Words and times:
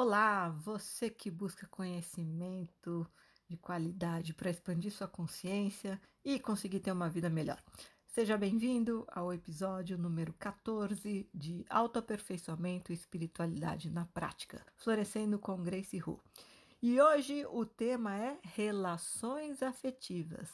Olá, 0.00 0.50
você 0.50 1.10
que 1.10 1.28
busca 1.28 1.66
conhecimento 1.66 3.04
de 3.48 3.56
qualidade 3.56 4.32
para 4.32 4.48
expandir 4.48 4.92
sua 4.92 5.08
consciência 5.08 6.00
e 6.24 6.38
conseguir 6.38 6.78
ter 6.78 6.92
uma 6.92 7.10
vida 7.10 7.28
melhor. 7.28 7.60
Seja 8.06 8.38
bem-vindo 8.38 9.04
ao 9.10 9.32
episódio 9.32 9.98
número 9.98 10.32
14 10.34 11.28
de 11.34 11.64
Autoaperfeiçoamento 11.68 12.92
e 12.92 12.94
Espiritualidade 12.94 13.90
na 13.90 14.04
Prática, 14.04 14.64
Florescendo 14.76 15.36
com 15.36 15.64
Grace 15.64 16.00
Hu. 16.00 16.22
E 16.80 17.00
hoje 17.00 17.44
o 17.46 17.66
tema 17.66 18.16
é 18.16 18.38
relações 18.44 19.64
afetivas. 19.64 20.48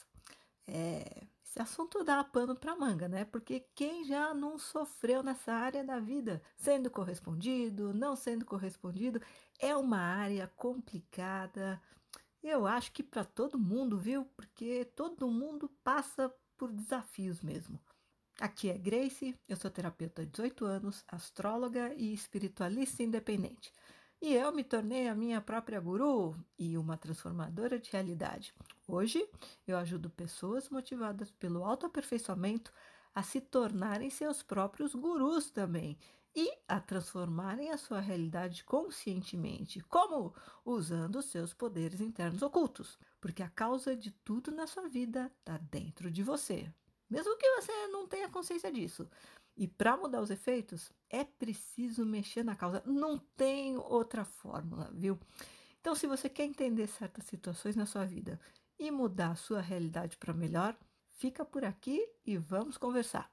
É, 0.65 1.27
esse 1.55 1.61
assunto 1.61 2.03
dá 2.03 2.21
pano 2.21 2.53
para 2.53 2.75
manga, 2.75 3.07
né? 3.07 3.23
Porque 3.23 3.61
quem 3.73 4.03
já 4.03 4.33
não 4.33 4.59
sofreu 4.59 5.23
nessa 5.23 5.53
área 5.53 5.85
da 5.85 6.01
vida, 6.01 6.41
sendo 6.57 6.91
correspondido, 6.91 7.93
não 7.93 8.13
sendo 8.13 8.45
correspondido, 8.45 9.21
é 9.57 9.73
uma 9.73 9.97
área 9.97 10.51
complicada. 10.57 11.81
Eu 12.43 12.67
acho 12.67 12.91
que 12.91 13.01
para 13.01 13.23
todo 13.23 13.57
mundo, 13.57 13.97
viu? 13.97 14.25
Porque 14.35 14.83
todo 14.97 15.31
mundo 15.31 15.69
passa 15.81 16.29
por 16.57 16.73
desafios 16.73 17.39
mesmo. 17.41 17.79
Aqui 18.37 18.69
é 18.69 18.77
Grace, 18.77 19.33
eu 19.47 19.55
sou 19.55 19.71
terapeuta 19.71 20.23
há 20.23 20.25
18 20.25 20.65
anos, 20.65 21.05
astróloga 21.07 21.93
e 21.95 22.13
espiritualista 22.13 23.01
independente. 23.01 23.71
E 24.21 24.33
eu 24.33 24.51
me 24.51 24.63
tornei 24.63 25.07
a 25.07 25.15
minha 25.15 25.41
própria 25.41 25.79
guru 25.79 26.35
e 26.57 26.77
uma 26.77 26.97
transformadora 26.97 27.77
de 27.77 27.91
realidade. 27.91 28.53
Hoje, 28.87 29.27
eu 29.67 29.77
ajudo 29.77 30.09
pessoas 30.09 30.69
motivadas 30.69 31.31
pelo 31.31 31.63
autoaperfeiçoamento 31.63 32.71
a 33.13 33.21
se 33.21 33.39
tornarem 33.39 34.09
seus 34.09 34.41
próprios 34.41 34.95
gurus 34.95 35.51
também 35.51 35.97
e 36.35 36.51
a 36.67 36.81
transformarem 36.81 37.71
a 37.71 37.77
sua 37.77 38.01
realidade 38.01 38.63
conscientemente. 38.65 39.79
Como? 39.81 40.35
Usando 40.65 41.17
os 41.17 41.25
seus 41.25 41.53
poderes 41.53 42.01
internos 42.01 42.41
ocultos. 42.41 42.99
Porque 43.21 43.41
a 43.41 43.49
causa 43.49 43.95
de 43.95 44.11
tudo 44.11 44.51
na 44.51 44.67
sua 44.67 44.89
vida 44.89 45.31
está 45.39 45.57
dentro 45.57 46.11
de 46.11 46.23
você. 46.23 46.71
Mesmo 47.09 47.37
que 47.37 47.49
você 47.55 47.87
não 47.87 48.07
tenha 48.07 48.29
consciência 48.29 48.71
disso. 48.71 49.07
E 49.57 49.67
para 49.67 49.95
mudar 49.95 50.21
os 50.21 50.29
efeitos, 50.29 50.91
é 51.09 51.23
preciso 51.23 52.05
mexer 52.05 52.43
na 52.43 52.55
causa. 52.55 52.83
Não 52.85 53.17
tem 53.17 53.77
outra 53.77 54.25
fórmula, 54.25 54.91
viu? 54.93 55.17
Então, 55.79 55.95
se 55.95 56.07
você 56.07 56.27
quer 56.27 56.45
entender 56.45 56.87
certas 56.87 57.25
situações 57.25 57.75
na 57.75 57.85
sua 57.85 58.05
vida 58.05 58.39
e 58.77 58.91
mudar 58.91 59.31
a 59.31 59.35
sua 59.35 59.61
realidade 59.61 60.17
para 60.17 60.33
melhor, 60.33 60.75
fica 61.07 61.45
por 61.45 61.63
aqui 61.63 62.05
e 62.25 62.37
vamos 62.37 62.77
conversar. 62.77 63.31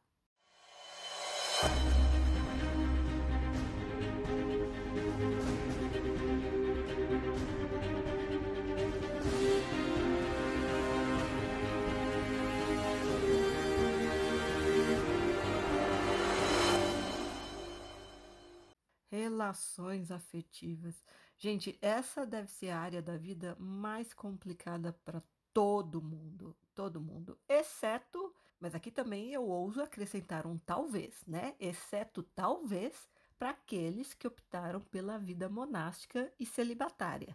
Relações 19.32 20.10
afetivas. 20.10 21.02
Gente, 21.38 21.78
essa 21.80 22.26
deve 22.26 22.50
ser 22.50 22.68
a 22.68 22.78
área 22.78 23.00
da 23.00 23.16
vida 23.16 23.56
mais 23.58 24.12
complicada 24.12 24.92
para 25.06 25.22
todo 25.54 26.02
mundo, 26.02 26.54
todo 26.74 27.00
mundo, 27.00 27.38
exceto, 27.48 28.34
mas 28.60 28.74
aqui 28.74 28.90
também 28.90 29.32
eu 29.32 29.48
ouso 29.48 29.80
acrescentar 29.80 30.46
um 30.46 30.58
talvez, 30.58 31.24
né? 31.26 31.54
Exceto 31.58 32.22
talvez 32.22 33.08
para 33.38 33.50
aqueles 33.50 34.12
que 34.12 34.26
optaram 34.26 34.82
pela 34.82 35.18
vida 35.18 35.48
monástica 35.48 36.30
e 36.38 36.44
celibatária. 36.44 37.34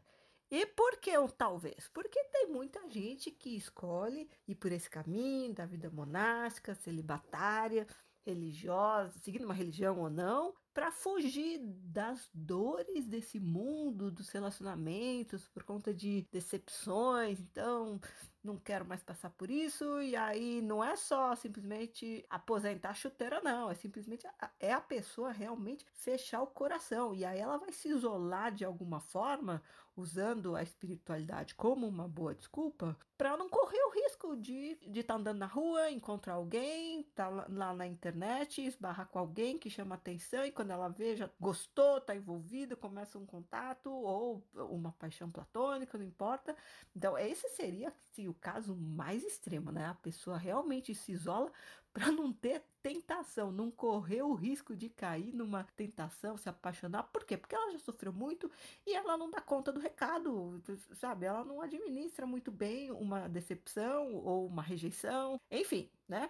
E 0.52 0.68
por 0.68 0.98
que 0.98 1.18
um 1.18 1.28
talvez? 1.28 1.90
Porque 1.92 2.24
tem 2.26 2.46
muita 2.46 2.88
gente 2.92 3.32
que 3.32 3.58
escolhe 3.58 4.30
ir 4.48 4.54
por 4.54 4.72
esse 4.72 4.88
caminho 4.88 5.52
da 5.52 5.66
vida 5.66 5.90
monástica, 5.90 6.76
celibatária, 6.76 7.88
religiosa, 8.28 9.18
seguindo 9.20 9.46
uma 9.46 9.54
religião 9.54 10.00
ou 10.00 10.12
não, 10.12 10.54
para 10.78 10.92
fugir 10.92 11.60
das 11.60 12.30
dores 12.32 13.08
desse 13.08 13.40
mundo, 13.40 14.12
dos 14.12 14.30
relacionamentos, 14.30 15.48
por 15.48 15.64
conta 15.64 15.92
de 15.92 16.28
decepções. 16.32 17.40
Então, 17.40 18.00
não 18.48 18.58
quero 18.58 18.86
mais 18.86 19.04
passar 19.04 19.30
por 19.30 19.52
isso. 19.52 20.02
E 20.02 20.16
aí 20.16 20.62
não 20.62 20.84
é 20.84 20.96
só 20.96 21.36
simplesmente 21.36 22.26
aposentar 22.30 22.90
a 22.90 22.94
chuteira, 22.94 23.42
não. 23.42 23.70
É 23.70 23.76
simplesmente 23.76 24.26
a, 24.26 24.50
é 24.60 24.74
a 24.74 24.82
pessoa 24.82 25.32
realmente 25.32 25.86
fechar 25.94 26.42
o 26.42 26.48
coração. 26.48 27.14
E 27.14 27.26
aí 27.26 27.40
ela 27.40 27.58
vai 27.58 27.72
se 27.72 27.90
isolar 27.90 28.52
de 28.52 28.66
alguma 28.66 29.00
forma, 29.00 29.62
usando 29.96 30.56
a 30.56 30.64
espiritualidade 30.64 31.56
como 31.56 31.88
uma 31.88 32.08
boa 32.08 32.34
desculpa, 32.34 32.96
para 33.18 33.36
não 33.36 33.50
correr 33.50 33.82
o 33.82 33.90
risco 33.90 34.38
de 34.38 34.78
estar 34.86 35.16
tá 35.16 35.20
andando 35.20 35.40
na 35.40 35.48
rua, 35.48 35.90
encontrar 35.90 36.34
alguém, 36.34 37.04
tá 37.16 37.28
lá 37.28 37.74
na 37.74 37.88
internet, 37.88 38.62
esbarrar 38.62 39.08
com 39.08 39.18
alguém 39.18 39.58
que 39.58 39.72
chama 39.72 39.96
atenção 39.96 40.46
e 40.46 40.52
quando 40.52 40.70
ela 40.70 40.88
vê, 40.88 41.16
já 41.16 41.28
gostou, 41.40 41.98
está 41.98 42.16
envolvida, 42.16 42.76
começa 42.76 43.18
um 43.18 43.26
contato 43.26 43.92
ou 43.92 44.44
uma 44.54 44.92
paixão 44.92 45.32
platônica, 45.32 45.98
não 45.98 46.06
importa. 46.06 46.56
Então, 46.96 47.18
esse 47.18 47.50
seria 47.50 47.92
assim, 48.12 48.28
o 48.28 48.34
caso 48.38 48.76
mais 48.76 49.24
extremo, 49.24 49.72
né? 49.72 49.86
A 49.86 49.94
pessoa 49.96 50.38
realmente 50.38 50.94
se 50.96 51.12
isola 51.12 51.52
para 51.94 52.12
não 52.12 52.32
ter 52.32 52.64
tentação, 52.82 53.52
não 53.52 53.72
correr 53.72 54.22
o 54.22 54.34
risco 54.34 54.76
de 54.76 54.88
cair 54.88 55.34
numa 55.34 55.64
tentação, 55.64 56.38
se 56.38 56.48
apaixonar. 56.48 57.04
Por 57.04 57.26
quê? 57.26 57.36
Porque 57.36 57.56
ela 57.56 57.72
já 57.72 57.80
sofreu 57.80 58.14
muito 58.14 58.50
e 58.86 58.94
ela 58.94 59.18
não 59.18 59.30
dá 59.30 59.42
conta 59.42 59.72
do 59.72 59.80
recado, 59.80 60.62
sabe? 60.94 61.26
Ela 61.26 61.44
não 61.44 61.60
administra 61.62 62.26
muito 62.26 62.52
bem 62.52 62.92
uma 62.92 63.28
decepção 63.28 64.14
ou 64.14 64.46
uma 64.46 64.62
rejeição, 64.62 65.40
enfim, 65.50 65.90
né? 66.08 66.30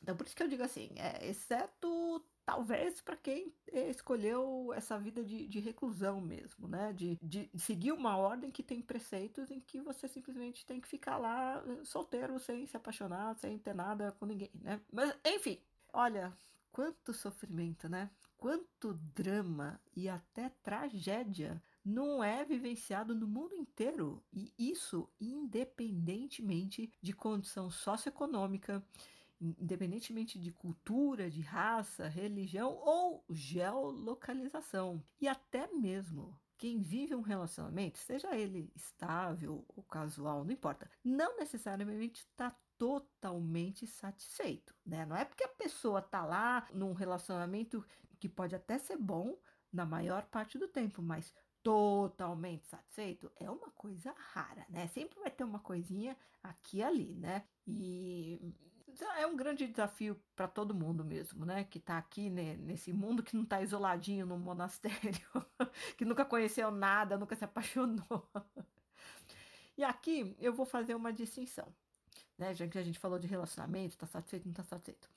Então, 0.00 0.16
por 0.16 0.26
isso 0.26 0.36
que 0.36 0.42
eu 0.42 0.48
digo 0.48 0.62
assim, 0.62 0.90
é, 0.96 1.28
exceto 1.28 2.24
talvez 2.48 3.02
para 3.02 3.14
quem 3.14 3.52
escolheu 3.90 4.72
essa 4.74 4.98
vida 4.98 5.22
de, 5.22 5.46
de 5.46 5.60
reclusão 5.60 6.18
mesmo, 6.18 6.66
né? 6.66 6.94
De, 6.94 7.18
de, 7.22 7.50
seguir 7.58 7.92
uma 7.92 8.16
ordem 8.16 8.50
que 8.50 8.62
tem 8.62 8.80
preceitos 8.80 9.50
em 9.50 9.60
que 9.60 9.82
você 9.82 10.08
simplesmente 10.08 10.64
tem 10.64 10.80
que 10.80 10.88
ficar 10.88 11.18
lá 11.18 11.62
eh, 11.66 11.84
solteiro, 11.84 12.38
sem 12.38 12.64
se 12.64 12.74
apaixonar, 12.74 13.36
sem 13.36 13.58
ter 13.58 13.74
nada 13.74 14.12
com 14.12 14.24
ninguém, 14.24 14.50
né? 14.62 14.80
Mas, 14.90 15.14
enfim, 15.26 15.60
olha, 15.92 16.32
quanto 16.72 17.12
sofrimento, 17.12 17.86
né? 17.86 18.10
Quanto 18.38 18.94
drama 18.94 19.78
e 19.94 20.08
até 20.08 20.48
tragédia 20.62 21.62
não 21.84 22.24
é 22.24 22.46
vivenciado 22.46 23.14
no 23.14 23.26
mundo 23.26 23.54
inteiro. 23.54 24.24
E 24.32 24.54
isso 24.58 25.06
independentemente 25.20 26.90
de 27.02 27.12
condição 27.12 27.70
socioeconômica, 27.70 28.82
independentemente 29.40 30.38
de 30.38 30.52
cultura, 30.52 31.30
de 31.30 31.40
raça, 31.40 32.08
religião 32.08 32.72
ou 32.74 33.24
geolocalização. 33.30 35.02
E 35.20 35.28
até 35.28 35.66
mesmo 35.72 36.38
quem 36.56 36.80
vive 36.80 37.14
um 37.14 37.20
relacionamento, 37.20 37.98
seja 37.98 38.36
ele 38.36 38.72
estável 38.74 39.64
ou 39.68 39.82
casual, 39.84 40.44
não 40.44 40.52
importa, 40.52 40.90
não 41.04 41.36
necessariamente 41.36 42.22
está 42.22 42.54
totalmente 42.76 43.86
satisfeito, 43.86 44.74
né? 44.84 45.06
Não 45.06 45.16
é 45.16 45.24
porque 45.24 45.44
a 45.44 45.48
pessoa 45.48 46.02
tá 46.02 46.24
lá 46.26 46.66
num 46.74 46.92
relacionamento 46.92 47.84
que 48.18 48.28
pode 48.28 48.56
até 48.56 48.76
ser 48.76 48.96
bom 48.96 49.38
na 49.72 49.86
maior 49.86 50.26
parte 50.26 50.58
do 50.58 50.66
tempo, 50.66 51.00
mas 51.00 51.32
totalmente 51.62 52.66
satisfeito 52.66 53.30
é 53.36 53.48
uma 53.48 53.70
coisa 53.70 54.12
rara, 54.16 54.66
né? 54.68 54.88
Sempre 54.88 55.20
vai 55.20 55.30
ter 55.30 55.44
uma 55.44 55.60
coisinha 55.60 56.16
aqui 56.42 56.78
e 56.78 56.82
ali, 56.82 57.14
né? 57.14 57.44
E 57.66 58.40
é 59.04 59.26
um 59.26 59.36
grande 59.36 59.66
desafio 59.66 60.20
para 60.34 60.48
todo 60.48 60.74
mundo 60.74 61.04
mesmo, 61.04 61.44
né? 61.44 61.64
Que 61.64 61.78
está 61.78 61.98
aqui 61.98 62.30
né, 62.30 62.56
nesse 62.56 62.92
mundo 62.92 63.22
que 63.22 63.36
não 63.36 63.44
está 63.44 63.62
isoladinho 63.62 64.26
no 64.26 64.38
monastério, 64.38 65.20
que 65.96 66.04
nunca 66.04 66.24
conheceu 66.24 66.70
nada, 66.70 67.16
nunca 67.16 67.36
se 67.36 67.44
apaixonou. 67.44 68.28
E 69.76 69.84
aqui 69.84 70.34
eu 70.40 70.52
vou 70.52 70.66
fazer 70.66 70.94
uma 70.94 71.12
distinção, 71.12 71.72
né? 72.36 72.54
Já 72.54 72.66
que 72.66 72.78
a 72.78 72.82
gente 72.82 72.98
falou 72.98 73.18
de 73.18 73.28
relacionamento, 73.28 73.94
está 73.94 74.06
satisfeito, 74.06 74.44
não 74.44 74.52
está 74.52 74.64
satisfeito. 74.64 75.08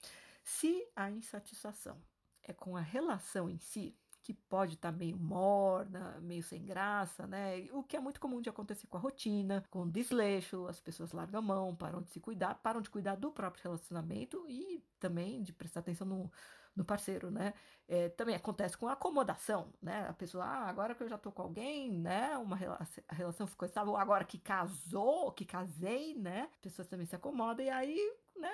Se 0.43 0.87
a 0.95 1.09
insatisfação 1.09 2.01
é 2.43 2.53
com 2.53 2.75
a 2.75 2.81
relação 2.81 3.49
em 3.49 3.57
si, 3.59 3.95
que 4.23 4.33
pode 4.33 4.75
estar 4.75 4.91
tá 4.91 4.97
meio 4.97 5.17
morna, 5.17 6.19
meio 6.21 6.43
sem 6.43 6.63
graça, 6.63 7.25
né? 7.25 7.67
O 7.71 7.83
que 7.83 7.97
é 7.97 7.99
muito 7.99 8.19
comum 8.19 8.39
de 8.41 8.49
acontecer 8.49 8.87
com 8.87 8.97
a 8.97 8.99
rotina, 8.99 9.63
com 9.69 9.83
o 9.83 9.91
desleixo, 9.91 10.67
as 10.67 10.79
pessoas 10.79 11.11
largam 11.11 11.39
a 11.39 11.41
mão, 11.41 11.75
param 11.75 12.01
de 12.01 12.11
se 12.11 12.19
cuidar, 12.19 12.55
param 12.55 12.81
de 12.81 12.89
cuidar 12.89 13.15
do 13.15 13.31
próprio 13.31 13.63
relacionamento 13.63 14.45
e 14.47 14.83
também 14.99 15.41
de 15.41 15.51
prestar 15.51 15.79
atenção 15.79 16.05
no, 16.05 16.31
no 16.75 16.85
parceiro, 16.85 17.31
né? 17.31 17.53
É, 17.87 18.09
também 18.09 18.35
acontece 18.35 18.77
com 18.77 18.87
a 18.87 18.93
acomodação, 18.93 19.73
né? 19.81 20.07
A 20.07 20.13
pessoa, 20.13 20.45
ah, 20.45 20.69
agora 20.69 20.93
que 20.93 21.01
eu 21.03 21.09
já 21.09 21.17
tô 21.17 21.31
com 21.31 21.41
alguém, 21.41 21.91
né? 21.91 22.37
Uma 22.37 22.55
relação, 22.55 23.03
a 23.07 23.15
relação 23.15 23.47
ficou 23.47 23.65
estável, 23.65 23.97
agora 23.97 24.23
que 24.23 24.37
casou, 24.37 25.31
que 25.31 25.45
casei, 25.45 26.13
né? 26.15 26.49
A 26.53 26.61
pessoa 26.61 26.87
também 26.87 27.07
se 27.07 27.15
acomoda 27.15 27.63
e 27.63 27.69
aí, 27.69 28.15
né? 28.35 28.53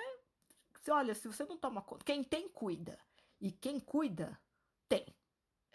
Olha, 0.90 1.14
se 1.14 1.28
você 1.28 1.44
não 1.44 1.58
toma 1.58 1.82
conta, 1.82 2.04
quem 2.04 2.24
tem, 2.24 2.48
cuida. 2.48 2.98
E 3.38 3.52
quem 3.52 3.78
cuida, 3.78 4.38
tem 4.88 5.17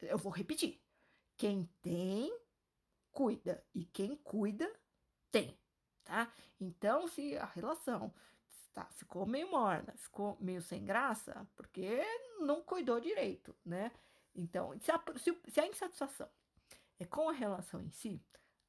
eu 0.07 0.17
vou 0.17 0.31
repetir. 0.31 0.81
Quem 1.37 1.69
tem, 1.81 2.35
cuida. 3.11 3.63
E 3.73 3.85
quem 3.85 4.15
cuida, 4.17 4.71
tem, 5.31 5.57
tá? 6.03 6.31
Então, 6.59 7.07
se 7.07 7.37
a 7.37 7.45
relação 7.45 8.13
tá, 8.73 8.85
ficou 8.91 9.25
meio 9.25 9.49
morna, 9.49 9.93
ficou 9.97 10.37
meio 10.39 10.61
sem 10.61 10.83
graça, 10.83 11.47
porque 11.55 12.03
não 12.39 12.61
cuidou 12.61 12.99
direito, 12.99 13.55
né? 13.65 13.91
Então, 14.35 14.77
se 14.79 14.91
a, 14.91 15.01
se, 15.17 15.59
a 15.59 15.67
insatisfação 15.67 16.29
é 16.99 17.05
com 17.05 17.29
a 17.29 17.33
relação 17.33 17.81
em 17.81 17.91
si, 17.91 18.21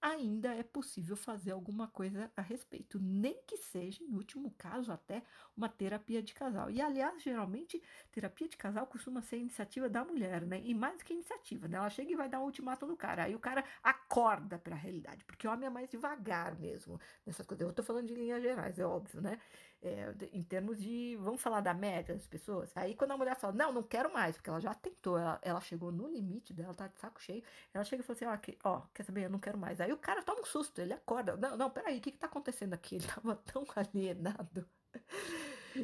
ainda 0.04 0.54
é 0.54 0.62
possível 0.62 1.16
fazer 1.16 1.52
alguma 1.52 1.88
coisa 1.88 2.30
a 2.36 2.42
respeito, 2.42 2.98
nem 3.00 3.40
que 3.46 3.56
seja, 3.56 4.04
em 4.04 4.14
último 4.14 4.50
caso, 4.58 4.92
até 4.92 5.22
uma 5.56 5.66
terapia 5.66 6.22
de 6.22 6.34
casal. 6.34 6.70
E, 6.70 6.78
aliás, 6.78 7.22
geralmente, 7.22 7.82
terapia 8.12 8.46
de 8.46 8.56
casal 8.58 8.86
costuma 8.86 9.22
ser 9.22 9.38
iniciativa 9.38 9.88
da 9.88 10.04
mulher, 10.04 10.42
né? 10.42 10.60
E 10.62 10.74
mais 10.74 11.02
que 11.02 11.14
iniciativa, 11.14 11.66
né? 11.68 11.78
Ela 11.78 11.88
chega 11.88 12.12
e 12.12 12.16
vai 12.16 12.28
dar 12.28 12.40
um 12.40 12.44
ultimato 12.44 12.86
no 12.86 12.96
cara. 12.98 13.24
Aí 13.24 13.34
o 13.34 13.38
cara 13.40 13.64
acorda 13.82 14.58
para 14.58 14.74
a 14.74 14.78
realidade, 14.78 15.24
porque 15.24 15.48
o 15.48 15.50
homem 15.50 15.66
é 15.66 15.70
mais 15.70 15.88
devagar 15.88 16.54
mesmo 16.58 17.00
nessas 17.24 17.46
coisas. 17.46 17.66
Eu 17.66 17.72
tô 17.72 17.82
falando 17.82 18.06
de 18.08 18.14
linhas 18.14 18.42
gerais, 18.42 18.78
é 18.78 18.84
óbvio, 18.84 19.22
né? 19.22 19.40
É, 19.86 20.14
em 20.32 20.42
termos 20.42 20.80
de, 20.80 21.14
vamos 21.20 21.42
falar 21.42 21.60
da 21.60 21.74
média 21.74 22.14
das 22.14 22.26
pessoas. 22.26 22.72
Aí 22.74 22.94
quando 22.94 23.10
a 23.10 23.18
mulher 23.18 23.36
fala, 23.36 23.52
não, 23.52 23.70
não 23.70 23.82
quero 23.82 24.10
mais, 24.10 24.34
porque 24.34 24.48
ela 24.48 24.58
já 24.58 24.72
tentou, 24.72 25.18
ela, 25.18 25.38
ela 25.42 25.60
chegou 25.60 25.92
no 25.92 26.08
limite 26.08 26.54
dela, 26.54 26.72
tá 26.72 26.88
de 26.88 26.98
saco 26.98 27.20
cheio, 27.20 27.42
ela 27.72 27.84
chega 27.84 28.02
e 28.02 28.06
fala 28.06 28.16
assim, 28.16 28.24
ó, 28.24 28.36
que, 28.38 28.58
ó, 28.64 28.80
quer 28.94 29.02
saber, 29.02 29.26
eu 29.26 29.30
não 29.30 29.38
quero 29.38 29.58
mais. 29.58 29.82
Aí 29.82 29.92
o 29.92 29.98
cara 29.98 30.22
toma 30.22 30.40
um 30.40 30.44
susto, 30.46 30.80
ele 30.80 30.94
acorda, 30.94 31.36
não, 31.36 31.54
não, 31.58 31.68
peraí, 31.70 31.98
o 31.98 32.00
que 32.00 32.12
que 32.12 32.18
tá 32.18 32.26
acontecendo 32.26 32.72
aqui? 32.72 32.94
Ele 32.94 33.06
tava 33.06 33.36
tão 33.44 33.66
alienado. 33.76 34.66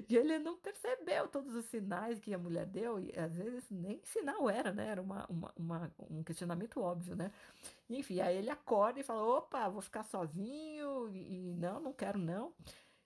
E 0.08 0.16
ele 0.16 0.38
não 0.38 0.56
percebeu 0.56 1.28
todos 1.28 1.54
os 1.54 1.64
sinais 1.66 2.18
que 2.20 2.32
a 2.32 2.38
mulher 2.38 2.64
deu, 2.64 3.00
e 3.00 3.12
às 3.18 3.34
vezes 3.34 3.64
nem 3.70 4.00
sinal 4.04 4.48
era, 4.48 4.72
né? 4.72 4.86
Era 4.86 5.02
uma, 5.02 5.26
uma, 5.28 5.52
uma, 5.56 5.92
um 6.08 6.22
questionamento 6.22 6.80
óbvio, 6.80 7.16
né? 7.16 7.32
Enfim, 7.88 8.20
aí 8.20 8.36
ele 8.36 8.50
acorda 8.50 9.00
e 9.00 9.02
fala: 9.02 9.22
opa, 9.22 9.68
vou 9.68 9.82
ficar 9.82 10.04
sozinho, 10.04 11.10
e, 11.10 11.50
e 11.50 11.54
não, 11.56 11.80
não 11.80 11.92
quero 11.92 12.18
não. 12.18 12.54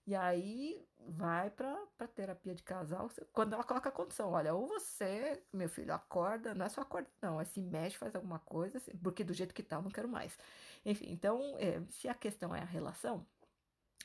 E 0.07 0.15
aí 0.15 0.87
vai 1.07 1.51
para 1.51 1.77
terapia 2.15 2.55
de 2.55 2.63
casal, 2.63 3.11
quando 3.33 3.55
ela 3.55 3.65
coloca 3.65 3.89
a 3.89 3.93
condição, 3.93 4.31
olha, 4.31 4.55
ou 4.55 4.67
você, 4.67 5.43
meu 5.53 5.69
filho, 5.69 5.93
acorda, 5.93 6.55
não 6.55 6.65
é 6.67 6.69
só 6.69 6.83
acorda, 6.83 7.09
não, 7.21 7.41
é 7.41 7.45
se 7.45 7.61
mexe, 7.61 7.97
faz 7.97 8.15
alguma 8.15 8.39
coisa, 8.39 8.81
porque 9.03 9.25
do 9.25 9.33
jeito 9.33 9.55
que 9.55 9.63
tá, 9.63 9.77
eu 9.77 9.83
não 9.83 9.91
quero 9.91 10.09
mais. 10.09 10.39
Enfim, 10.85 11.07
então, 11.11 11.57
é, 11.59 11.83
se 11.91 12.09
a 12.09 12.15
questão 12.15 12.55
é 12.55 12.61
a 12.61 12.65
relação, 12.65 13.27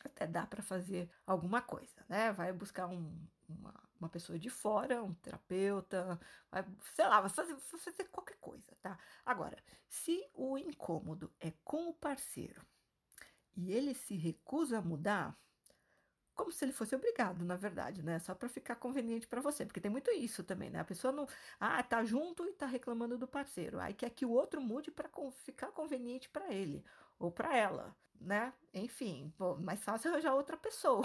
até 0.03 0.25
dá 0.25 0.45
para 0.45 0.61
fazer 0.61 1.09
alguma 1.25 1.61
coisa, 1.61 2.03
né? 2.07 2.31
Vai 2.31 2.53
buscar 2.53 2.87
um, 2.87 3.27
uma, 3.47 3.73
uma 3.99 4.09
pessoa 4.09 4.39
de 4.39 4.49
fora, 4.49 5.03
um 5.03 5.13
terapeuta, 5.15 6.19
vai, 6.49 6.65
sei 6.95 7.05
lá, 7.05 7.21
vai 7.21 7.29
fazer, 7.29 7.53
vai 7.53 7.79
fazer 7.79 8.03
qualquer 8.05 8.37
coisa, 8.39 8.75
tá? 8.81 8.97
Agora, 9.25 9.57
se 9.87 10.25
o 10.33 10.57
incômodo 10.57 11.31
é 11.39 11.51
com 11.63 11.89
o 11.89 11.93
parceiro 11.93 12.61
e 13.55 13.71
ele 13.71 13.93
se 13.93 14.15
recusa 14.15 14.77
a 14.77 14.81
mudar, 14.81 15.37
como 16.39 16.53
se 16.53 16.63
ele 16.63 16.71
fosse 16.71 16.95
obrigado, 16.95 17.43
na 17.43 17.57
verdade, 17.57 18.01
né? 18.01 18.17
Só 18.19 18.33
para 18.33 18.47
ficar 18.47 18.77
conveniente 18.77 19.27
para 19.27 19.41
você, 19.41 19.65
porque 19.65 19.81
tem 19.81 19.91
muito 19.91 20.09
isso 20.11 20.41
também, 20.41 20.69
né? 20.69 20.79
A 20.79 20.85
pessoa 20.85 21.11
não, 21.11 21.27
ah, 21.59 21.83
tá 21.83 22.01
junto 22.05 22.45
e 22.45 22.53
tá 22.53 22.65
reclamando 22.65 23.17
do 23.17 23.27
parceiro, 23.27 23.77
aí 23.77 23.93
quer 23.93 24.09
que 24.09 24.25
o 24.25 24.31
outro 24.31 24.61
mude 24.61 24.89
para 24.89 25.09
ficar 25.43 25.67
conveniente 25.73 26.29
para 26.29 26.49
ele 26.53 26.81
ou 27.19 27.29
para 27.29 27.57
ela, 27.57 27.93
né? 28.21 28.53
Enfim, 28.73 29.33
pô, 29.37 29.57
mais 29.57 29.83
fácil 29.83 30.11
arranjar 30.13 30.33
outra 30.33 30.55
pessoa 30.55 31.03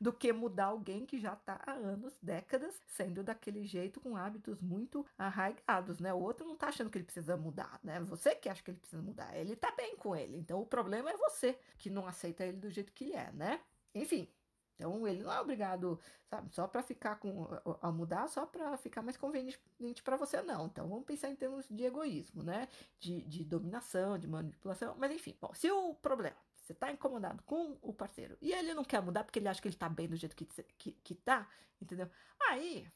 do 0.00 0.12
que 0.12 0.32
mudar 0.32 0.66
alguém 0.66 1.04
que 1.04 1.18
já 1.18 1.34
tá 1.34 1.60
há 1.66 1.72
anos, 1.72 2.16
décadas, 2.22 2.80
sendo 2.86 3.24
daquele 3.24 3.64
jeito 3.64 4.00
com 4.00 4.16
hábitos 4.16 4.60
muito 4.60 5.04
arraigados, 5.18 5.98
né? 5.98 6.14
O 6.14 6.20
outro 6.20 6.46
não 6.46 6.54
tá 6.54 6.68
achando 6.68 6.88
que 6.88 6.98
ele 6.98 7.04
precisa 7.04 7.36
mudar, 7.36 7.80
né? 7.82 7.98
Você 8.02 8.36
que 8.36 8.48
acha 8.48 8.62
que 8.62 8.70
ele 8.70 8.78
precisa 8.78 9.02
mudar, 9.02 9.36
ele 9.36 9.56
tá 9.56 9.72
bem 9.72 9.96
com 9.96 10.14
ele. 10.14 10.36
Então 10.36 10.60
o 10.60 10.66
problema 10.66 11.10
é 11.10 11.16
você 11.16 11.58
que 11.78 11.90
não 11.90 12.06
aceita 12.06 12.44
ele 12.44 12.58
do 12.58 12.70
jeito 12.70 12.92
que 12.92 13.04
ele 13.04 13.14
é, 13.14 13.32
né? 13.32 13.60
Enfim, 13.94 14.28
então 14.74 15.06
ele 15.06 15.22
não 15.22 15.32
é 15.32 15.40
obrigado, 15.40 15.98
sabe, 16.28 16.52
só 16.54 16.66
para 16.66 16.82
ficar 16.82 17.16
com 17.16 17.46
a 17.80 17.92
mudar, 17.92 18.28
só 18.28 18.46
para 18.46 18.76
ficar 18.76 19.02
mais 19.02 19.16
conveniente 19.16 19.58
para 20.02 20.16
você 20.16 20.42
não. 20.42 20.66
Então 20.66 20.88
vamos 20.88 21.04
pensar 21.04 21.30
em 21.30 21.36
termos 21.36 21.68
de 21.68 21.84
egoísmo, 21.84 22.42
né? 22.42 22.68
De, 22.98 23.22
de 23.22 23.44
dominação, 23.44 24.18
de 24.18 24.26
manipulação, 24.26 24.94
mas 24.98 25.12
enfim. 25.12 25.36
Bom, 25.40 25.52
se 25.54 25.70
o 25.70 25.94
problema 25.94 26.36
você 26.62 26.74
tá 26.74 26.92
incomodado 26.92 27.42
com 27.42 27.76
o 27.82 27.92
parceiro 27.92 28.36
e 28.40 28.52
ele 28.52 28.72
não 28.72 28.84
quer 28.84 29.02
mudar 29.02 29.24
porque 29.24 29.38
ele 29.38 29.48
acha 29.48 29.60
que 29.60 29.68
ele 29.68 29.76
tá 29.76 29.88
bem 29.88 30.08
do 30.08 30.16
jeito 30.16 30.36
que, 30.36 30.46
que, 30.78 30.92
que 30.92 31.14
tá, 31.14 31.48
entendeu? 31.80 32.08
Aí, 32.48 32.88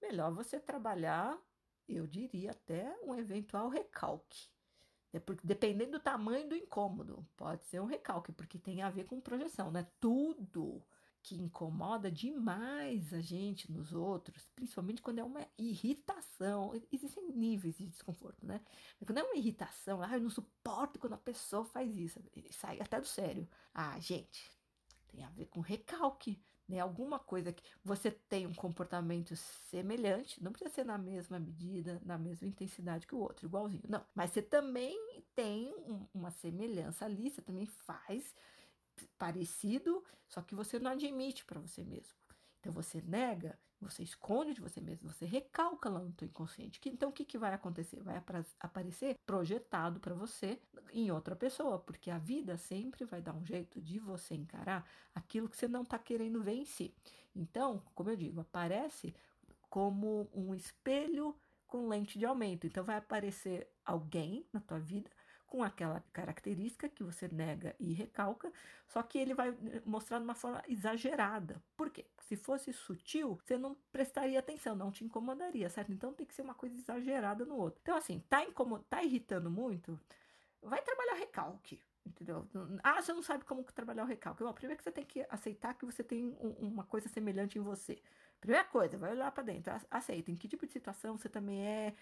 melhor 0.00 0.32
você 0.32 0.58
trabalhar, 0.58 1.38
eu 1.88 2.06
diria 2.06 2.50
até 2.50 2.96
um 3.02 3.14
eventual 3.14 3.68
recalque. 3.68 4.48
É 5.12 5.20
porque, 5.20 5.46
dependendo 5.46 5.92
do 5.92 6.00
tamanho 6.00 6.48
do 6.48 6.56
incômodo, 6.56 7.24
pode 7.36 7.64
ser 7.66 7.80
um 7.80 7.84
recalque, 7.84 8.32
porque 8.32 8.58
tem 8.58 8.82
a 8.82 8.90
ver 8.90 9.04
com 9.04 9.20
projeção, 9.20 9.70
né? 9.70 9.86
Tudo 10.00 10.82
que 11.24 11.34
incomoda 11.34 12.10
demais 12.10 13.14
a 13.14 13.20
gente 13.22 13.72
nos 13.72 13.94
outros, 13.94 14.50
principalmente 14.54 15.00
quando 15.00 15.20
é 15.20 15.24
uma 15.24 15.40
irritação. 15.56 16.72
Existem 16.92 17.32
níveis 17.32 17.78
de 17.78 17.86
desconforto, 17.86 18.46
né? 18.46 18.60
Quando 19.06 19.18
é 19.18 19.22
uma 19.22 19.34
irritação, 19.34 20.02
ah, 20.02 20.12
eu 20.12 20.20
não 20.20 20.28
suporto 20.28 20.98
quando 20.98 21.14
a 21.14 21.18
pessoa 21.18 21.64
faz 21.64 21.96
isso, 21.96 22.20
sai 22.50 22.78
até 22.78 23.00
do 23.00 23.06
sério. 23.06 23.48
Ah, 23.72 23.98
gente, 23.98 24.52
tem 25.08 25.24
a 25.24 25.30
ver 25.30 25.46
com 25.46 25.60
recalque, 25.60 26.38
né? 26.68 26.78
Alguma 26.78 27.18
coisa 27.18 27.54
que 27.54 27.64
você 27.82 28.10
tem 28.10 28.46
um 28.46 28.54
comportamento 28.54 29.34
semelhante, 29.34 30.42
não 30.44 30.52
precisa 30.52 30.74
ser 30.74 30.84
na 30.84 30.98
mesma 30.98 31.38
medida, 31.38 32.02
na 32.04 32.18
mesma 32.18 32.46
intensidade 32.46 33.06
que 33.06 33.14
o 33.14 33.18
outro, 33.18 33.46
igualzinho, 33.46 33.84
não. 33.88 34.04
Mas 34.14 34.30
você 34.30 34.42
também 34.42 34.94
tem 35.34 35.74
um, 35.86 36.06
uma 36.12 36.30
semelhança 36.30 37.06
ali, 37.06 37.30
você 37.30 37.40
também 37.40 37.64
faz 37.64 38.34
parecido, 39.18 40.02
só 40.28 40.40
que 40.42 40.54
você 40.54 40.78
não 40.78 40.90
admite 40.90 41.44
para 41.44 41.60
você 41.60 41.84
mesmo. 41.84 42.14
Então 42.60 42.72
você 42.72 43.02
nega, 43.02 43.58
você 43.80 44.02
esconde 44.02 44.54
de 44.54 44.60
você 44.60 44.80
mesmo, 44.80 45.12
você 45.12 45.26
recalca 45.26 45.88
lá 45.88 46.00
no 46.00 46.12
teu 46.12 46.26
inconsciente. 46.26 46.80
Então 46.86 47.10
o 47.10 47.12
que, 47.12 47.24
que 47.24 47.36
vai 47.36 47.52
acontecer? 47.52 48.02
Vai 48.02 48.22
aparecer 48.60 49.16
projetado 49.26 50.00
para 50.00 50.14
você 50.14 50.58
em 50.92 51.10
outra 51.10 51.36
pessoa, 51.36 51.78
porque 51.78 52.10
a 52.10 52.18
vida 52.18 52.56
sempre 52.56 53.04
vai 53.04 53.20
dar 53.20 53.34
um 53.34 53.44
jeito 53.44 53.80
de 53.80 53.98
você 53.98 54.34
encarar 54.34 54.88
aquilo 55.14 55.48
que 55.48 55.56
você 55.56 55.68
não 55.68 55.82
está 55.82 55.98
querendo 55.98 56.42
ver 56.42 56.54
em 56.54 56.64
si. 56.64 56.94
Então, 57.34 57.82
como 57.94 58.10
eu 58.10 58.16
digo, 58.16 58.40
aparece 58.40 59.14
como 59.68 60.30
um 60.32 60.54
espelho 60.54 61.36
com 61.66 61.88
lente 61.88 62.18
de 62.18 62.24
aumento. 62.24 62.66
Então 62.66 62.84
vai 62.84 62.96
aparecer 62.96 63.68
alguém 63.84 64.46
na 64.52 64.60
tua 64.60 64.78
vida 64.78 65.10
com 65.54 65.62
aquela 65.62 66.02
característica 66.12 66.88
que 66.88 67.04
você 67.04 67.28
nega 67.28 67.76
e 67.78 67.92
recalca, 67.92 68.52
só 68.88 69.00
que 69.04 69.16
ele 69.16 69.34
vai 69.34 69.50
eh, 69.50 69.82
mostrar 69.86 70.18
de 70.18 70.24
uma 70.24 70.34
forma 70.34 70.60
exagerada. 70.66 71.62
Por 71.76 71.90
quê? 71.90 72.04
Se 72.22 72.34
fosse 72.34 72.72
sutil, 72.72 73.36
você 73.40 73.56
não 73.56 73.76
prestaria 73.92 74.40
atenção, 74.40 74.74
não 74.74 74.90
te 74.90 75.04
incomodaria, 75.04 75.70
certo? 75.70 75.92
Então 75.92 76.12
tem 76.12 76.26
que 76.26 76.34
ser 76.34 76.42
uma 76.42 76.56
coisa 76.56 76.74
exagerada 76.76 77.44
no 77.44 77.54
outro. 77.54 77.78
Então, 77.82 77.96
assim, 77.96 78.18
tá, 78.28 78.42
incomod... 78.42 78.82
tá 78.90 79.04
irritando 79.04 79.48
muito? 79.48 79.96
Vai 80.60 80.82
trabalhar 80.82 81.14
recalque. 81.14 81.80
Entendeu? 82.06 82.46
Ah, 82.82 83.00
você 83.00 83.12
não 83.12 83.22
sabe 83.22 83.44
como 83.44 83.62
trabalhar 83.64 84.04
o 84.04 84.06
recalque. 84.06 84.44
Bom, 84.44 84.52
primeiro 84.52 84.76
que 84.76 84.84
você 84.84 84.92
tem 84.92 85.04
que 85.04 85.24
aceitar 85.30 85.74
que 85.74 85.86
você 85.86 86.04
tem 86.04 86.36
um, 86.38 86.50
uma 86.60 86.84
coisa 86.84 87.08
semelhante 87.08 87.58
em 87.58 87.62
você. 87.62 87.98
Primeira 88.40 88.64
coisa, 88.64 88.98
vai 88.98 89.12
olhar 89.12 89.32
para 89.32 89.42
dentro, 89.42 89.72
aceita 89.90 90.30
em 90.30 90.36
que 90.36 90.46
tipo 90.46 90.66
de 90.66 90.72
situação 90.72 91.16
você 91.16 91.30
também 91.30 91.66
é 91.66 91.94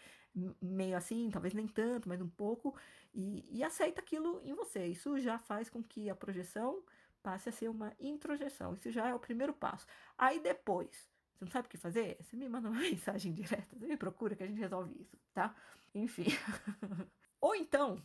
meio 0.61 0.97
assim, 0.97 1.31
talvez 1.31 1.55
nem 1.55 1.69
tanto, 1.69 2.09
mas 2.09 2.21
um 2.21 2.29
pouco, 2.29 2.75
e, 3.15 3.45
e 3.49 3.63
aceita 3.63 4.01
aquilo 4.01 4.41
em 4.45 4.53
você. 4.55 4.87
Isso 4.87 5.21
já 5.21 5.39
faz 5.39 5.71
com 5.71 5.81
que 5.83 6.11
a 6.11 6.17
projeção 6.17 6.83
passe 7.23 7.49
a 7.49 7.53
ser 7.53 7.69
uma 7.69 7.93
introjeção. 8.01 8.75
Isso 8.75 8.91
já 8.91 9.07
é 9.09 9.15
o 9.15 9.21
primeiro 9.21 9.53
passo. 9.53 9.87
Aí 10.19 10.41
depois, 10.41 11.09
você 11.33 11.45
não 11.45 11.53
sabe 11.53 11.69
o 11.69 11.71
que 11.71 11.79
fazer? 11.79 12.17
Você 12.21 12.37
me 12.37 12.49
manda 12.49 12.69
uma 12.69 12.81
mensagem 12.81 13.33
direta, 13.33 13.79
você 13.79 13.87
me 13.87 13.97
procura 13.97 14.35
que 14.35 14.43
a 14.43 14.47
gente 14.47 14.59
resolve 14.59 15.01
isso, 15.01 15.17
tá? 15.33 15.55
Enfim. 15.95 16.27
Ou 17.41 17.55
então, 17.55 18.03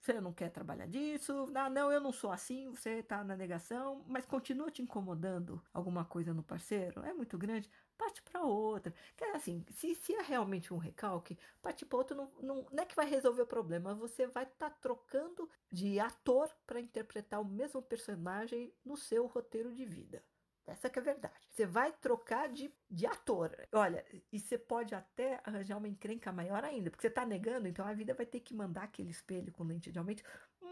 você 0.00 0.20
não 0.20 0.32
quer 0.32 0.50
trabalhar 0.50 0.86
disso, 0.86 1.50
ah, 1.54 1.68
não, 1.68 1.92
eu 1.92 2.00
não 2.00 2.12
sou 2.12 2.32
assim, 2.32 2.70
você 2.70 3.02
tá 3.02 3.22
na 3.22 3.36
negação, 3.36 4.02
mas 4.08 4.24
continua 4.24 4.70
te 4.70 4.80
incomodando 4.80 5.62
alguma 5.72 6.04
coisa 6.04 6.32
no 6.32 6.42
parceiro, 6.42 7.04
é 7.04 7.12
muito 7.12 7.36
grande, 7.36 7.70
parte 7.98 8.22
para 8.22 8.42
outra. 8.42 8.94
Que 9.14 9.24
assim, 9.24 9.64
se, 9.70 9.94
se 9.94 10.14
é 10.14 10.22
realmente 10.22 10.72
um 10.72 10.78
recalque, 10.78 11.38
parte 11.60 11.84
para 11.84 11.98
outro 11.98 12.16
não, 12.16 12.32
não, 12.40 12.66
não, 12.72 12.82
é 12.82 12.86
que 12.86 12.96
vai 12.96 13.06
resolver 13.06 13.42
o 13.42 13.46
problema, 13.46 13.94
você 13.94 14.26
vai 14.26 14.44
estar 14.44 14.70
tá 14.70 14.76
trocando 14.80 15.48
de 15.70 16.00
ator 16.00 16.50
para 16.66 16.80
interpretar 16.80 17.40
o 17.40 17.44
mesmo 17.44 17.82
personagem 17.82 18.72
no 18.82 18.96
seu 18.96 19.26
roteiro 19.26 19.72
de 19.74 19.84
vida. 19.84 20.24
Essa 20.66 20.88
que 20.88 20.98
é 20.98 21.02
a 21.02 21.04
verdade. 21.04 21.48
Você 21.60 21.66
vai 21.66 21.92
trocar 21.92 22.48
de, 22.48 22.72
de 22.90 23.06
ator. 23.06 23.54
Olha, 23.70 24.02
e 24.32 24.40
você 24.40 24.56
pode 24.56 24.94
até 24.94 25.42
arranjar 25.44 25.76
uma 25.76 25.88
encrenca 25.88 26.32
maior 26.32 26.64
ainda, 26.64 26.90
porque 26.90 27.02
você 27.02 27.08
está 27.08 27.26
negando, 27.26 27.68
então 27.68 27.86
a 27.86 27.92
vida 27.92 28.14
vai 28.14 28.24
ter 28.24 28.40
que 28.40 28.54
mandar 28.54 28.84
aquele 28.84 29.10
espelho 29.10 29.52
com 29.52 29.62
lente 29.62 29.92
de 29.92 29.98
aumento 29.98 30.22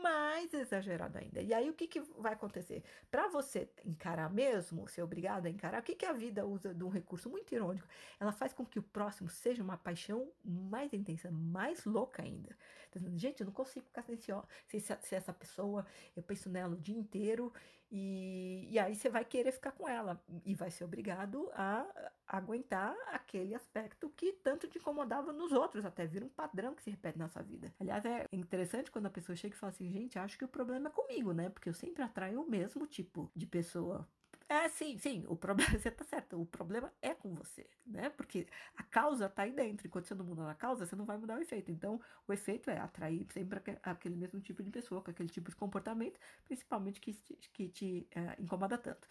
mais 0.03 0.55
exagerado 0.55 1.19
ainda. 1.19 1.43
E 1.43 1.53
aí 1.53 1.69
o 1.69 1.75
que, 1.75 1.87
que 1.87 2.01
vai 2.17 2.33
acontecer? 2.33 2.83
Para 3.11 3.29
você 3.29 3.69
encarar 3.85 4.33
mesmo, 4.33 4.89
ser 4.89 5.03
obrigado 5.03 5.45
a 5.45 5.51
encarar, 5.51 5.83
o 5.83 5.85
que, 5.85 5.95
que 5.95 6.07
a 6.07 6.13
vida 6.15 6.47
usa 6.47 6.73
de 6.73 6.83
um 6.83 6.89
recurso 6.89 7.29
muito 7.29 7.55
irônico? 7.55 7.87
Ela 8.19 8.33
faz 8.33 8.55
com 8.55 8.65
que 8.65 8.79
o 8.79 8.83
próximo 8.83 9.29
seja 9.29 9.63
uma 9.63 9.77
paixão 9.77 10.33
mais 10.43 10.95
intensa, 10.95 11.31
mais 11.31 11.85
louca 11.85 12.23
ainda. 12.23 12.57
Tá 12.91 12.99
gente, 13.15 13.41
eu 13.41 13.47
não 13.47 13.53
consigo 13.53 13.85
ficar 13.85 14.01
sem, 14.01 14.17
sem 14.17 15.19
essa 15.19 15.35
pessoa, 15.35 15.85
eu 16.17 16.23
penso 16.23 16.49
nela 16.49 16.73
o 16.73 16.81
dia 16.81 16.97
inteiro, 16.97 17.53
e, 17.91 18.69
e 18.71 18.79
aí 18.79 18.95
você 18.95 19.09
vai 19.09 19.25
querer 19.25 19.51
ficar 19.53 19.73
com 19.73 19.89
ela 19.89 20.23
e 20.45 20.55
vai 20.55 20.71
ser 20.79 20.85
obrigado 20.85 21.51
a, 21.53 21.87
aguentar 22.29 22.95
aquele 23.09 23.55
aspecto 23.55 24.11
que 24.11 24.33
tanto 24.33 24.69
te 24.69 24.79
incomodava 24.79 25.33
nos 25.33 25.51
outros, 25.53 25.85
até 25.85 26.07
vira 26.07 26.25
um 26.25 26.29
padrão 26.29 26.75
que 26.75 26.83
se 26.83 26.91
repete 26.91 27.19
na 27.19 27.29
sua 27.29 27.43
vida. 27.43 27.73
Aliás, 27.81 28.05
é 28.05 28.27
interessante 28.31 28.91
quando 28.91 29.07
a 29.07 29.11
pessoa 29.11 29.35
chega 29.35 29.55
e 29.55 29.59
fala 29.59 29.73
assim, 29.73 29.91
gente, 29.91 30.19
acho 30.19 30.37
que 30.37 30.45
o 30.45 30.49
problema 30.49 30.89
é 30.89 30.93
comigo, 30.93 31.33
né? 31.33 31.49
Porque 31.49 31.69
eu 31.69 31.75
sempre 31.75 32.03
atraio 32.03 32.43
o 32.43 32.49
mesmo 32.49 32.87
tipo 32.87 33.31
de 33.35 33.47
pessoa. 33.47 34.07
É, 34.47 34.67
sim, 34.69 34.97
sim, 34.99 35.25
o 35.29 35.37
problema, 35.37 35.71
você 35.79 35.91
tá 35.91 36.05
certo, 36.05 36.41
o 36.41 36.47
problema 36.47 36.93
é 37.03 37.15
com 37.15 37.35
você, 37.35 37.67
né? 37.87 38.09
Porque 38.11 38.47
a 38.77 38.83
causa 38.83 39.29
tá 39.29 39.43
aí 39.43 39.53
dentro, 39.53 39.87
enquanto 39.87 40.07
você 40.07 40.15
não 40.15 40.25
muda 40.25 40.51
a 40.51 40.55
causa, 40.55 40.87
você 40.87 40.97
não 40.97 41.05
vai 41.05 41.19
mudar 41.19 41.37
o 41.37 41.43
efeito. 41.43 41.71
Então, 41.71 42.01
o 42.27 42.33
efeito 42.33 42.71
é 42.71 42.79
atrair 42.79 43.27
sempre 43.31 43.61
aquele 43.83 44.17
mesmo 44.17 44.41
tipo 44.41 44.63
de 44.63 44.71
pessoa, 44.71 45.03
com 45.03 45.11
aquele 45.11 45.29
tipo 45.29 45.51
de 45.51 45.57
comportamento, 45.57 46.19
principalmente 46.47 47.01
que, 47.01 47.13
que 47.53 47.69
te 47.69 48.07
é, 48.11 48.41
incomoda 48.41 48.79
tanto. 48.79 49.07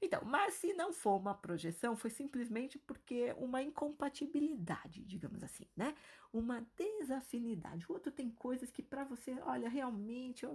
Então, 0.00 0.22
mas 0.24 0.54
se 0.54 0.72
não 0.74 0.92
for 0.92 1.16
uma 1.16 1.34
projeção, 1.34 1.96
foi 1.96 2.10
simplesmente 2.10 2.78
porque 2.78 3.34
uma 3.38 3.62
incompatibilidade, 3.62 5.04
digamos 5.04 5.42
assim, 5.42 5.66
né? 5.76 5.94
Uma 6.32 6.66
desafinidade. 6.76 7.86
O 7.88 7.92
outro 7.92 8.10
tem 8.12 8.30
coisas 8.30 8.70
que 8.70 8.82
para 8.82 9.04
você, 9.04 9.32
olha, 9.42 9.68
realmente 9.68 10.46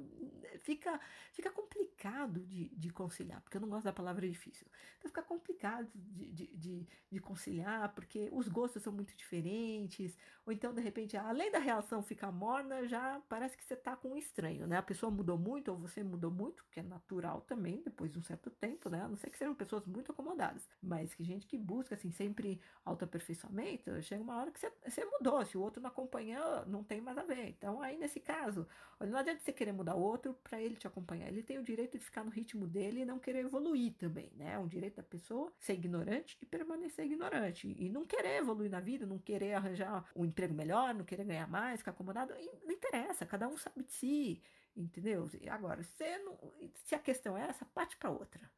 fica, 0.60 1.00
fica 1.31 1.50
complicado 1.51 2.39
de, 2.41 2.69
de 2.69 2.89
conciliar, 2.89 3.41
porque 3.41 3.58
eu 3.58 3.62
não 3.62 3.69
gosto 3.69 3.86
da 3.86 3.93
palavra 3.93 4.27
difícil. 4.27 4.67
Então 4.98 5.10
fica 5.10 5.24
complicado 5.24 5.89
de, 5.96 6.31
de, 6.31 6.48
de, 6.55 6.88
de 7.12 7.19
conciliar, 7.19 7.93
porque 7.93 8.29
os 8.31 8.48
gostos 8.48 8.84
são 8.84 8.91
muito 8.93 9.15
diferentes, 9.15 10.17
ou 10.46 10.53
então, 10.53 10.74
de 10.74 10.81
repente, 10.81 11.15
além 11.17 11.51
da 11.51 11.60
relação 11.60 12.01
ficar 12.03 12.31
morna, 12.31 12.88
já 12.88 13.22
parece 13.29 13.58
que 13.58 13.63
você 13.63 13.75
tá 13.75 13.96
com 13.96 14.10
um 14.10 14.17
estranho, 14.17 14.67
né? 14.67 14.77
A 14.77 14.84
pessoa 14.84 15.12
mudou 15.12 15.38
muito, 15.38 15.72
ou 15.72 15.77
você 15.77 16.03
mudou 16.03 16.31
muito, 16.31 16.65
que 16.72 16.79
é 16.79 16.84
natural 16.84 17.41
também, 17.41 17.81
depois 17.84 18.12
de 18.12 18.19
um 18.19 18.24
certo 18.24 18.50
tempo, 18.50 18.89
né? 18.89 19.01
A 19.01 19.08
não 19.08 19.15
ser 19.15 19.28
que 19.29 19.38
sejam 19.38 19.53
pessoas 19.55 19.86
muito 19.86 20.12
acomodadas, 20.12 20.67
mas 20.81 21.13
que 21.13 21.24
gente 21.24 21.45
que 21.45 21.57
busca, 21.57 21.95
assim, 21.95 22.12
sempre 22.12 22.62
autoaperfeiçoamento, 22.86 24.01
chega 24.01 24.21
uma 24.21 24.38
hora 24.38 24.51
que 24.51 24.59
você, 24.59 24.71
você 24.86 25.05
mudou, 25.05 25.45
se 25.45 25.57
o 25.57 25.62
outro 25.62 25.81
não 25.81 25.89
acompanha, 25.89 26.39
não 26.65 26.83
tem 26.83 27.01
mais 27.01 27.17
a 27.17 27.24
ver. 27.24 27.50
Então, 27.50 27.81
aí 27.81 27.98
nesse 27.98 28.19
caso, 28.19 28.67
olha, 29.00 29.12
não 29.12 29.19
adianta 29.19 29.41
você 29.41 29.53
querer 29.53 29.71
mudar 29.71 29.95
o 29.95 30.01
outro 30.01 30.33
para 30.43 30.62
ele 30.62 30.75
te 30.75 30.88
acompanhar. 30.88 31.27
Ele 31.27 31.43
tem 31.43 31.57
o 31.57 31.63
direito 31.63 31.98
de 31.98 32.03
ficar 32.03 32.24
no 32.24 32.31
ritmo 32.31 32.67
dele 32.67 33.01
e 33.01 33.05
não 33.05 33.19
querer 33.19 33.39
evoluir 33.39 33.93
também, 33.93 34.31
né? 34.36 34.53
É 34.53 34.59
um 34.59 34.67
direito 34.67 34.95
da 34.98 35.03
pessoa 35.03 35.51
ser 35.59 35.74
ignorante 35.74 36.38
e 36.41 36.45
permanecer 36.45 37.05
ignorante. 37.05 37.75
E 37.77 37.89
não 37.89 38.05
querer 38.05 38.38
evoluir 38.38 38.69
na 38.69 38.79
vida, 38.79 39.05
não 39.05 39.19
querer 39.19 39.53
arranjar 39.53 40.05
um 40.15 40.25
emprego 40.25 40.53
melhor, 40.53 40.93
não 40.93 41.05
querer 41.05 41.25
ganhar 41.25 41.48
mais, 41.48 41.79
ficar 41.79 41.91
acomodado. 41.91 42.33
Não 42.63 42.71
interessa, 42.71 43.25
cada 43.25 43.48
um 43.48 43.57
sabe 43.57 43.83
de 43.83 43.93
si, 43.93 44.41
entendeu? 44.75 45.29
Agora, 45.50 45.83
se, 45.83 46.17
não, 46.19 46.38
se 46.74 46.95
a 46.95 47.00
questão 47.00 47.38
é 47.38 47.48
essa, 47.48 47.65
parte 47.65 47.98
para 47.98 48.09
outra 48.09 48.50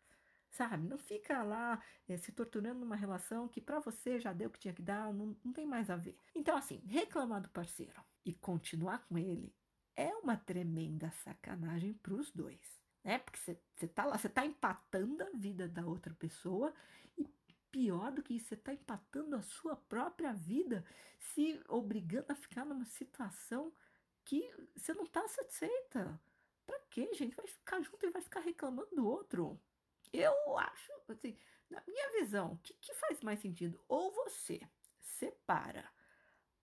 sabe? 0.52 0.88
Não 0.88 0.98
fica 0.98 1.42
lá 1.44 1.82
é, 2.08 2.18
se 2.18 2.32
torturando 2.32 2.80
numa 2.80 2.96
relação 2.96 3.48
que 3.48 3.62
para 3.62 3.80
você 3.80 4.20
já 4.20 4.34
deu 4.34 4.50
o 4.50 4.52
que 4.52 4.60
tinha 4.60 4.74
que 4.74 4.82
dar, 4.82 5.12
não, 5.14 5.36
não 5.44 5.54
tem 5.54 5.66
mais 5.66 5.90
a 5.90 5.96
ver. 5.96 6.16
Então, 6.36 6.56
assim, 6.58 6.82
reclamar 6.86 7.42
do 7.42 7.50
parceiro 7.50 8.02
e 8.26 8.34
continuar 8.34 9.06
com 9.08 9.18
ele 9.18 9.54
é 9.96 10.14
uma 10.16 10.38
tremenda 10.38 11.12
sacanagem 11.24 11.94
para 11.94 12.14
os 12.14 12.32
dois, 12.32 12.82
né? 13.04 13.20
Porque 13.20 13.40
você 13.76 13.88
tá 13.88 14.06
lá, 14.06 14.18
você 14.18 14.30
tá 14.30 14.46
empatando 14.46 15.24
a 15.24 15.30
vida 15.32 15.68
da 15.68 15.86
outra 15.86 16.14
pessoa 16.14 16.74
e 17.18 17.28
pior 17.72 18.12
do 18.12 18.22
que 18.22 18.36
isso, 18.36 18.48
você 18.48 18.58
tá 18.58 18.74
empatando 18.74 19.36
a 19.36 19.42
sua 19.42 19.76
própria 19.76 20.34
vida, 20.34 20.86
se 21.18 21.62
obrigando 21.68 22.32
a 22.32 22.36
ficar 22.36 22.66
numa 22.66 22.86
situação 22.86 23.74
que 24.24 24.50
você 24.76 24.94
não 24.94 25.06
tá 25.06 25.28
satisfeita. 25.28 26.20
Pra 26.66 26.80
quê, 26.90 27.10
gente? 27.14 27.36
Vai 27.36 27.48
ficar 27.48 27.82
junto 27.82 28.06
e 28.06 28.12
vai 28.12 28.22
ficar 28.22 28.42
reclamando 28.42 28.96
do 28.96 29.08
outro. 29.08 29.60
Eu 30.14 30.58
acho, 30.58 30.92
assim, 31.10 31.38
na 31.70 31.82
minha 31.88 32.12
visão, 32.20 32.54
o 32.54 32.58
que, 32.58 32.74
que 32.74 32.94
faz 32.96 33.22
mais 33.22 33.40
sentido? 33.40 33.80
Ou 33.88 34.12
você 34.12 34.60
separa 35.00 35.90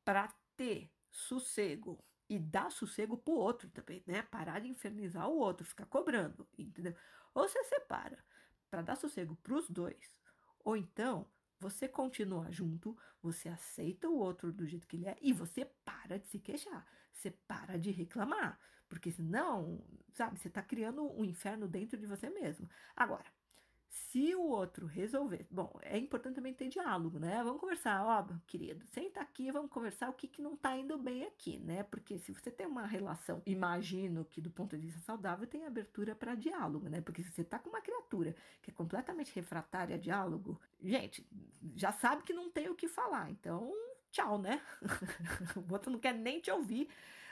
para 0.04 0.28
ter 0.56 0.90
sossego 1.10 2.02
e 2.28 2.38
dar 2.38 2.70
sossego 2.70 3.16
pro 3.16 3.32
outro 3.34 3.70
também, 3.70 4.02
né? 4.06 4.22
Parar 4.22 4.60
de 4.60 4.68
infernizar 4.68 5.28
o 5.28 5.38
outro, 5.38 5.66
ficar 5.66 5.86
cobrando, 5.86 6.46
entendeu? 6.58 6.94
Ou 7.34 7.48
você 7.48 7.62
separa 7.64 8.22
para 8.70 8.82
dar 8.82 8.96
sossego 8.96 9.34
pros 9.36 9.70
dois, 9.70 10.18
ou 10.62 10.76
então 10.76 11.26
você 11.58 11.88
continua 11.88 12.50
junto, 12.52 12.96
você 13.22 13.48
aceita 13.48 14.08
o 14.08 14.16
outro 14.16 14.52
do 14.52 14.66
jeito 14.66 14.86
que 14.86 14.96
ele 14.96 15.08
é 15.08 15.16
e 15.20 15.32
você 15.32 15.64
para 15.84 16.18
de 16.18 16.28
se 16.28 16.38
queixar, 16.38 16.86
você 17.12 17.30
para 17.30 17.78
de 17.78 17.90
reclamar, 17.90 18.60
porque 18.88 19.10
senão, 19.10 19.84
sabe, 20.12 20.38
você 20.38 20.48
está 20.48 20.62
criando 20.62 21.02
um 21.18 21.24
inferno 21.24 21.66
dentro 21.66 21.98
de 21.98 22.06
você 22.06 22.30
mesmo. 22.30 22.68
Agora, 22.94 23.26
se 23.88 24.34
o 24.34 24.42
outro 24.42 24.86
resolver, 24.86 25.46
bom, 25.50 25.78
é 25.82 25.96
importante 25.98 26.36
também 26.36 26.52
ter 26.52 26.68
diálogo, 26.68 27.18
né? 27.18 27.42
Vamos 27.42 27.60
conversar, 27.60 28.04
ó, 28.04 28.26
querido, 28.46 28.84
senta 28.86 29.20
aqui, 29.20 29.50
vamos 29.50 29.70
conversar 29.70 30.10
o 30.10 30.12
que, 30.12 30.28
que 30.28 30.42
não 30.42 30.56
tá 30.56 30.76
indo 30.76 30.98
bem 30.98 31.24
aqui, 31.24 31.58
né? 31.58 31.82
Porque 31.82 32.18
se 32.18 32.32
você 32.32 32.50
tem 32.50 32.66
uma 32.66 32.86
relação, 32.86 33.42
imagino 33.46 34.24
que 34.24 34.40
do 34.40 34.50
ponto 34.50 34.76
de 34.76 34.86
vista 34.86 35.00
saudável 35.00 35.46
tem 35.46 35.66
abertura 35.66 36.14
para 36.14 36.34
diálogo, 36.34 36.88
né? 36.88 37.00
Porque 37.00 37.22
se 37.22 37.30
você 37.30 37.44
tá 37.44 37.58
com 37.58 37.70
uma 37.70 37.80
criatura 37.80 38.34
que 38.62 38.70
é 38.70 38.74
completamente 38.74 39.34
refratária 39.34 39.96
a 39.96 39.98
diálogo, 39.98 40.60
gente, 40.82 41.26
já 41.74 41.92
sabe 41.92 42.22
que 42.22 42.32
não 42.32 42.50
tem 42.50 42.68
o 42.68 42.74
que 42.74 42.88
falar, 42.88 43.30
então 43.30 43.72
tchau, 44.10 44.38
né? 44.38 44.60
o 45.56 45.72
outro 45.72 45.90
não 45.90 45.98
quer 45.98 46.14
nem 46.14 46.40
te 46.40 46.50
ouvir 46.50 46.88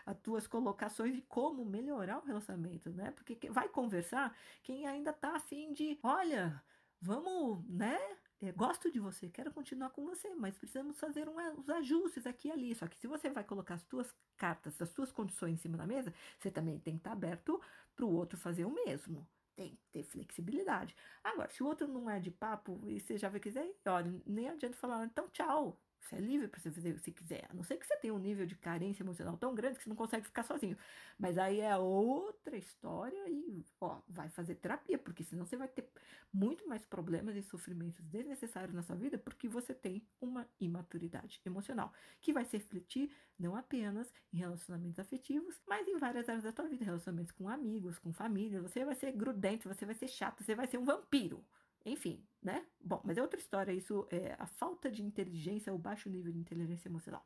as 0.07 0.17
tuas 0.21 0.47
colocações 0.47 1.15
de 1.15 1.23
como 1.23 1.65
melhorar 1.65 2.19
o 2.19 2.25
relacionamento, 2.25 2.89
né? 2.91 3.11
Porque 3.11 3.51
vai 3.51 3.69
conversar 3.69 4.35
quem 4.63 4.87
ainda 4.87 5.13
tá 5.13 5.35
afim 5.35 5.73
de, 5.73 5.99
olha, 6.01 6.63
vamos, 7.03 7.69
né? 7.69 7.99
Eu 8.41 8.53
gosto 8.53 8.91
de 8.91 9.01
você, 9.01 9.29
quero 9.29 9.51
continuar 9.51 9.91
com 9.91 10.05
você, 10.05 10.35
mas 10.35 10.57
precisamos 10.57 11.01
fazer 11.01 11.29
um, 11.29 11.37
os 11.59 11.69
ajustes 11.69 12.27
aqui 12.27 12.49
e 12.49 12.53
ali. 12.53 12.75
Só 12.75 12.87
que 12.87 12.97
se 12.97 13.07
você 13.07 13.31
vai 13.31 13.43
colocar 13.43 13.75
as 13.75 13.83
tuas 13.85 14.15
cartas, 14.37 14.81
as 14.81 14.91
tuas 14.91 15.11
condições 15.11 15.55
em 15.55 15.57
cima 15.57 15.77
da 15.77 15.87
mesa, 15.87 16.15
você 16.39 16.51
também 16.51 16.79
tem 16.79 16.95
que 16.95 17.01
estar 17.01 17.11
tá 17.11 17.17
aberto 17.17 17.61
para 17.97 18.05
o 18.05 18.15
outro 18.15 18.39
fazer 18.39 18.65
o 18.65 18.71
mesmo. 18.71 19.27
Tem 19.57 19.75
que 19.75 19.87
ter 19.91 20.03
flexibilidade. 20.05 20.95
Agora, 21.25 21.51
se 21.51 21.63
o 21.63 21.67
outro 21.67 21.89
não 21.89 22.09
é 22.09 22.21
de 22.21 22.31
papo 22.31 22.79
e 22.87 23.01
você 23.01 23.17
já 23.17 23.29
vai 23.31 23.41
quiser, 23.41 23.75
olha, 23.87 24.23
nem 24.27 24.51
adianta 24.51 24.77
falar, 24.77 25.05
então 25.07 25.29
tchau, 25.31 25.81
você 26.09 26.17
é 26.17 26.21
livre 26.21 26.49
para 26.49 26.61
você 26.61 26.71
fazer 26.71 26.91
o 26.91 26.95
que 26.95 27.01
você 27.01 27.13
quiser. 27.13 27.47
A 27.51 27.55
não 27.55 27.63
ser 27.63 27.77
que 27.77 27.87
você 27.87 27.97
tenha 27.97 28.15
um 28.15 28.19
nível 28.19 28.47
de 28.47 28.55
carência 28.55 29.03
emocional 29.03 29.37
tão 29.37 29.55
grande 29.55 29.79
que 29.79 29.85
você 29.85 29.89
não 29.89 29.97
consegue 29.97 30.25
ficar 30.25 30.43
sozinho. 30.43 30.77
Mas 31.19 31.37
aí 31.39 31.61
é 31.61 31.77
outra 31.77 32.57
história 32.57 33.29
e, 33.29 33.65
ó, 33.81 34.01
vai 34.09 34.29
fazer 34.29 34.55
terapia, 34.57 34.99
porque 34.99 35.25
senão 35.25 35.45
você 35.45 35.57
vai 35.57 35.69
ter 35.69 35.89
muito 36.33 36.69
mais 36.69 36.85
problemas 36.85 37.37
e 37.37 37.43
sofrimentos 37.43 38.05
desnecessários 38.05 38.75
na 38.75 38.83
sua 38.83 38.97
vida 38.97 39.19
porque 39.19 39.49
você 39.49 39.75
tem 39.75 40.07
uma 40.21 40.47
imaturidade 40.61 41.41
emocional, 41.45 41.93
que 42.21 42.33
vai 42.33 42.45
se 42.45 42.57
refletir 42.57 43.11
não 43.39 43.57
apenas 43.57 44.13
em 44.33 44.39
relacionamentos 44.39 44.99
afetivos, 44.99 45.61
mas 45.67 45.87
em 45.87 45.99
várias 45.99 46.29
áreas 46.29 46.45
da 46.45 46.53
sua 46.53 46.69
vida, 46.69 46.85
relacionamentos 46.85 47.33
com 47.33 47.49
amigos, 47.49 47.99
com 47.99 48.13
família. 48.13 48.63
Você 48.63 48.85
vai 48.85 48.95
ser 48.95 49.13
grudento, 49.13 49.69
você 49.69 49.85
vai 49.85 49.95
ser 49.95 50.09
chato, 50.09 50.43
você 50.43 50.55
vai 50.55 50.67
ser 50.67 50.79
um 50.79 50.85
vampiro. 50.85 51.45
Enfim, 51.87 52.27
né? 52.43 52.67
Bom, 52.81 53.01
mas 53.05 53.17
é 53.17 53.23
outra 53.23 53.39
história, 53.39 53.73
isso 53.73 54.09
é 54.11 54.35
a 54.41 54.47
falta 54.47 54.91
de 54.91 55.05
inteligência, 55.05 55.73
o 55.73 55.79
baixo 55.79 56.11
nível 56.11 56.33
de 56.33 56.39
inteligência 56.39 56.89
emocional. 56.89 57.25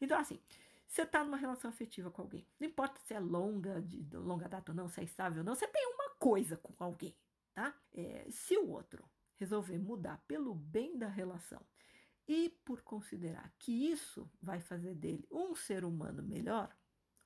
Então, 0.00 0.18
assim, 0.18 0.40
você 0.88 1.02
está 1.02 1.22
numa 1.22 1.36
relação 1.36 1.70
afetiva 1.70 2.10
com 2.10 2.22
alguém, 2.22 2.44
não 2.58 2.66
importa 2.66 3.00
se 3.04 3.14
é 3.14 3.20
longa, 3.20 3.80
de 3.80 4.04
longa 4.16 4.48
data 4.48 4.72
ou 4.72 4.76
não, 4.76 4.88
se 4.88 5.00
é 5.00 5.04
estável 5.04 5.38
ou 5.38 5.44
não, 5.44 5.54
você 5.54 5.68
tem 5.68 5.86
uma 5.86 6.10
coisa 6.18 6.56
com 6.56 6.74
alguém, 6.82 7.16
tá? 7.54 7.72
É, 7.92 8.26
se 8.30 8.58
o 8.58 8.68
outro 8.68 9.08
resolver 9.36 9.78
mudar 9.78 10.20
pelo 10.26 10.54
bem 10.54 10.98
da 10.98 11.08
relação 11.08 11.64
e 12.26 12.48
por 12.64 12.82
considerar 12.82 13.52
que 13.58 13.90
isso 13.90 14.28
vai 14.42 14.60
fazer 14.60 14.94
dele 14.96 15.24
um 15.30 15.54
ser 15.54 15.84
humano 15.84 16.20
melhor, 16.20 16.76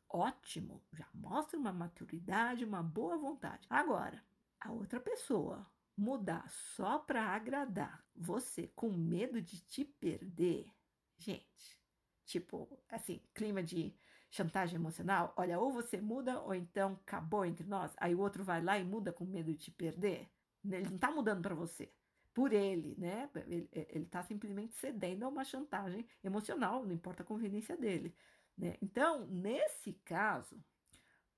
ótimo, 0.07 0.83
já 0.93 1.09
mostra 1.15 1.59
uma 1.59 1.73
maturidade, 1.73 2.65
uma 2.65 2.83
boa 2.83 3.17
vontade. 3.17 3.67
Agora, 3.71 4.23
a 4.61 4.73
outra 4.73 5.01
pessoa 5.01 5.67
mudar 5.99 6.49
só 6.49 6.99
para 6.99 7.23
agradar 7.23 8.05
você 8.15 8.69
com 8.69 8.89
medo 8.91 9.43
de 9.43 9.61
te 9.61 9.85
perder, 9.85 10.73
gente, 11.19 11.79
tipo, 12.25 12.69
assim, 12.89 13.21
clima 13.35 13.63
de 13.63 13.95
chantagem 14.31 14.77
emocional, 14.77 15.35
olha, 15.37 15.59
ou 15.59 15.73
você 15.73 16.01
muda 16.01 16.41
ou 16.41 16.55
então 16.55 16.93
acabou 17.05 17.45
entre 17.45 17.67
nós, 17.67 17.93
aí 17.97 18.15
o 18.15 18.21
outro 18.21 18.45
vai 18.45 18.63
lá 18.63 18.79
e 18.79 18.85
muda 18.85 19.13
com 19.13 19.25
medo 19.25 19.53
de 19.53 19.59
te 19.59 19.71
perder. 19.71 20.31
Ele 20.65 20.91
não 20.91 20.99
tá 20.99 21.11
mudando 21.11 21.43
para 21.43 21.55
você, 21.55 21.91
por 22.33 22.53
ele, 22.53 22.95
né? 22.97 23.29
Ele, 23.47 23.69
ele 23.73 24.07
tá 24.07 24.23
simplesmente 24.23 24.75
cedendo 24.75 25.25
a 25.25 25.29
uma 25.29 25.45
chantagem 25.45 26.07
emocional, 26.23 26.85
não 26.85 26.93
importa 26.93 27.23
a 27.23 27.27
conveniência 27.27 27.77
dele, 27.77 28.15
né? 28.57 28.77
Então, 28.81 29.27
nesse 29.27 29.95
caso, 30.05 30.63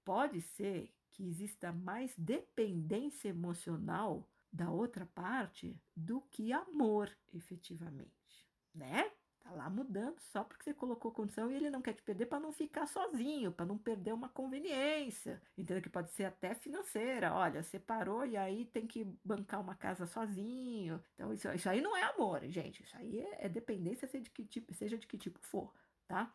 pode 0.05 0.43
ser 0.43 0.93
que 1.11 1.27
exista 1.27 1.73
mais 1.73 2.15
dependência 2.17 3.29
emocional 3.29 4.29
da 4.53 4.71
outra 4.71 5.07
parte 5.07 5.81
do 5.95 6.21
que 6.23 6.53
amor, 6.53 7.11
efetivamente, 7.33 8.49
né? 8.75 9.11
Tá 9.41 9.53
lá 9.53 9.71
mudando 9.71 10.21
só 10.21 10.45
porque 10.45 10.65
você 10.65 10.75
colocou 10.75 11.11
condição 11.11 11.51
e 11.51 11.55
ele 11.55 11.71
não 11.71 11.81
quer 11.81 11.95
te 11.95 12.03
perder 12.03 12.27
para 12.27 12.39
não 12.39 12.53
ficar 12.53 12.87
sozinho, 12.87 13.51
para 13.51 13.65
não 13.65 13.79
perder 13.79 14.13
uma 14.13 14.29
conveniência. 14.29 15.41
Entendeu? 15.57 15.83
Que 15.83 15.89
pode 15.89 16.11
ser 16.13 16.25
até 16.25 16.55
financeira. 16.55 17.33
Olha, 17.33 17.63
separou 17.63 18.27
e 18.27 18.37
aí 18.37 18.67
tem 18.67 18.87
que 18.87 19.05
bancar 19.25 19.61
uma 19.61 19.75
casa 19.75 20.07
sozinho. 20.07 21.03
Então, 21.15 21.33
isso, 21.33 21.51
isso 21.53 21.69
aí 21.71 21.81
não 21.81 21.97
é 21.97 22.03
amor, 22.03 22.47
gente. 22.49 22.83
Isso 22.83 22.97
aí 22.97 23.19
é, 23.19 23.47
é 23.47 23.49
dependência, 23.49 24.07
seja 24.07 24.25
de, 24.25 24.31
que 24.31 24.45
tipo, 24.45 24.75
seja 24.75 24.99
de 24.99 25.07
que 25.07 25.17
tipo 25.17 25.41
for, 25.41 25.73
tá? 26.07 26.33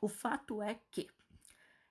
O 0.00 0.08
fato 0.08 0.62
é 0.62 0.80
que 0.90 1.08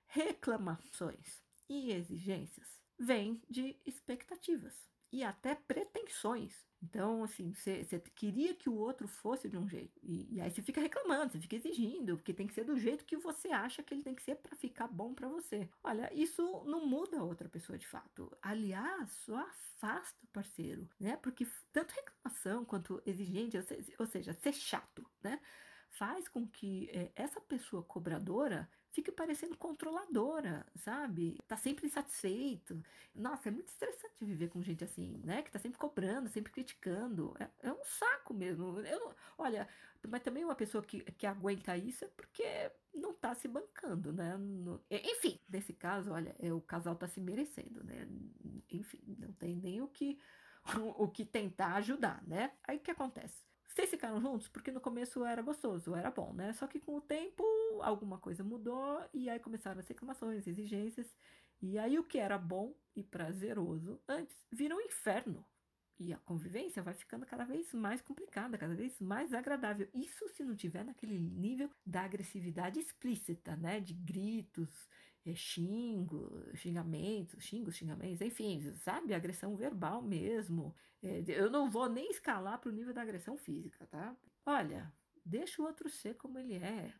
reclamações 0.06 1.42
e 1.68 1.92
exigências 1.92 2.80
vêm 2.98 3.40
de 3.48 3.80
expectativas 3.84 4.74
e 5.16 5.24
até 5.24 5.54
pretensões. 5.54 6.66
Então, 6.82 7.24
assim, 7.24 7.54
você 7.54 7.98
queria 8.14 8.54
que 8.54 8.68
o 8.68 8.76
outro 8.76 9.08
fosse 9.08 9.48
de 9.48 9.56
um 9.56 9.66
jeito. 9.66 9.98
E, 10.02 10.34
e, 10.34 10.40
aí 10.42 10.50
você 10.50 10.60
fica 10.60 10.78
reclamando, 10.78 11.32
você 11.32 11.40
fica 11.40 11.56
exigindo, 11.56 12.16
porque 12.18 12.34
tem 12.34 12.46
que 12.46 12.52
ser 12.52 12.64
do 12.64 12.78
jeito 12.78 13.06
que 13.06 13.16
você 13.16 13.48
acha 13.48 13.82
que 13.82 13.94
ele 13.94 14.02
tem 14.02 14.14
que 14.14 14.22
ser 14.22 14.36
para 14.36 14.54
ficar 14.54 14.86
bom 14.86 15.14
para 15.14 15.26
você. 15.26 15.70
Olha, 15.82 16.12
isso 16.12 16.42
não 16.66 16.86
muda 16.86 17.18
a 17.18 17.24
outra 17.24 17.48
pessoa 17.48 17.78
de 17.78 17.86
fato. 17.86 18.30
Aliás, 18.42 19.10
só 19.10 19.38
afasta 19.38 20.22
o 20.22 20.28
parceiro, 20.28 20.86
né? 21.00 21.16
Porque 21.16 21.46
tanto 21.72 21.94
reclamação 21.94 22.64
quanto 22.66 23.02
exigente, 23.06 23.56
ou 23.98 24.06
seja, 24.06 24.34
ser 24.34 24.52
chato, 24.52 25.08
né? 25.22 25.40
Faz 25.88 26.28
com 26.28 26.46
que 26.46 26.90
é, 26.90 27.10
essa 27.16 27.40
pessoa 27.40 27.82
cobradora 27.82 28.68
fica 28.96 29.12
parecendo 29.12 29.58
controladora, 29.58 30.66
sabe? 30.76 31.38
Tá 31.46 31.54
sempre 31.54 31.86
insatisfeito. 31.86 32.82
Nossa, 33.14 33.50
é 33.50 33.52
muito 33.52 33.68
estressante 33.68 34.24
viver 34.24 34.48
com 34.48 34.62
gente 34.62 34.82
assim, 34.82 35.20
né? 35.22 35.42
Que 35.42 35.50
tá 35.50 35.58
sempre 35.58 35.78
cobrando, 35.78 36.30
sempre 36.30 36.50
criticando. 36.50 37.34
É, 37.38 37.68
é 37.68 37.72
um 37.72 37.84
saco 37.84 38.32
mesmo. 38.32 38.80
Eu, 38.80 39.14
olha, 39.36 39.68
mas 40.08 40.22
também 40.22 40.44
uma 40.44 40.54
pessoa 40.54 40.82
que, 40.82 41.00
que 41.00 41.26
aguenta 41.26 41.76
isso 41.76 42.06
é 42.06 42.08
porque 42.08 42.72
não 42.94 43.12
tá 43.12 43.34
se 43.34 43.46
bancando, 43.46 44.14
né? 44.14 44.34
No, 44.38 44.82
enfim, 44.90 45.38
nesse 45.46 45.74
caso, 45.74 46.12
olha, 46.12 46.34
é, 46.38 46.50
o 46.50 46.60
casal 46.62 46.96
tá 46.96 47.06
se 47.06 47.20
merecendo, 47.20 47.84
né? 47.84 48.08
Enfim, 48.70 49.02
não 49.18 49.32
tem 49.32 49.54
nem 49.56 49.82
o 49.82 49.88
que, 49.88 50.18
o, 50.78 51.04
o 51.04 51.08
que 51.08 51.26
tentar 51.26 51.74
ajudar, 51.74 52.26
né? 52.26 52.52
Aí 52.66 52.78
o 52.78 52.80
que 52.80 52.90
acontece? 52.90 53.44
Vocês 53.68 53.90
ficaram 53.90 54.18
juntos 54.22 54.48
porque 54.48 54.72
no 54.72 54.80
começo 54.80 55.22
era 55.22 55.42
gostoso, 55.42 55.94
era 55.94 56.10
bom, 56.10 56.32
né? 56.32 56.54
Só 56.54 56.66
que 56.66 56.80
com 56.80 56.96
o 56.96 57.00
tempo 57.02 57.44
alguma 57.82 58.18
coisa 58.18 58.44
mudou 58.44 59.04
e 59.12 59.28
aí 59.28 59.38
começaram 59.38 59.80
as 59.80 59.88
reclamações, 59.88 60.46
exigências. 60.46 61.14
E 61.60 61.78
aí 61.78 61.98
o 61.98 62.04
que 62.04 62.18
era 62.18 62.38
bom 62.38 62.74
e 62.94 63.02
prazeroso 63.02 64.00
antes 64.08 64.36
virou 64.50 64.78
um 64.78 64.82
inferno. 64.82 65.44
E 65.98 66.12
a 66.12 66.18
convivência 66.18 66.82
vai 66.82 66.92
ficando 66.92 67.24
cada 67.24 67.44
vez 67.44 67.72
mais 67.72 68.02
complicada, 68.02 68.58
cada 68.58 68.74
vez 68.74 69.00
mais 69.00 69.32
agradável. 69.32 69.88
Isso 69.94 70.28
se 70.28 70.44
não 70.44 70.54
tiver 70.54 70.84
naquele 70.84 71.18
nível 71.18 71.70
da 71.84 72.02
agressividade 72.02 72.78
explícita, 72.78 73.56
né? 73.56 73.80
De 73.80 73.94
gritos, 73.94 74.88
é, 75.24 75.34
xingamentos, 76.54 77.42
xingos, 77.42 77.76
xingamentos, 77.76 78.20
enfim, 78.20 78.60
sabe? 78.76 79.14
Agressão 79.14 79.56
verbal 79.56 80.02
mesmo. 80.02 80.74
É, 81.02 81.24
eu 81.28 81.50
não 81.50 81.70
vou 81.70 81.88
nem 81.88 82.10
escalar 82.10 82.60
para 82.60 82.68
o 82.68 82.74
nível 82.74 82.92
da 82.92 83.00
agressão 83.00 83.38
física, 83.38 83.86
tá? 83.86 84.14
Olha, 84.44 84.92
deixa 85.24 85.62
o 85.62 85.64
outro 85.64 85.88
ser 85.88 86.14
como 86.16 86.38
ele 86.38 86.56
é. 86.56 86.92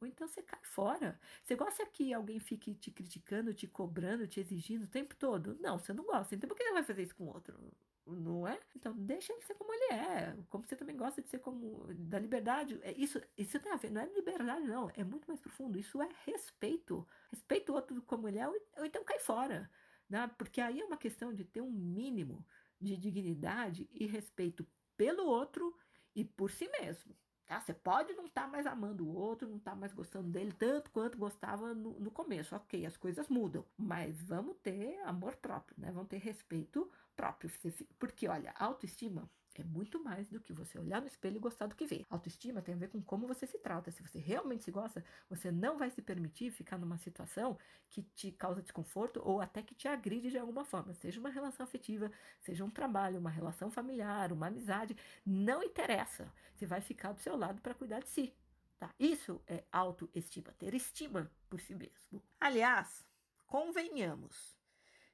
Ou 0.00 0.06
então 0.06 0.28
você 0.28 0.42
cai 0.42 0.60
fora. 0.62 1.18
Você 1.42 1.54
gosta 1.54 1.86
que 1.86 2.12
alguém 2.12 2.38
fique 2.38 2.74
te 2.74 2.90
criticando, 2.90 3.54
te 3.54 3.66
cobrando, 3.66 4.26
te 4.26 4.40
exigindo 4.40 4.84
o 4.84 4.88
tempo 4.88 5.14
todo? 5.16 5.56
Não, 5.60 5.78
você 5.78 5.92
não 5.92 6.04
gosta. 6.04 6.34
Então 6.34 6.48
por 6.48 6.56
que 6.56 6.64
você 6.64 6.72
vai 6.72 6.84
fazer 6.84 7.02
isso 7.02 7.16
com 7.16 7.26
outro? 7.26 7.58
não 8.06 8.46
é? 8.46 8.58
Então 8.74 8.92
deixa 8.96 9.32
ele 9.32 9.42
ser 9.42 9.54
como 9.54 9.72
ele 9.74 9.94
é, 9.94 10.36
como 10.48 10.64
você 10.64 10.76
também 10.76 10.96
gosta 10.96 11.20
de 11.20 11.28
ser 11.28 11.40
como 11.40 11.86
da 11.94 12.18
liberdade. 12.18 12.78
É 12.82 12.92
isso, 12.92 13.20
isso 13.36 13.58
tem 13.58 13.72
a 13.72 13.76
ver, 13.76 13.90
não 13.90 14.00
é 14.00 14.06
liberdade 14.06 14.66
não, 14.66 14.90
é 14.94 15.02
muito 15.02 15.26
mais 15.26 15.40
profundo. 15.40 15.78
Isso 15.78 16.00
é 16.00 16.08
respeito, 16.24 17.06
respeito 17.30 17.72
o 17.72 17.74
outro 17.74 18.00
como 18.02 18.28
ele 18.28 18.38
é, 18.38 18.48
ou 18.48 18.84
então 18.84 19.02
cai 19.04 19.18
fora, 19.18 19.70
né? 20.08 20.30
Porque 20.38 20.60
aí 20.60 20.80
é 20.80 20.84
uma 20.84 20.96
questão 20.96 21.32
de 21.32 21.44
ter 21.44 21.60
um 21.60 21.70
mínimo 21.70 22.46
de 22.80 22.96
dignidade 22.96 23.88
e 23.92 24.06
respeito 24.06 24.66
pelo 24.96 25.24
outro 25.26 25.76
e 26.14 26.24
por 26.24 26.50
si 26.50 26.68
mesmo. 26.80 27.14
Tá? 27.46 27.60
Você 27.60 27.72
pode 27.72 28.12
não 28.14 28.26
estar 28.26 28.42
tá 28.42 28.48
mais 28.48 28.66
amando 28.66 29.06
o 29.06 29.14
outro, 29.14 29.48
não 29.48 29.56
estar 29.56 29.70
tá 29.72 29.76
mais 29.76 29.92
gostando 29.92 30.28
dele 30.28 30.52
tanto 30.52 30.90
quanto 30.90 31.16
gostava 31.16 31.72
no, 31.74 31.92
no 32.00 32.10
começo. 32.10 32.56
Ok, 32.56 32.84
as 32.84 32.96
coisas 32.96 33.28
mudam, 33.28 33.64
mas 33.78 34.20
vamos 34.22 34.56
ter 34.62 35.00
amor 35.04 35.36
próprio, 35.36 35.76
né? 35.78 35.90
Vamos 35.92 36.08
ter 36.08 36.18
respeito 36.18 36.90
próprio. 37.14 37.50
Porque, 37.98 38.26
olha, 38.26 38.52
autoestima 38.58 39.30
é 39.62 39.64
muito 39.64 40.02
mais 40.02 40.28
do 40.28 40.40
que 40.40 40.52
você 40.52 40.78
olhar 40.78 41.00
no 41.00 41.06
espelho 41.06 41.36
e 41.36 41.40
gostar 41.40 41.66
do 41.66 41.74
que 41.74 41.86
vê. 41.86 42.04
Autoestima 42.10 42.62
tem 42.62 42.74
a 42.74 42.78
ver 42.78 42.88
com 42.88 43.00
como 43.02 43.26
você 43.26 43.46
se 43.46 43.58
trata. 43.58 43.90
Se 43.90 44.02
você 44.02 44.18
realmente 44.18 44.64
se 44.64 44.70
gosta, 44.70 45.04
você 45.28 45.50
não 45.50 45.78
vai 45.78 45.90
se 45.90 46.02
permitir 46.02 46.50
ficar 46.50 46.78
numa 46.78 46.98
situação 46.98 47.58
que 47.88 48.02
te 48.02 48.32
causa 48.32 48.62
desconforto 48.62 49.20
ou 49.24 49.40
até 49.40 49.62
que 49.62 49.74
te 49.74 49.88
agride 49.88 50.30
de 50.30 50.38
alguma 50.38 50.64
forma. 50.64 50.94
Seja 50.94 51.20
uma 51.20 51.30
relação 51.30 51.64
afetiva, 51.64 52.10
seja 52.40 52.64
um 52.64 52.70
trabalho, 52.70 53.18
uma 53.18 53.30
relação 53.30 53.70
familiar, 53.70 54.32
uma 54.32 54.46
amizade. 54.48 54.96
Não 55.24 55.62
interessa. 55.62 56.32
Você 56.54 56.66
vai 56.66 56.80
ficar 56.80 57.12
do 57.12 57.20
seu 57.20 57.36
lado 57.36 57.60
para 57.60 57.74
cuidar 57.74 58.00
de 58.00 58.08
si. 58.08 58.34
Tá? 58.78 58.90
Isso 58.98 59.40
é 59.46 59.64
autoestima, 59.72 60.52
ter 60.58 60.74
estima 60.74 61.30
por 61.48 61.60
si 61.60 61.74
mesmo. 61.74 62.22
Aliás, 62.38 63.06
convenhamos 63.46 64.55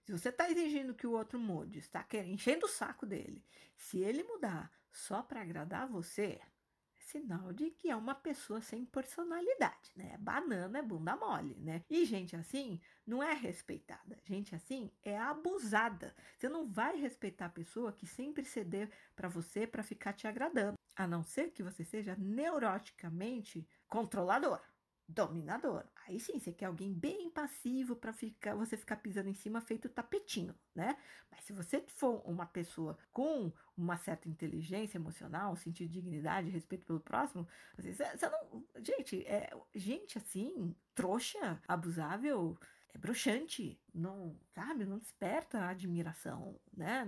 se 0.02 0.12
você 0.12 0.30
está 0.30 0.50
exigindo 0.50 0.94
que 0.94 1.06
o 1.06 1.12
outro 1.12 1.38
mude, 1.38 1.78
está 1.78 2.06
enchendo 2.24 2.66
o 2.66 2.68
saco 2.68 3.06
dele, 3.06 3.44
se 3.76 3.98
ele 3.98 4.22
mudar 4.24 4.70
só 4.90 5.22
para 5.22 5.40
agradar 5.40 5.88
você, 5.88 6.40
é 6.40 6.52
sinal 7.12 7.52
de 7.52 7.70
que 7.70 7.90
é 7.90 7.96
uma 7.96 8.14
pessoa 8.14 8.60
sem 8.60 8.84
personalidade, 8.84 9.92
né? 9.94 10.16
Banana 10.18 10.78
é 10.78 10.82
bunda 10.82 11.14
mole, 11.14 11.54
né? 11.60 11.84
E 11.90 12.04
gente 12.04 12.34
assim 12.34 12.80
não 13.06 13.22
é 13.22 13.34
respeitada. 13.34 14.18
Gente 14.24 14.54
assim 14.54 14.90
é 15.04 15.18
abusada. 15.18 16.14
Você 16.38 16.48
não 16.48 16.66
vai 16.66 16.96
respeitar 16.96 17.46
a 17.46 17.50
pessoa 17.50 17.92
que 17.92 18.06
sempre 18.06 18.44
ceder 18.44 18.90
para 19.14 19.28
você 19.28 19.66
para 19.66 19.82
ficar 19.82 20.12
te 20.14 20.26
agradando, 20.26 20.78
a 20.96 21.06
não 21.06 21.22
ser 21.22 21.50
que 21.50 21.62
você 21.62 21.84
seja 21.84 22.16
neuroticamente 22.16 23.66
controlador 23.88 24.60
dominador. 25.12 25.84
Aí 26.06 26.18
sim, 26.18 26.38
você 26.38 26.52
quer 26.52 26.66
alguém 26.66 26.92
bem 26.92 27.30
passivo 27.30 27.94
para 27.94 28.12
ficar, 28.12 28.54
você 28.54 28.76
ficar 28.76 28.96
pisando 28.96 29.28
em 29.28 29.34
cima 29.34 29.60
feito 29.60 29.88
tapetinho, 29.88 30.54
né? 30.74 30.96
Mas 31.30 31.44
se 31.44 31.52
você 31.52 31.84
for 31.88 32.22
uma 32.28 32.46
pessoa 32.46 32.98
com 33.12 33.52
uma 33.76 33.96
certa 33.96 34.28
inteligência 34.28 34.98
emocional, 34.98 35.56
sentir 35.56 35.88
dignidade, 35.88 36.50
respeito 36.50 36.86
pelo 36.86 37.00
próximo, 37.00 37.46
você, 37.76 37.92
você 37.92 38.28
não, 38.28 38.64
gente, 38.82 39.24
é 39.26 39.50
gente 39.74 40.18
assim, 40.18 40.74
trouxa, 40.94 41.60
abusável, 41.68 42.58
é 42.94 42.98
broxante, 42.98 43.78
não, 43.94 44.36
sabe, 44.54 44.84
não 44.84 44.98
desperta 44.98 45.66
admiração, 45.66 46.58
né? 46.76 47.06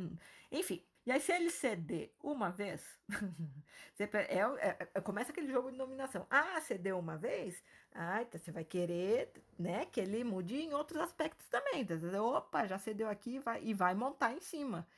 Enfim, 0.51 0.83
e 1.07 1.12
aí, 1.12 1.21
se 1.21 1.33
ele 1.33 1.51
ceder 1.51 2.14
uma 2.23 2.51
vez, 2.51 2.83
é, 3.99 4.05
é, 4.05 4.88
é, 4.95 5.01
começa 5.03 5.33
aquele 5.33 5.53
jogo 5.53 5.71
de 5.71 5.77
dominação. 5.77 6.27
Ah, 6.31 6.59
cedeu 6.62 6.99
uma 6.99 7.19
vez? 7.19 7.62
Ah, 7.93 8.23
então 8.23 8.40
você 8.40 8.51
vai 8.51 8.64
querer 8.64 9.31
né, 9.59 9.85
que 9.85 10.01
ele 10.01 10.25
mude 10.25 10.57
em 10.57 10.73
outros 10.73 11.01
aspectos 11.01 11.47
também. 11.49 11.83
Então, 11.83 12.25
opa, 12.25 12.67
já 12.67 12.79
cedeu 12.79 13.09
aqui 13.09 13.38
vai, 13.38 13.62
e 13.62 13.75
vai 13.75 13.95
montar 13.95 14.33
em 14.33 14.40
cima. 14.40 14.88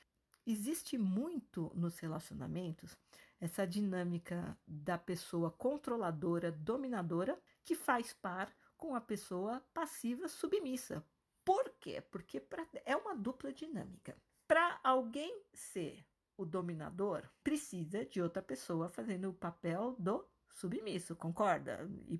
Existe 0.46 0.96
muito 0.96 1.72
nos 1.74 1.98
relacionamentos 1.98 2.96
essa 3.40 3.66
dinâmica 3.66 4.56
da 4.66 4.96
pessoa 4.96 5.50
controladora, 5.50 6.52
dominadora, 6.52 7.38
que 7.64 7.74
faz 7.74 8.12
par 8.12 8.54
com 8.76 8.94
a 8.94 9.00
pessoa 9.00 9.60
passiva, 9.74 10.28
submissa. 10.28 11.04
Por 11.44 11.70
quê? 11.80 12.00
Porque 12.00 12.40
pra, 12.40 12.66
é 12.84 12.96
uma 12.96 13.14
dupla 13.14 13.52
dinâmica. 13.52 14.16
Para 14.46 14.78
alguém 14.84 15.42
ser 15.52 16.06
o 16.36 16.44
dominador, 16.44 17.28
precisa 17.42 18.04
de 18.04 18.20
outra 18.22 18.42
pessoa 18.42 18.88
fazendo 18.88 19.30
o 19.30 19.34
papel 19.34 19.96
do 19.98 20.28
submisso, 20.56 21.14
concorda? 21.14 21.88
E 22.08 22.18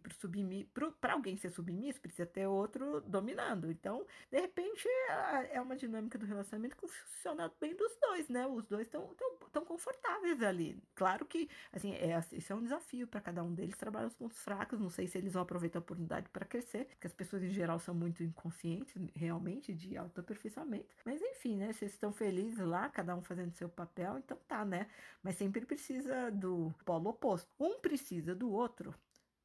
para 1.00 1.14
alguém 1.14 1.36
ser 1.36 1.50
submisso, 1.50 2.00
precisa 2.00 2.26
ter 2.26 2.46
outro 2.46 3.00
dominando. 3.00 3.70
Então, 3.70 4.06
de 4.30 4.38
repente, 4.38 4.86
é, 5.50 5.60
uma 5.60 5.74
dinâmica 5.74 6.18
do 6.18 6.26
relacionamento 6.26 6.76
que 6.76 6.86
funciona 6.86 7.50
bem 7.60 7.74
dos 7.74 7.96
dois, 8.00 8.28
né? 8.28 8.46
Os 8.46 8.66
dois 8.66 8.86
estão 8.86 9.14
tão, 9.14 9.36
tão 9.50 9.64
confortáveis 9.64 10.42
ali. 10.42 10.78
Claro 10.94 11.24
que, 11.24 11.48
assim, 11.72 11.94
é, 11.94 12.18
isso 12.32 12.52
é 12.52 12.56
um 12.56 12.62
desafio 12.62 13.06
para 13.06 13.20
cada 13.20 13.42
um 13.42 13.54
deles 13.54 13.76
trabalhar 13.76 14.06
os 14.06 14.16
pontos 14.16 14.38
fracos. 14.38 14.78
Não 14.78 14.90
sei 14.90 15.06
se 15.06 15.16
eles 15.16 15.32
vão 15.32 15.42
aproveitar 15.42 15.78
a 15.78 15.80
oportunidade 15.80 16.28
para 16.28 16.44
crescer, 16.44 16.84
porque 16.86 17.06
as 17.06 17.14
pessoas 17.14 17.42
em 17.42 17.50
geral 17.50 17.78
são 17.78 17.94
muito 17.94 18.22
inconscientes, 18.22 18.94
realmente, 19.14 19.72
de 19.72 19.96
autoaperfeiçoamento. 19.96 20.94
Mas, 21.04 21.22
enfim, 21.22 21.56
né? 21.56 21.72
Vocês 21.72 21.92
estão 21.92 22.12
felizes 22.12 22.58
lá, 22.58 22.88
cada 22.90 23.16
um 23.16 23.22
fazendo 23.22 23.52
seu 23.54 23.68
papel, 23.68 24.18
então 24.18 24.36
tá, 24.46 24.64
né? 24.64 24.88
Mas 25.22 25.36
sempre 25.36 25.64
precisa 25.64 26.30
do 26.30 26.74
polo 26.84 27.10
oposto. 27.10 27.50
Um 27.58 27.80
precisa 27.80 28.25
precisa 28.26 28.34
do 28.34 28.50
outro 28.50 28.94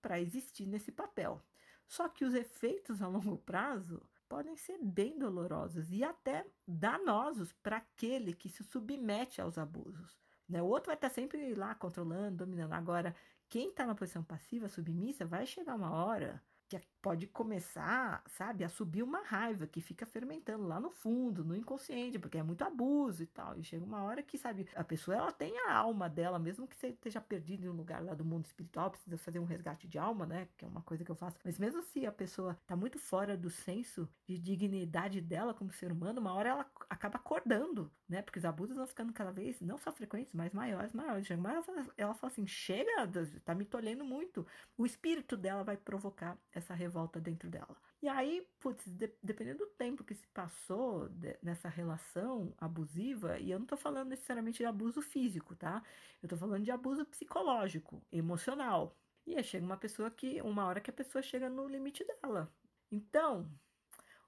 para 0.01 0.19
existir 0.19 0.65
nesse 0.65 0.91
papel. 0.91 1.41
Só 1.87 2.09
que 2.09 2.25
os 2.25 2.33
efeitos 2.33 3.01
a 3.01 3.07
longo 3.07 3.37
prazo 3.37 4.01
podem 4.27 4.55
ser 4.55 4.79
bem 4.81 5.19
dolorosos 5.19 5.91
e 5.91 6.03
até 6.03 6.45
danosos 6.65 7.51
para 7.51 7.77
aquele 7.77 8.33
que 8.33 8.49
se 8.49 8.63
submete 8.63 9.41
aos 9.41 9.57
abusos. 9.57 10.17
Né? 10.47 10.61
O 10.61 10.65
outro 10.65 10.87
vai 10.87 10.95
estar 10.95 11.09
sempre 11.09 11.53
lá 11.53 11.75
controlando, 11.75 12.45
dominando. 12.45 12.73
Agora, 12.73 13.15
quem 13.49 13.67
está 13.67 13.85
na 13.85 13.93
posição 13.93 14.23
passiva, 14.23 14.69
submissa, 14.69 15.25
vai 15.25 15.45
chegar 15.45 15.75
uma 15.75 15.91
hora 15.91 16.41
que 16.69 16.77
pode 17.01 17.27
começar, 17.27 18.23
sabe, 18.27 18.63
a 18.63 18.69
subir 18.69 19.03
uma 19.03 19.21
raiva 19.21 19.65
que 19.65 19.81
fica 19.81 20.05
fermentando 20.05 20.67
lá 20.67 20.79
no 20.79 20.91
fundo, 20.91 21.43
no 21.43 21.55
inconsciente, 21.55 22.19
porque 22.19 22.37
é 22.37 22.43
muito 22.43 22.63
abuso 22.63 23.23
e 23.23 23.25
tal. 23.27 23.57
E 23.57 23.63
chega 23.63 23.83
uma 23.83 24.03
hora 24.03 24.21
que, 24.21 24.37
sabe, 24.37 24.67
a 24.75 24.83
pessoa 24.83 25.17
ela 25.17 25.31
tem 25.31 25.57
a 25.67 25.73
alma 25.73 26.07
dela, 26.07 26.37
mesmo 26.37 26.67
que 26.67 26.75
você 26.75 26.87
esteja 26.87 27.19
perdido 27.19 27.65
em 27.65 27.69
um 27.69 27.73
lugar 27.73 28.03
lá 28.03 28.13
do 28.13 28.23
mundo 28.23 28.45
espiritual, 28.45 28.91
precisa 28.91 29.17
fazer 29.17 29.39
um 29.39 29.45
resgate 29.45 29.87
de 29.87 29.97
alma, 29.97 30.25
né? 30.25 30.47
Que 30.57 30.65
é 30.65 30.67
uma 30.67 30.81
coisa 30.81 31.03
que 31.03 31.11
eu 31.11 31.15
faço. 31.15 31.37
Mas 31.43 31.57
mesmo 31.57 31.81
se 31.81 32.05
a 32.05 32.11
pessoa 32.11 32.57
tá 32.67 32.75
muito 32.75 32.99
fora 32.99 33.35
do 33.35 33.49
senso 33.49 34.07
de 34.27 34.37
dignidade 34.37 35.21
dela 35.21 35.53
como 35.53 35.71
ser 35.71 35.91
humano, 35.91 36.21
uma 36.21 36.33
hora 36.33 36.49
ela 36.49 36.71
acaba 36.89 37.17
acordando, 37.17 37.91
né? 38.07 38.21
Porque 38.21 38.39
os 38.39 38.45
abusos 38.45 38.75
vão 38.75 38.85
ficando 38.85 39.11
cada 39.11 39.31
vez 39.31 39.59
não 39.61 39.77
só 39.77 39.91
frequentes, 39.91 40.33
mas 40.33 40.53
maiores, 40.53 40.93
maiores. 40.93 41.25
Chega 41.25 41.39
uma 41.39 41.51
ela 41.97 42.13
fala 42.13 42.31
assim: 42.31 42.45
chega, 42.45 43.09
tá 43.43 43.55
me 43.55 43.65
tolhendo 43.65 44.03
muito. 44.03 44.45
O 44.77 44.85
espírito 44.85 45.35
dela 45.35 45.63
vai 45.63 45.77
provocar 45.77 46.37
essa 46.51 46.73
revolta 46.91 47.19
dentro 47.21 47.49
dela. 47.49 47.75
E 48.01 48.08
aí, 48.08 48.45
putz, 48.60 48.86
de, 48.86 49.10
dependendo 49.23 49.60
do 49.60 49.67
tempo 49.67 50.04
que 50.04 50.13
se 50.13 50.27
passou 50.27 51.08
de, 51.08 51.38
nessa 51.41 51.69
relação 51.69 52.54
abusiva, 52.58 53.39
e 53.39 53.49
eu 53.49 53.60
não 53.60 53.65
tô 53.65 53.77
falando 53.77 54.10
necessariamente 54.10 54.58
de 54.58 54.65
abuso 54.65 55.01
físico, 55.01 55.56
tá? 55.56 55.82
Eu 56.21 56.27
tô 56.27 56.36
falando 56.36 56.63
de 56.63 56.71
abuso 56.71 57.06
psicológico, 57.06 58.04
emocional. 58.12 58.97
E 59.25 59.36
aí 59.36 59.43
chega 59.43 59.65
uma 59.65 59.77
pessoa 59.77 60.12
que, 60.12 60.41
uma 60.41 60.65
hora 60.65 60.82
que 60.82 60.89
a 60.89 60.93
pessoa 60.93 61.21
chega 61.21 61.49
no 61.49 61.67
limite 61.67 62.04
dela. 62.04 62.54
Então, 62.91 63.49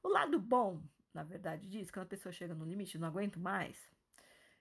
o 0.02 0.08
lado 0.08 0.39
bom, 0.39 0.82
na 1.13 1.23
verdade, 1.23 1.67
disso, 1.67 1.91
quando 1.91 2.06
a 2.06 2.10
pessoa 2.10 2.32
chega 2.32 2.54
no 2.54 2.65
limite, 2.65 2.97
não 2.97 3.08
aguento 3.08 3.39
mais, 3.39 3.78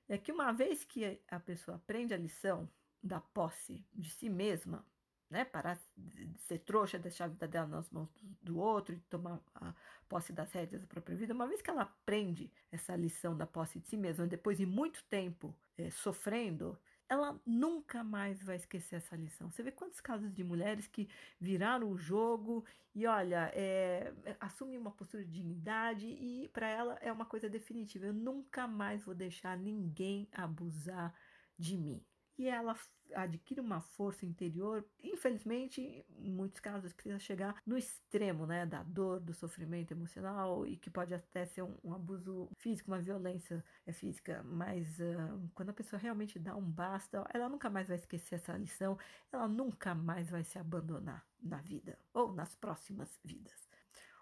é 0.09 0.19
que 0.19 0.33
uma 0.33 0.53
vez 0.53 0.85
que 0.85 1.21
a 1.29 1.39
pessoa 1.39 1.77
aprende 1.77 2.13
a 2.13 2.19
lição 2.19 2.69
da 3.03 3.21
posse 3.21 3.85
de 3.93 4.11
si 4.11 4.29
mesma, 4.29 4.85
né? 5.33 5.45
Parar 5.45 5.79
de 5.97 6.39
ser 6.43 6.59
trouxa, 6.59 6.99
deixar 6.99 7.25
a 7.25 7.29
vida 7.29 7.49
dela 7.49 7.67
nas 7.67 7.91
mãos 7.91 8.09
do, 8.43 8.59
outro 8.59 8.95
e 8.95 8.99
tomar 9.09 9.41
a 9.55 9.75
posse 10.09 10.33
das 10.33 10.53
rédeas 10.53 10.83
da 10.83 10.87
própria 10.87 11.17
vida. 11.17 11.33
Uma 11.33 11.49
vez 11.49 11.63
que 11.63 11.71
ela 11.71 11.83
aprende 11.83 12.53
essa 12.71 12.95
lição 12.95 13.37
da 13.37 13.47
posse 13.47 13.81
de 13.81 13.89
si 13.89 13.97
mesma, 13.97 14.27
depois 14.27 14.59
de 14.59 14.67
muito 14.67 15.03
tempo 15.05 15.57
é, 15.77 15.91
sofrendo, 15.91 16.79
ela 17.09 17.41
nunca 17.47 18.05
mais 18.05 18.43
vai 18.43 18.57
esquecer 18.57 18.97
essa 18.97 19.17
lição. 19.17 19.51
Você 19.51 19.63
vê 19.63 19.73
quantos 19.73 20.01
casos 20.01 20.33
de 20.33 20.45
mulheres 20.45 20.87
que 20.87 21.09
viraram 21.41 21.91
o 21.91 21.99
jogo 21.99 22.65
e, 22.95 23.07
olha, 23.07 23.51
é, 23.55 24.13
assumem 24.39 24.79
uma 24.79 24.91
postura 24.91 25.25
de 25.25 25.31
dignidade 25.31 26.07
e 26.07 26.49
para 26.53 26.69
ela 26.69 26.99
é 27.01 27.11
uma 27.11 27.25
coisa 27.25 27.49
definitiva. 27.49 28.07
Eu 28.07 28.15
nunca 28.15 28.67
mais 28.67 29.03
vou 29.03 29.15
deixar 29.15 29.57
ninguém 29.57 30.29
abusar 30.33 31.15
de 31.59 31.77
mim 31.77 32.03
e 32.39 32.49
ela 32.49 32.77
adquire 33.15 33.61
uma 33.61 33.81
força 33.81 34.25
interior, 34.25 34.85
infelizmente, 35.03 36.05
em 36.19 36.33
muitos 36.33 36.61
casos 36.61 36.93
precisa 36.93 37.19
chegar 37.19 37.61
no 37.67 37.77
extremo, 37.77 38.47
né, 38.47 38.65
da 38.65 38.83
dor, 38.83 39.21
do 39.21 39.35
sofrimento 39.35 39.93
emocional 39.93 40.67
e 40.67 40.77
que 40.77 40.91
pode 40.91 41.13
até 41.13 41.45
ser 41.45 41.63
um, 41.63 41.77
um 41.85 41.93
abuso 41.93 42.49
físico, 42.57 42.91
uma 42.91 43.01
violência 43.01 43.63
é, 43.87 43.93
física, 43.93 44.43
mas 44.45 44.99
uh, 44.99 45.51
quando 45.55 45.71
a 45.71 45.75
pessoa 45.75 46.01
realmente 46.01 46.39
dá 46.39 46.57
um 46.57 46.63
basta, 46.63 47.25
ela 47.33 47.49
nunca 47.49 47.69
mais 47.69 47.89
vai 47.89 47.97
esquecer 47.97 48.37
essa 48.37 48.57
lição, 48.57 48.99
ela 49.31 49.47
nunca 49.47 49.95
mais 49.95 50.31
vai 50.31 50.45
se 50.45 50.59
abandonar 50.59 51.27
na 51.41 51.59
vida 51.59 51.99
ou 52.15 52.33
nas 52.33 52.55
próximas 52.55 53.19
vidas. 53.23 53.69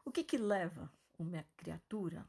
O 0.05 0.11
que 0.11 0.25
que 0.25 0.39
leva 0.39 0.91
uma 1.19 1.45
criatura 1.57 2.27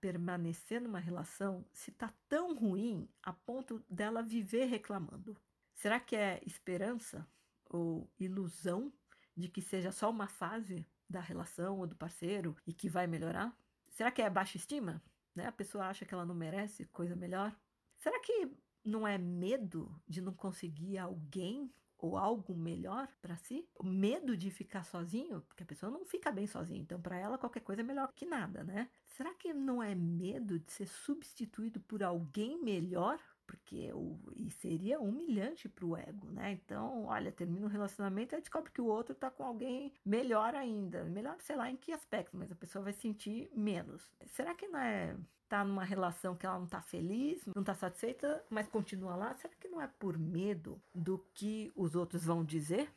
permanecer 0.00 0.80
numa 0.80 0.98
relação 0.98 1.64
se 1.72 1.90
tá 1.90 2.12
tão 2.28 2.54
ruim 2.54 3.08
a 3.22 3.32
ponto 3.32 3.82
dela 3.88 4.22
viver 4.22 4.66
reclamando? 4.66 5.36
Será 5.74 6.00
que 6.00 6.16
é 6.16 6.40
esperança 6.46 7.26
ou 7.66 8.10
ilusão 8.18 8.92
de 9.36 9.48
que 9.48 9.62
seja 9.62 9.92
só 9.92 10.10
uma 10.10 10.26
fase 10.26 10.86
da 11.08 11.20
relação 11.20 11.78
ou 11.78 11.86
do 11.86 11.96
parceiro 11.96 12.56
e 12.66 12.72
que 12.72 12.88
vai 12.88 13.06
melhorar? 13.06 13.56
Será 13.90 14.10
que 14.10 14.22
é 14.22 14.28
baixa 14.28 14.56
estima? 14.56 15.02
Né? 15.34 15.46
A 15.46 15.52
pessoa 15.52 15.86
acha 15.86 16.04
que 16.04 16.12
ela 16.12 16.26
não 16.26 16.34
merece 16.34 16.84
coisa 16.86 17.14
melhor? 17.14 17.56
Será 17.96 18.18
que 18.20 18.50
não 18.84 19.06
é 19.06 19.18
medo 19.18 20.00
de 20.08 20.20
não 20.20 20.32
conseguir 20.32 20.98
alguém 20.98 21.72
ou 21.98 22.16
algo 22.16 22.54
melhor 22.54 23.08
para 23.20 23.36
si? 23.36 23.68
O 23.74 23.84
medo 23.84 24.36
de 24.36 24.50
ficar 24.50 24.84
sozinho, 24.84 25.42
porque 25.42 25.62
a 25.62 25.66
pessoa 25.66 25.90
não 25.90 26.04
fica 26.04 26.30
bem 26.30 26.46
sozinha, 26.46 26.80
então 26.80 27.00
para 27.00 27.16
ela 27.18 27.38
qualquer 27.38 27.60
coisa 27.60 27.82
é 27.82 27.84
melhor 27.84 28.12
que 28.14 28.24
nada, 28.26 28.64
né? 28.64 28.88
Será 29.04 29.34
que 29.34 29.52
não 29.52 29.82
é 29.82 29.94
medo 29.94 30.58
de 30.60 30.72
ser 30.72 30.86
substituído 30.86 31.80
por 31.80 32.02
alguém 32.02 32.62
melhor? 32.62 33.18
Porque 33.48 33.90
o, 33.94 34.20
e 34.36 34.50
seria 34.50 35.00
humilhante 35.00 35.70
para 35.70 35.86
o 35.86 35.96
ego, 35.96 36.30
né? 36.30 36.52
Então, 36.52 37.06
olha, 37.06 37.32
termina 37.32 37.66
um 37.66 37.70
relacionamento 37.70 38.34
e 38.34 38.40
descobre 38.40 38.70
que 38.70 38.80
o 38.80 38.86
outro 38.86 39.14
tá 39.14 39.30
com 39.30 39.42
alguém 39.42 39.90
melhor 40.04 40.54
ainda. 40.54 41.02
Melhor, 41.04 41.34
sei 41.40 41.56
lá 41.56 41.70
em 41.70 41.76
que 41.76 41.90
aspecto, 41.90 42.36
mas 42.36 42.52
a 42.52 42.54
pessoa 42.54 42.84
vai 42.84 42.92
sentir 42.92 43.50
menos. 43.54 44.06
Será 44.26 44.54
que 44.54 44.68
não 44.68 44.78
é 44.78 45.16
tá 45.48 45.64
numa 45.64 45.82
relação 45.82 46.36
que 46.36 46.44
ela 46.44 46.58
não 46.58 46.66
tá 46.66 46.82
feliz, 46.82 47.40
não 47.56 47.64
tá 47.64 47.74
satisfeita, 47.74 48.44
mas 48.50 48.68
continua 48.68 49.16
lá, 49.16 49.32
será 49.32 49.54
que 49.58 49.66
não 49.66 49.80
é 49.80 49.86
por 49.86 50.18
medo 50.18 50.78
do 50.94 51.18
que 51.32 51.72
os 51.74 51.94
outros 51.94 52.26
vão 52.26 52.44
dizer? 52.44 52.92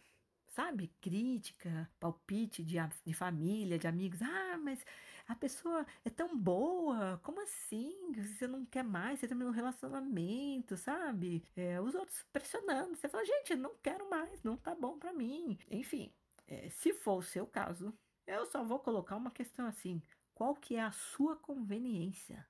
Sabe? 0.50 0.92
Crítica, 1.00 1.90
palpite 1.98 2.62
de, 2.62 2.76
de 3.06 3.14
família, 3.14 3.80
de 3.80 3.88
amigos. 3.88 4.22
Ah, 4.22 4.60
mas 4.62 4.86
a 5.32 5.36
pessoa 5.36 5.86
é 6.04 6.10
tão 6.10 6.38
boa, 6.38 7.20
como 7.24 7.42
assim? 7.42 8.12
Você 8.14 8.46
não 8.48 8.66
quer 8.66 8.84
mais, 8.84 9.20
você 9.20 9.28
terminou 9.28 9.52
um 9.52 9.56
relacionamento, 9.56 10.76
sabe? 10.76 11.44
É, 11.56 11.80
os 11.80 11.96
outros 11.96 12.22
pressionando. 12.34 12.98
Você 12.98 13.08
fala, 13.08 13.24
gente, 13.26 13.56
não 13.56 13.74
quero 13.82 14.10
mais, 14.10 14.44
não 14.44 14.58
tá 14.58 14.76
bom 14.76 15.00
para 15.00 15.14
mim. 15.14 15.58
Enfim, 15.70 16.14
é, 16.48 16.70
se 16.70 16.94
for 16.94 17.20
o 17.20 17.24
seu 17.24 17.48
caso, 17.48 17.94
eu 18.28 18.46
só 18.46 18.62
vou 18.64 18.80
colocar 18.80 19.16
uma 19.16 19.32
questão 19.32 19.66
assim 19.68 20.02
qual 20.36 20.54
que 20.54 20.76
é 20.76 20.82
a 20.82 20.92
sua 20.92 21.38
conveniência. 21.38 22.46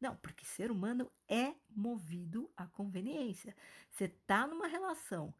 Não, 0.00 0.16
porque 0.16 0.44
ser 0.44 0.70
humano 0.70 1.12
é 1.28 1.54
movido 1.68 2.50
à 2.56 2.66
conveniência. 2.66 3.54
Você 3.90 4.08
tá 4.08 4.46
numa 4.46 4.66
relação 4.66 5.34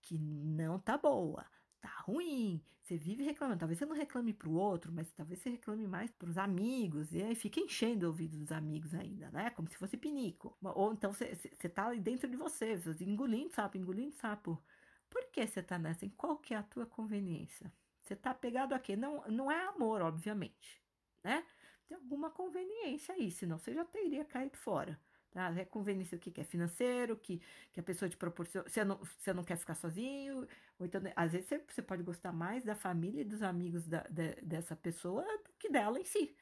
que 0.00 0.18
não 0.18 0.78
tá 0.78 0.96
boa, 0.96 1.44
tá 1.80 1.90
ruim, 2.02 2.62
você 2.82 2.96
vive 2.96 3.22
reclamando. 3.22 3.60
Talvez 3.60 3.78
você 3.78 3.86
não 3.86 3.94
reclame 3.96 4.32
para 4.32 4.48
o 4.48 4.54
outro, 4.54 4.92
mas 4.92 5.12
talvez 5.12 5.40
você 5.40 5.50
reclame 5.50 5.86
mais 5.86 6.10
para 6.10 6.28
os 6.28 6.38
amigos, 6.38 7.12
e 7.12 7.22
aí 7.22 7.34
fica 7.34 7.60
enchendo 7.60 8.06
o 8.06 8.08
ouvido 8.08 8.38
dos 8.38 8.52
amigos 8.52 8.94
ainda, 8.94 9.30
né? 9.30 9.50
Como 9.50 9.68
se 9.68 9.76
fosse 9.76 9.96
pinico. 9.96 10.56
Ou 10.62 10.92
então 10.92 11.12
você, 11.12 11.34
você 11.34 11.68
tá 11.68 11.86
ali 11.86 12.00
dentro 12.00 12.28
de 12.28 12.36
você, 12.36 12.76
você 12.76 13.04
engolindo 13.04 13.50
sapo, 13.54 13.76
engolindo 13.76 14.14
sapo. 14.14 14.62
Por 15.10 15.24
que 15.30 15.46
você 15.46 15.62
tá 15.62 15.78
nessa? 15.78 16.04
Em 16.04 16.10
qual 16.10 16.36
que 16.38 16.54
é 16.54 16.56
a 16.58 16.62
tua 16.62 16.86
conveniência? 16.86 17.72
Você 18.02 18.16
tá 18.16 18.34
pegado 18.34 18.74
a 18.74 18.78
quê? 18.78 18.96
Não, 18.96 19.22
não 19.28 19.50
é 19.50 19.66
amor, 19.66 20.02
obviamente 20.02 20.82
né? 21.22 21.44
Tem 21.86 21.96
alguma 21.96 22.30
conveniência 22.30 23.14
aí, 23.14 23.30
senão 23.30 23.58
você 23.58 23.74
já 23.74 23.84
teria 23.84 24.24
caído 24.24 24.56
fora. 24.56 24.98
Tá? 25.30 25.52
É 25.56 25.64
conveniência 25.64 26.16
o 26.16 26.20
que, 26.20 26.40
é 26.40 26.44
financeiro, 26.44 27.16
que, 27.16 27.40
que 27.72 27.80
a 27.80 27.82
pessoa 27.82 28.08
te 28.08 28.16
proporciona. 28.16 28.68
Você 28.68 28.84
não, 28.84 28.96
você 28.98 29.32
não 29.32 29.44
quer 29.44 29.56
ficar 29.56 29.74
sozinho, 29.74 30.46
ou 30.78 30.86
então, 30.86 31.00
às 31.14 31.32
vezes, 31.32 31.48
você, 31.48 31.62
você 31.68 31.82
pode 31.82 32.02
gostar 32.02 32.32
mais 32.32 32.64
da 32.64 32.74
família 32.74 33.22
e 33.22 33.24
dos 33.24 33.42
amigos 33.42 33.86
da, 33.86 34.00
de, 34.08 34.34
dessa 34.42 34.74
pessoa 34.74 35.22
do 35.22 35.52
que 35.58 35.68
dela 35.70 35.98
em 35.98 36.04
si 36.04 36.34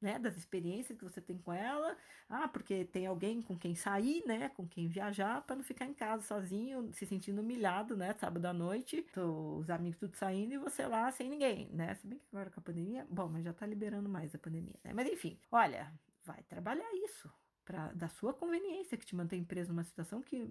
né, 0.00 0.18
das 0.18 0.36
experiências 0.36 0.96
que 0.96 1.04
você 1.04 1.20
tem 1.20 1.38
com 1.38 1.52
ela. 1.52 1.96
Ah, 2.28 2.48
porque 2.48 2.84
tem 2.84 3.06
alguém 3.06 3.42
com 3.42 3.56
quem 3.58 3.74
sair, 3.74 4.24
né, 4.26 4.48
com 4.50 4.66
quem 4.66 4.88
viajar, 4.88 5.42
para 5.42 5.56
não 5.56 5.62
ficar 5.62 5.84
em 5.84 5.94
casa 5.94 6.22
sozinho, 6.22 6.90
se 6.92 7.06
sentindo 7.06 7.40
humilhado, 7.42 7.96
né, 7.96 8.14
sábado 8.18 8.46
à 8.46 8.52
noite, 8.52 9.04
os 9.16 9.68
amigos 9.68 9.98
tudo 9.98 10.16
saindo 10.16 10.54
e 10.54 10.58
você 10.58 10.86
lá 10.86 11.10
sem 11.12 11.28
ninguém, 11.28 11.68
né? 11.72 11.94
Se 11.96 12.06
bem 12.06 12.18
que 12.18 12.26
agora 12.32 12.50
com 12.50 12.60
a 12.60 12.62
pandemia, 12.62 13.06
bom, 13.10 13.28
mas 13.28 13.44
já 13.44 13.52
tá 13.52 13.66
liberando 13.66 14.08
mais 14.08 14.34
a 14.34 14.38
pandemia, 14.38 14.76
né? 14.82 14.92
Mas 14.94 15.08
enfim, 15.08 15.38
olha, 15.50 15.92
vai 16.24 16.42
trabalhar 16.44 16.88
isso. 17.04 17.30
Pra, 17.70 17.92
da 17.92 18.08
sua 18.08 18.34
conveniência, 18.34 18.98
que 18.98 19.06
te 19.06 19.14
mantém 19.14 19.44
preso 19.44 19.68
numa 19.68 19.84
situação 19.84 20.20
que, 20.20 20.44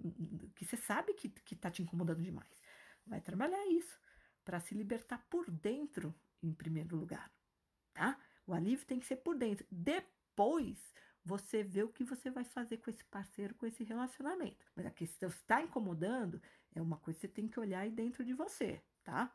que 0.54 0.64
você 0.64 0.74
sabe 0.78 1.12
que, 1.12 1.28
que 1.28 1.54
tá 1.54 1.70
te 1.70 1.82
incomodando 1.82 2.22
demais. 2.22 2.48
Vai 3.06 3.20
trabalhar 3.20 3.62
isso 3.66 4.00
para 4.42 4.58
se 4.58 4.74
libertar 4.74 5.18
por 5.28 5.50
dentro, 5.50 6.14
em 6.42 6.50
primeiro 6.50 6.96
lugar, 6.96 7.30
tá? 7.92 8.18
O 8.46 8.54
alívio 8.54 8.86
tem 8.86 8.98
que 8.98 9.04
ser 9.04 9.16
por 9.16 9.36
dentro. 9.36 9.66
Depois 9.70 10.94
você 11.22 11.62
vê 11.62 11.82
o 11.82 11.92
que 11.92 12.04
você 12.04 12.30
vai 12.30 12.42
fazer 12.42 12.78
com 12.78 12.88
esse 12.88 13.04
parceiro, 13.04 13.54
com 13.54 13.66
esse 13.66 13.84
relacionamento. 13.84 14.64
Mas 14.74 14.86
a 14.86 14.90
questão 14.90 15.28
está 15.28 15.60
incomodando 15.60 16.40
é 16.74 16.80
uma 16.80 16.96
coisa 16.96 17.20
que 17.20 17.26
você 17.26 17.32
tem 17.34 17.46
que 17.46 17.60
olhar 17.60 17.80
aí 17.80 17.90
dentro 17.90 18.24
de 18.24 18.32
você, 18.32 18.82
tá? 19.04 19.30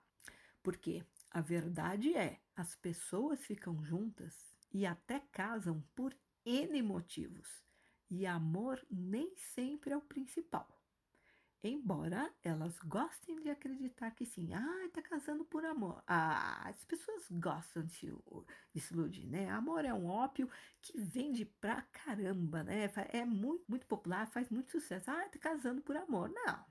Porque 0.64 1.06
a 1.30 1.40
verdade 1.40 2.16
é, 2.16 2.42
as 2.56 2.76
pessoas 2.76 3.46
ficam 3.46 3.84
juntas 3.84 4.58
e 4.74 4.88
até 4.88 5.20
casam 5.32 5.84
por 5.94 6.18
N 6.44 6.82
motivos. 6.82 7.64
E 8.10 8.26
amor 8.26 8.86
nem 8.90 9.36
sempre 9.36 9.94
é 9.94 9.98
o 9.98 10.02
principal. 10.02 10.68
Embora 11.64 12.32
elas 12.44 12.78
gostem 12.80 13.42
de 13.42 13.50
acreditar 13.50 14.12
que 14.12 14.24
sim, 14.24 14.54
ah, 14.54 14.90
tá 14.94 15.02
casando 15.02 15.44
por 15.44 15.66
amor. 15.66 16.04
Ah, 16.06 16.70
as 16.70 16.86
pessoas 16.86 17.26
gostam 17.32 17.84
de, 17.84 18.14
de 18.72 18.94
iludir, 18.94 19.26
né? 19.26 19.50
Amor 19.50 19.84
é 19.84 19.92
um 19.92 20.06
ópio 20.06 20.48
que 20.80 20.96
vende 21.00 21.44
pra 21.44 21.82
caramba, 21.82 22.64
né? 22.64 22.92
É 23.10 23.26
muito, 23.26 23.66
muito 23.68 23.88
popular, 23.88 24.28
faz 24.28 24.50
muito 24.52 24.72
sucesso. 24.72 25.10
Ah, 25.10 25.28
tá 25.28 25.40
casando 25.40 25.82
por 25.82 25.98
amor. 25.98 26.30
Não. 26.30 26.64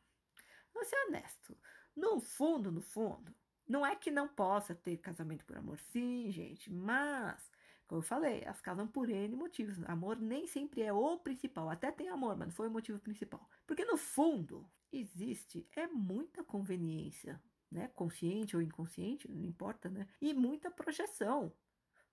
Vamos 0.72 0.88
ser 0.88 0.96
honesto. 1.08 1.58
No 1.96 2.20
fundo, 2.20 2.70
no 2.70 2.80
fundo, 2.80 3.34
não 3.66 3.84
é 3.84 3.96
que 3.96 4.10
não 4.10 4.28
possa 4.28 4.74
ter 4.74 4.98
casamento 4.98 5.44
por 5.44 5.56
amor, 5.56 5.78
sim, 5.78 6.30
gente, 6.30 6.70
mas 6.70 7.50
como 7.86 7.98
eu 7.98 8.02
falei, 8.02 8.42
elas 8.42 8.60
casam 8.60 8.86
por 8.86 9.10
N 9.10 9.36
motivos. 9.36 9.82
Amor 9.84 10.18
nem 10.18 10.46
sempre 10.46 10.82
é 10.82 10.92
o 10.92 11.18
principal. 11.18 11.68
Até 11.68 11.90
tem 11.92 12.08
amor, 12.08 12.36
mas 12.36 12.48
não 12.48 12.54
foi 12.54 12.68
o 12.68 12.70
motivo 12.70 12.98
principal. 12.98 13.48
Porque 13.66 13.84
no 13.84 13.96
fundo, 13.96 14.68
existe 14.92 15.68
é 15.76 15.86
muita 15.86 16.42
conveniência, 16.42 17.40
né? 17.70 17.88
Consciente 17.88 18.56
ou 18.56 18.62
inconsciente, 18.62 19.30
não 19.30 19.44
importa, 19.44 19.88
né? 19.90 20.08
E 20.20 20.32
muita 20.32 20.70
projeção. 20.70 21.52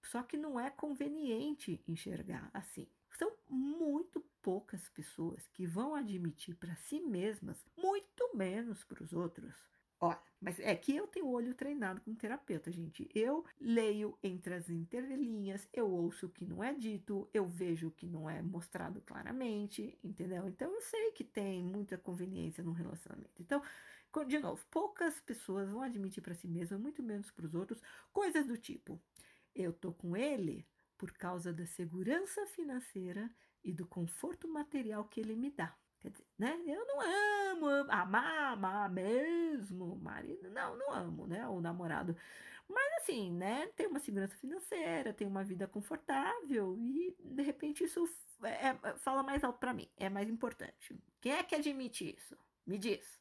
Só 0.03 0.23
que 0.23 0.35
não 0.35 0.59
é 0.59 0.69
conveniente 0.69 1.83
enxergar 1.87 2.49
assim. 2.53 2.87
São 3.17 3.31
muito 3.47 4.19
poucas 4.41 4.89
pessoas 4.89 5.47
que 5.47 5.67
vão 5.67 5.95
admitir 5.95 6.55
para 6.55 6.75
si 6.75 6.99
mesmas, 6.99 7.63
muito 7.77 8.35
menos 8.35 8.83
para 8.83 9.03
os 9.03 9.13
outros, 9.13 9.53
Olha, 10.03 10.19
mas 10.41 10.59
é 10.59 10.75
que 10.75 10.95
eu 10.95 11.05
tenho 11.07 11.27
olho 11.29 11.53
treinado 11.53 12.01
como 12.01 12.15
terapeuta, 12.17 12.71
gente. 12.71 13.07
Eu 13.13 13.45
leio 13.59 14.17
entre 14.23 14.55
as 14.55 14.69
entrelinhas, 14.69 15.67
eu 15.71 15.89
ouço 15.89 16.25
o 16.25 16.29
que 16.29 16.43
não 16.45 16.63
é 16.63 16.73
dito, 16.73 17.29
eu 17.33 17.45
vejo 17.47 17.87
o 17.87 17.91
que 17.91 18.07
não 18.07 18.27
é 18.29 18.41
mostrado 18.41 18.99
claramente, 19.01 19.97
entendeu? 20.03 20.47
Então 20.47 20.73
eu 20.73 20.81
sei 20.81 21.11
que 21.11 21.23
tem 21.23 21.63
muita 21.63 21.97
conveniência 21.97 22.63
no 22.63 22.71
relacionamento. 22.71 23.29
Então, 23.39 23.61
de 24.27 24.39
novo, 24.39 24.65
poucas 24.71 25.19
pessoas 25.19 25.69
vão 25.69 25.81
admitir 25.83 26.21
para 26.21 26.33
si 26.35 26.47
mesmas, 26.47 26.79
muito 26.79 27.03
menos 27.03 27.29
para 27.31 27.45
os 27.45 27.53
outros, 27.53 27.79
coisas 28.11 28.47
do 28.47 28.57
tipo: 28.57 28.99
eu 29.55 29.71
tô 29.73 29.93
com 29.93 30.17
ele 30.17 30.67
por 30.97 31.11
causa 31.13 31.53
da 31.53 31.65
segurança 31.67 32.45
financeira 32.47 33.29
e 33.63 33.71
do 33.71 33.85
conforto 33.87 34.47
material 34.47 35.05
que 35.05 35.19
ele 35.21 35.35
me 35.35 35.51
dá. 35.51 35.75
Dizer, 36.03 36.25
né? 36.37 36.59
Eu 36.65 36.85
não 36.87 37.01
amo, 37.01 37.91
amar, 37.91 38.53
amar 38.53 38.89
mesmo 38.89 39.95
marido. 39.97 40.49
Não, 40.49 40.75
não 40.75 40.91
amo, 40.91 41.27
né? 41.27 41.47
O 41.47 41.61
namorado. 41.61 42.15
Mas 42.67 42.93
assim, 43.01 43.31
né? 43.31 43.67
Tem 43.75 43.87
uma 43.87 43.99
segurança 43.99 44.35
financeira, 44.37 45.13
tem 45.13 45.27
uma 45.27 45.43
vida 45.43 45.67
confortável 45.67 46.77
e 46.79 47.15
de 47.19 47.43
repente 47.43 47.83
isso 47.83 48.03
é, 48.43 48.69
é, 48.69 48.97
fala 48.97 49.21
mais 49.21 49.43
alto 49.43 49.59
para 49.59 49.73
mim, 49.73 49.89
é 49.97 50.09
mais 50.09 50.29
importante. 50.29 50.97
Quem 51.19 51.33
é 51.33 51.43
que 51.43 51.55
admite 51.55 52.15
isso? 52.17 52.37
Me 52.65 52.77
diz. 52.77 53.19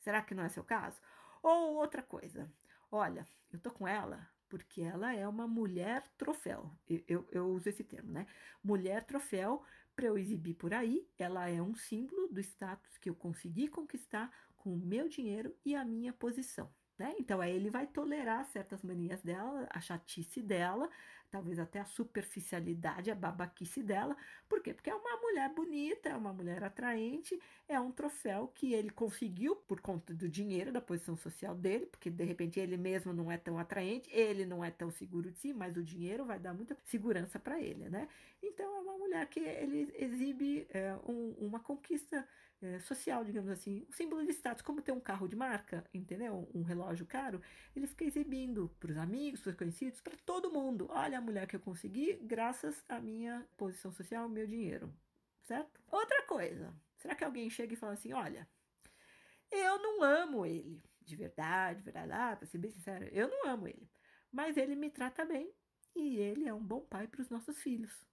Será 0.00 0.22
que 0.22 0.34
não 0.34 0.44
é 0.44 0.48
seu 0.48 0.64
caso? 0.64 1.00
Ou 1.42 1.74
outra 1.74 2.02
coisa. 2.02 2.50
Olha, 2.90 3.26
eu 3.52 3.58
tô 3.58 3.70
com 3.70 3.86
ela 3.86 4.28
porque 4.48 4.80
ela 4.80 5.14
é 5.14 5.26
uma 5.26 5.46
mulher 5.46 6.04
troféu. 6.16 6.70
Eu, 6.88 7.02
eu, 7.08 7.28
eu 7.32 7.46
uso 7.48 7.68
esse 7.68 7.84
termo, 7.84 8.12
né? 8.12 8.26
Mulher 8.62 9.04
troféu 9.04 9.62
para 9.96 10.06
eu 10.06 10.18
exibir 10.18 10.54
por 10.54 10.74
aí, 10.74 11.08
ela 11.18 11.48
é 11.48 11.60
um 11.60 11.74
símbolo 11.74 12.28
do 12.28 12.38
status 12.40 12.98
que 12.98 13.08
eu 13.08 13.14
consegui 13.14 13.66
conquistar 13.66 14.30
com 14.54 14.74
o 14.74 14.78
meu 14.78 15.08
dinheiro 15.08 15.56
e 15.64 15.74
a 15.74 15.84
minha 15.84 16.12
posição. 16.12 16.70
Né? 16.98 17.14
Então, 17.18 17.42
aí 17.42 17.54
ele 17.54 17.68
vai 17.68 17.86
tolerar 17.86 18.44
certas 18.46 18.82
manias 18.82 19.20
dela, 19.20 19.68
a 19.70 19.80
chatice 19.80 20.40
dela, 20.40 20.88
talvez 21.30 21.58
até 21.58 21.78
a 21.78 21.84
superficialidade, 21.84 23.10
a 23.10 23.14
babaquice 23.14 23.82
dela. 23.82 24.16
Por 24.48 24.62
quê? 24.62 24.72
Porque 24.72 24.88
é 24.88 24.94
uma 24.94 25.20
mulher 25.20 25.52
bonita, 25.52 26.08
é 26.08 26.16
uma 26.16 26.32
mulher 26.32 26.64
atraente, 26.64 27.38
é 27.68 27.78
um 27.78 27.92
troféu 27.92 28.48
que 28.48 28.72
ele 28.72 28.88
conseguiu 28.88 29.54
por 29.56 29.80
conta 29.80 30.14
do 30.14 30.26
dinheiro, 30.26 30.72
da 30.72 30.80
posição 30.80 31.16
social 31.16 31.54
dele, 31.54 31.84
porque 31.84 32.08
de 32.08 32.24
repente 32.24 32.58
ele 32.58 32.78
mesmo 32.78 33.12
não 33.12 33.30
é 33.30 33.36
tão 33.36 33.58
atraente, 33.58 34.10
ele 34.10 34.46
não 34.46 34.64
é 34.64 34.70
tão 34.70 34.90
seguro 34.90 35.30
de 35.30 35.38
si, 35.38 35.52
mas 35.52 35.76
o 35.76 35.82
dinheiro 35.82 36.24
vai 36.24 36.38
dar 36.38 36.54
muita 36.54 36.76
segurança 36.84 37.38
para 37.38 37.60
ele, 37.60 37.90
né? 37.90 38.08
Então, 38.42 38.74
é 38.74 38.80
uma 38.80 38.96
mulher 38.96 39.26
que 39.26 39.40
ele 39.40 39.92
exibe 39.96 40.66
é, 40.70 40.94
um, 41.06 41.34
uma 41.38 41.60
conquista 41.60 42.26
é, 42.62 42.78
social, 42.80 43.24
digamos 43.24 43.50
assim, 43.50 43.84
um 43.88 43.92
símbolo 43.92 44.24
de 44.24 44.32
status, 44.32 44.62
como 44.62 44.80
ter 44.80 44.92
um 44.92 45.00
carro 45.00 45.28
de 45.28 45.36
marca, 45.36 45.84
entendeu? 45.92 46.48
Um 46.54 46.62
relógio 46.62 47.06
caro, 47.06 47.40
ele 47.74 47.86
fica 47.86 48.04
exibindo 48.04 48.68
para 48.80 48.92
os 48.92 48.96
amigos, 48.96 49.40
para 49.40 49.50
os 49.50 49.56
conhecidos, 49.56 50.00
para 50.00 50.16
todo 50.24 50.50
mundo. 50.50 50.86
Olha 50.90 51.18
a 51.18 51.20
mulher 51.20 51.46
que 51.46 51.56
eu 51.56 51.60
consegui 51.60 52.14
graças 52.22 52.84
à 52.88 52.98
minha 52.98 53.46
posição 53.56 53.92
social, 53.92 54.28
meu 54.28 54.46
dinheiro, 54.46 54.92
certo? 55.42 55.80
Outra 55.90 56.22
coisa, 56.22 56.74
será 56.96 57.14
que 57.14 57.24
alguém 57.24 57.50
chega 57.50 57.74
e 57.74 57.76
fala 57.76 57.92
assim, 57.92 58.12
olha, 58.12 58.48
eu 59.50 59.78
não 59.78 60.02
amo 60.02 60.46
ele, 60.46 60.82
de 61.02 61.14
verdade, 61.14 61.78
de 61.78 61.84
verdade, 61.84 62.12
ah, 62.12 62.36
para 62.36 62.46
ser 62.46 62.58
bem 62.58 62.70
sincero, 62.70 63.04
eu 63.12 63.28
não 63.28 63.48
amo 63.48 63.68
ele, 63.68 63.88
mas 64.32 64.56
ele 64.56 64.74
me 64.74 64.90
trata 64.90 65.24
bem 65.24 65.52
e 65.94 66.16
ele 66.16 66.48
é 66.48 66.54
um 66.54 66.64
bom 66.64 66.80
pai 66.80 67.06
para 67.06 67.20
os 67.20 67.28
nossos 67.28 67.58
filhos 67.62 68.06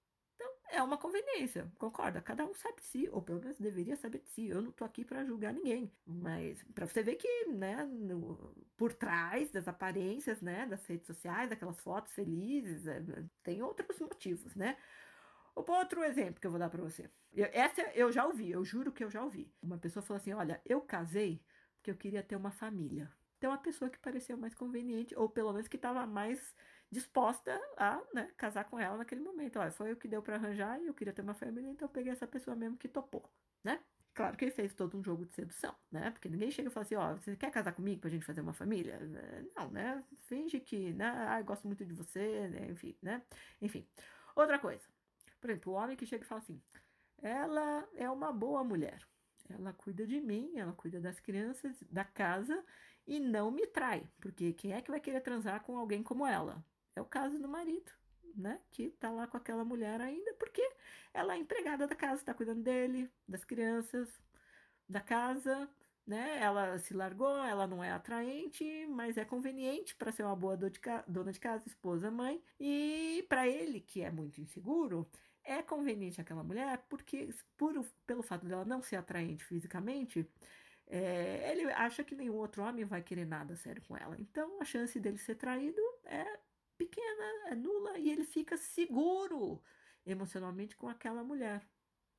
é 0.73 0.81
uma 0.81 0.97
conveniência, 0.97 1.71
concorda? 1.77 2.21
Cada 2.21 2.43
um 2.45 2.53
sabe 2.53 2.77
de 2.77 2.83
si, 2.87 3.09
ou 3.11 3.21
pelo 3.21 3.39
menos 3.39 3.57
deveria 3.59 3.95
saber 3.95 4.19
de 4.19 4.29
si. 4.29 4.47
Eu 4.47 4.61
não 4.61 4.71
tô 4.71 4.83
aqui 4.83 5.05
para 5.05 5.23
julgar 5.23 5.53
ninguém, 5.53 5.91
mas 6.05 6.63
para 6.73 6.87
você 6.87 7.03
ver 7.03 7.15
que, 7.15 7.45
né, 7.45 7.83
no, 7.85 8.55
por 8.75 8.93
trás 8.93 9.51
das 9.51 9.67
aparências, 9.67 10.41
né, 10.41 10.65
das 10.65 10.85
redes 10.85 11.05
sociais, 11.07 11.49
daquelas 11.49 11.79
fotos 11.79 12.13
felizes, 12.13 12.87
é, 12.87 13.01
tem 13.43 13.61
outros 13.61 13.99
motivos, 13.99 14.55
né? 14.55 14.77
Outro 15.55 16.03
exemplo 16.03 16.41
que 16.41 16.47
eu 16.47 16.51
vou 16.51 16.59
dar 16.59 16.69
para 16.69 16.81
você. 16.81 17.09
Eu, 17.31 17.47
essa 17.53 17.81
eu 17.93 18.11
já 18.11 18.25
ouvi, 18.25 18.49
eu 18.51 18.65
juro 18.65 18.91
que 18.91 19.03
eu 19.03 19.11
já 19.11 19.23
ouvi. 19.23 19.53
Uma 19.61 19.77
pessoa 19.77 20.01
falou 20.01 20.19
assim: 20.19 20.33
Olha, 20.33 20.59
eu 20.65 20.81
casei 20.81 21.43
porque 21.75 21.91
eu 21.91 21.95
queria 21.95 22.23
ter 22.23 22.35
uma 22.35 22.49
família. 22.49 23.11
Então, 23.37 23.51
a 23.51 23.57
pessoa 23.57 23.91
que 23.91 23.99
pareceu 23.99 24.37
mais 24.37 24.55
conveniente, 24.55 25.13
ou 25.17 25.27
pelo 25.27 25.51
menos 25.51 25.67
que 25.67 25.75
estava 25.75 26.07
mais 26.07 26.55
disposta 26.93 27.59
a 27.77 28.01
né, 28.13 28.31
casar 28.37 28.65
com 28.65 28.79
ela 28.79 28.97
naquele 28.97 29.21
momento. 29.21 29.59
Olha, 29.59 29.71
foi 29.71 29.91
o 29.91 29.97
que 29.97 30.07
deu 30.07 30.21
para 30.21 30.35
arranjar 30.35 30.79
e 30.81 30.87
eu 30.87 30.93
queria 30.93 31.13
ter 31.13 31.21
uma 31.21 31.33
família, 31.33 31.69
então 31.69 31.87
eu 31.87 31.91
peguei 31.91 32.11
essa 32.11 32.27
pessoa 32.27 32.55
mesmo 32.55 32.77
que 32.77 32.87
topou, 32.87 33.29
né? 33.63 33.79
Claro 34.13 34.37
que 34.37 34.45
ele 34.45 34.51
fez 34.51 34.73
todo 34.75 34.95
um 34.95 35.03
jogo 35.03 35.25
de 35.25 35.33
sedução, 35.33 35.75
né? 35.91 36.11
Porque 36.11 36.29
ninguém 36.29 36.51
chega 36.51 36.69
e 36.69 36.71
fala 36.71 36.85
assim, 36.85 36.95
ó, 36.95 37.15
você 37.15 37.35
quer 37.35 37.49
casar 37.49 37.73
comigo 37.73 37.99
pra 37.99 38.11
gente 38.11 38.25
fazer 38.25 38.41
uma 38.41 38.53
família? 38.53 38.99
Não, 39.55 39.71
né? 39.71 40.03
Finge 40.19 40.59
que, 40.59 40.93
né? 40.93 41.11
Ah, 41.27 41.39
eu 41.39 41.45
gosto 41.45 41.65
muito 41.65 41.83
de 41.83 41.93
você, 41.93 42.47
né? 42.47 42.67
enfim, 42.69 42.95
né? 43.01 43.23
Enfim. 43.59 43.87
Outra 44.35 44.59
coisa. 44.59 44.87
Por 45.41 45.49
exemplo, 45.49 45.73
o 45.73 45.75
homem 45.75 45.97
que 45.97 46.05
chega 46.05 46.23
e 46.23 46.27
fala 46.27 46.41
assim, 46.41 46.61
ela 47.23 47.87
é 47.95 48.07
uma 48.07 48.31
boa 48.31 48.63
mulher. 48.63 49.01
Ela 49.49 49.73
cuida 49.73 50.05
de 50.05 50.21
mim, 50.21 50.57
ela 50.57 50.73
cuida 50.73 51.01
das 51.01 51.19
crianças, 51.19 51.83
da 51.89 52.05
casa 52.05 52.63
e 53.07 53.19
não 53.19 53.51
me 53.51 53.65
trai. 53.67 54.07
Porque 54.21 54.53
quem 54.53 54.73
é 54.73 54.81
que 54.81 54.91
vai 54.91 54.99
querer 54.99 55.21
transar 55.21 55.63
com 55.63 55.77
alguém 55.77 56.03
como 56.03 56.25
ela? 56.25 56.63
É 56.95 57.01
o 57.01 57.05
caso 57.05 57.39
do 57.39 57.47
marido, 57.47 57.91
né? 58.35 58.59
Que 58.71 58.89
tá 58.91 59.09
lá 59.09 59.27
com 59.27 59.37
aquela 59.37 59.63
mulher 59.63 60.01
ainda, 60.01 60.33
porque 60.35 60.61
ela 61.13 61.35
é 61.35 61.37
empregada 61.37 61.87
da 61.87 61.95
casa, 61.95 62.23
tá 62.23 62.33
cuidando 62.33 62.61
dele, 62.63 63.09
das 63.27 63.43
crianças, 63.43 64.09
da 64.87 65.01
casa, 65.01 65.69
né? 66.05 66.39
Ela 66.41 66.77
se 66.79 66.93
largou, 66.93 67.37
ela 67.43 67.65
não 67.67 67.83
é 67.83 67.91
atraente, 67.91 68.85
mas 68.87 69.17
é 69.17 69.25
conveniente 69.25 69.95
para 69.95 70.11
ser 70.11 70.23
uma 70.23 70.35
boa 70.35 70.57
dona 71.07 71.31
de 71.31 71.39
casa, 71.39 71.63
esposa, 71.67 72.11
mãe. 72.11 72.43
E 72.59 73.25
para 73.29 73.47
ele, 73.47 73.79
que 73.79 74.01
é 74.01 74.11
muito 74.11 74.41
inseguro, 74.41 75.09
é 75.43 75.61
conveniente 75.61 76.21
aquela 76.21 76.43
mulher 76.43 76.85
porque, 76.89 77.29
por, 77.57 77.73
pelo 78.05 78.23
fato 78.23 78.45
dela 78.45 78.65
não 78.65 78.81
ser 78.81 78.97
atraente 78.97 79.43
fisicamente, 79.43 80.29
é, 80.87 81.51
ele 81.51 81.71
acha 81.71 82.03
que 82.03 82.15
nenhum 82.15 82.35
outro 82.35 82.63
homem 82.63 82.85
vai 82.85 83.01
querer 83.01 83.25
nada 83.25 83.55
sério 83.55 83.81
com 83.87 83.95
ela. 83.95 84.15
Então, 84.19 84.61
a 84.61 84.65
chance 84.65 84.99
dele 84.99 85.17
ser 85.17 85.35
traído 85.35 85.81
é 86.05 86.39
pequena, 86.77 87.49
é 87.49 87.55
nula, 87.55 87.97
e 87.97 88.09
ele 88.09 88.23
fica 88.23 88.57
seguro 88.57 89.61
emocionalmente 90.05 90.75
com 90.75 90.87
aquela 90.87 91.23
mulher. 91.23 91.65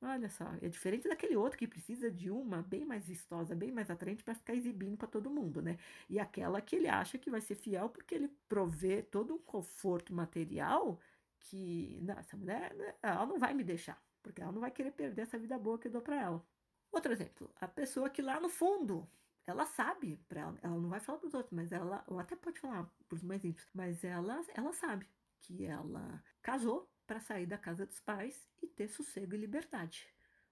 Olha 0.01 0.29
só, 0.29 0.45
é 0.61 0.67
diferente 0.69 1.07
daquele 1.07 1.35
outro 1.35 1.57
que 1.57 1.67
precisa 1.67 2.11
de 2.11 2.29
uma 2.29 2.61
bem 2.61 2.85
mais 2.85 3.07
vistosa, 3.07 3.55
bem 3.55 3.71
mais 3.71 3.89
atraente 3.89 4.23
para 4.23 4.35
ficar 4.35 4.53
exibindo 4.53 4.97
para 4.97 5.07
todo 5.07 5.29
mundo, 5.31 5.61
né? 5.61 5.77
E 6.09 6.19
aquela 6.19 6.61
que 6.61 6.75
ele 6.75 6.87
acha 6.87 7.17
que 7.17 7.29
vai 7.29 7.41
ser 7.41 7.55
fiel 7.55 7.89
porque 7.89 8.13
ele 8.13 8.29
provê 8.47 9.01
todo 9.01 9.33
um 9.33 9.39
conforto 9.39 10.13
material 10.13 10.99
que 11.39 11.99
não, 12.01 12.17
essa 12.19 12.37
mulher, 12.37 12.73
né, 12.75 12.95
ela 13.01 13.25
não 13.25 13.39
vai 13.39 13.53
me 13.53 13.63
deixar, 13.63 14.01
porque 14.21 14.41
ela 14.41 14.51
não 14.51 14.61
vai 14.61 14.71
querer 14.71 14.91
perder 14.91 15.23
essa 15.23 15.37
vida 15.37 15.57
boa 15.57 15.79
que 15.79 15.87
eu 15.87 15.91
dou 15.91 16.01
para 16.01 16.21
ela. 16.21 16.45
Outro 16.91 17.11
exemplo, 17.11 17.51
a 17.59 17.67
pessoa 17.67 18.09
que 18.09 18.21
lá 18.21 18.39
no 18.39 18.49
fundo 18.49 19.07
ela 19.47 19.65
sabe, 19.65 20.17
para 20.27 20.41
ela, 20.41 20.59
ela 20.61 20.79
não 20.79 20.89
vai 20.89 20.99
falar 20.99 21.19
para 21.19 21.27
os 21.27 21.33
outros, 21.33 21.53
mas 21.53 21.71
ela, 21.71 22.03
ou 22.07 22.19
até 22.19 22.35
pode 22.35 22.59
falar 22.59 22.89
para 23.07 23.15
os 23.15 23.23
mais 23.23 23.43
íntimos, 23.43 23.69
mas 23.73 24.03
ela, 24.03 24.43
ela 24.55 24.73
sabe 24.73 25.07
que 25.41 25.65
ela 25.65 26.23
casou 26.41 26.89
para 27.05 27.19
sair 27.19 27.45
da 27.45 27.57
casa 27.57 27.85
dos 27.85 27.99
pais 27.99 28.49
e 28.61 28.67
ter 28.67 28.87
sossego 28.87 29.35
e 29.35 29.37
liberdade. 29.37 30.07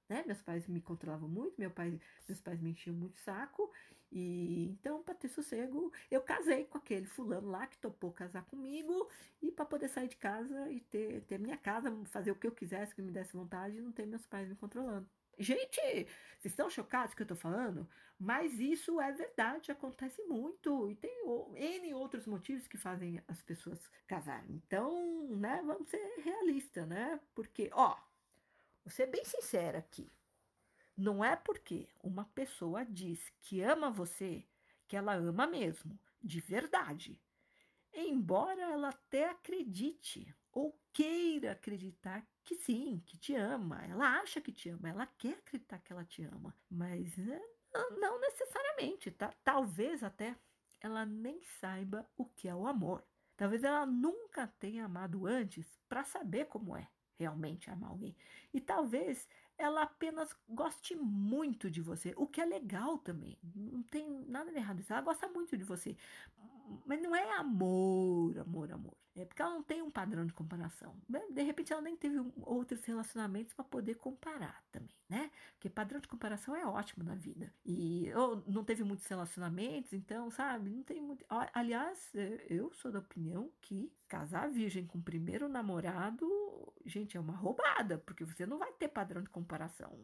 Né? 0.08 0.23
Meus 0.27 0.41
pais 0.41 0.67
me 0.67 0.82
controlavam 0.82 1.27
muito, 1.27 1.60
meu 1.60 1.71
pai, 1.71 1.99
meus 2.27 2.41
pais 2.41 2.62
me 2.62 2.71
enchiam 2.71 2.95
muito 2.95 3.17
saco, 3.19 3.71
e 4.12 4.67
então, 4.69 5.01
para 5.01 5.15
ter 5.15 5.27
sossego, 5.27 5.91
eu 6.12 6.21
casei 6.21 6.65
com 6.65 6.77
aquele 6.77 7.08
fulano 7.08 7.49
lá 7.49 7.65
que 7.65 7.79
topou 7.79 8.12
casar 8.12 8.45
comigo, 8.45 9.10
e 9.41 9.51
para 9.51 9.65
poder 9.65 9.88
sair 9.89 10.08
de 10.08 10.17
casa 10.17 10.69
e 10.69 10.82
ter, 10.82 11.21
ter 11.21 11.39
minha 11.39 11.58
casa, 11.58 11.91
fazer 12.06 12.29
o 12.29 12.36
que 12.36 12.45
eu 12.45 12.51
quisesse, 12.51 12.93
que 12.93 13.01
me 13.01 13.12
desse 13.12 13.34
vontade, 13.34 13.77
e 13.77 13.82
não 13.82 13.91
ter 13.91 14.06
meus 14.06 14.25
pais 14.27 14.47
me 14.47 14.56
controlando. 14.56 15.10
Gente, 15.38 15.80
vocês 16.38 16.52
estão 16.54 16.69
chocados 16.69 17.15
que 17.15 17.24
eu 17.24 17.28
tô 17.28 17.36
falando? 17.36 17.88
Mas 18.19 18.60
isso 18.60 19.02
é 19.02 19.12
verdade, 19.12 19.72
acontece 19.72 20.22
muito. 20.24 20.89
E 20.89 20.96
tem 20.96 21.24
N 21.56 21.93
outros 21.93 22.26
motivos 22.28 22.67
que 22.67 22.78
fazem 22.78 23.22
as 23.28 23.41
pessoas 23.41 23.89
casarem. 24.08 24.56
Então, 24.65 25.28
né, 25.30 25.62
vamos 25.65 25.89
ser 25.89 26.22
realistas, 26.24 26.88
né? 26.88 27.19
Porque, 27.34 27.69
ó, 27.74 27.96
vou 28.84 28.91
ser 28.91 29.08
bem 29.08 29.26
sincera 29.26 29.80
aqui. 29.80 30.12
Não 30.96 31.26
é 31.26 31.36
porque 31.36 31.89
uma 32.04 32.26
pessoa 32.26 32.86
diz 32.86 33.32
que 33.41 33.62
ama 33.62 33.89
você 33.89 34.46
que 34.88 34.96
ela 34.96 35.15
ama 35.15 35.48
mesmo, 35.48 36.00
de 36.22 36.39
verdade. 36.39 37.19
Embora 37.91 38.62
ela 38.62 38.89
até 38.89 39.30
acredite 39.30 40.36
ou 40.52 40.80
queira 40.93 41.53
acreditar 41.53 42.25
que 42.43 42.56
sim, 42.56 43.01
que 43.06 43.17
te 43.17 43.36
ama. 43.36 43.84
Ela 43.86 44.19
acha 44.21 44.39
que 44.39 44.51
te 44.51 44.69
ama, 44.69 44.89
ela 44.89 45.08
quer 45.08 45.34
acreditar 45.39 45.79
que 45.79 45.91
ela 45.91 46.06
te 46.06 46.23
ama, 46.23 46.56
mas 46.69 47.17
né, 47.17 47.41
não 47.99 48.19
necessariamente, 48.19 49.12
tá? 49.12 49.34
Talvez 49.43 50.03
até 50.03 50.38
ela 50.79 51.06
nem 51.06 51.41
saiba 51.43 52.08
o 52.17 52.25
que 52.25 52.47
é 52.47 52.56
o 52.56 52.67
amor. 52.67 53.03
Talvez 53.36 53.63
ela 53.63 53.86
nunca 53.86 54.47
tenha 54.47 54.86
amado 54.86 55.25
antes 55.25 55.79
para 55.89 56.03
saber 56.03 56.45
como 56.45 56.77
é 56.77 56.88
realmente 57.17 57.69
amar 57.69 57.89
alguém. 57.89 58.15
E 58.53 58.60
talvez 58.60 59.27
ela 59.58 59.84
apenas 59.84 60.36
goste 60.47 60.95
muito 60.95 61.69
de 61.69 61.82
você, 61.82 62.13
o 62.17 62.27
que 62.27 62.41
é 62.41 62.45
legal 62.45 62.97
também. 62.97 63.38
Não 63.56 63.84
tem 63.84 64.10
nada 64.27 64.51
de 64.51 64.58
errado 64.58 64.79
isso. 64.79 64.91
Ela 64.91 65.01
gosta 65.01 65.27
muito 65.27 65.58
de 65.58 65.63
você. 65.63 65.95
Mas 66.86 67.02
não 67.02 67.15
é 67.15 67.38
amor, 67.38 68.38
amor, 68.39 68.71
amor. 68.71 68.97
É 69.15 69.26
porque 69.26 69.41
ela 69.41 69.54
não 69.54 69.62
tem 69.62 69.82
um 69.82 69.91
padrão 69.91 70.26
de 70.26 70.34
comparação. 70.34 70.97
De 71.08 71.43
repente 71.43 71.71
ela 71.71 71.82
nem 71.82 71.95
teve 71.95 72.17
outros 72.41 72.84
relacionamentos 72.84 73.54
para 73.54 73.63
poder 73.63 73.95
comparar 73.95 74.63
também, 74.71 74.95
né? 75.08 75.30
Porque 75.54 75.69
padrão 75.69 75.99
de 75.99 76.08
comparação 76.08 76.56
é 76.56 76.65
ótimo 76.65 77.04
na 77.04 77.13
vida. 77.13 77.54
E 77.63 78.12
ou 78.15 78.43
não 78.47 78.63
teve 78.63 78.84
muitos 78.84 79.06
relacionamentos, 79.06 79.93
então, 79.93 80.32
sabe? 80.32 80.71
Não 80.71 80.82
tem 80.82 80.99
muito. 80.99 81.23
Aliás, 81.54 82.12
eu 82.49 82.73
sou 82.73 82.91
da 82.91 82.99
opinião 82.99 83.52
que 83.62 83.93
casar 84.08 84.49
virgem 84.49 84.88
com 84.88 84.97
o 84.97 85.04
primeiro 85.04 85.47
namorado, 85.47 86.28
gente, 86.86 87.15
é 87.15 87.19
uma 87.19 87.36
roubada, 87.36 87.99
porque 87.99 88.26
você 88.26 88.47
não 88.47 88.58
vai 88.58 88.71
ter 88.73 88.88
padrão 88.88 89.21
de 89.21 89.30
comparação 89.30 90.04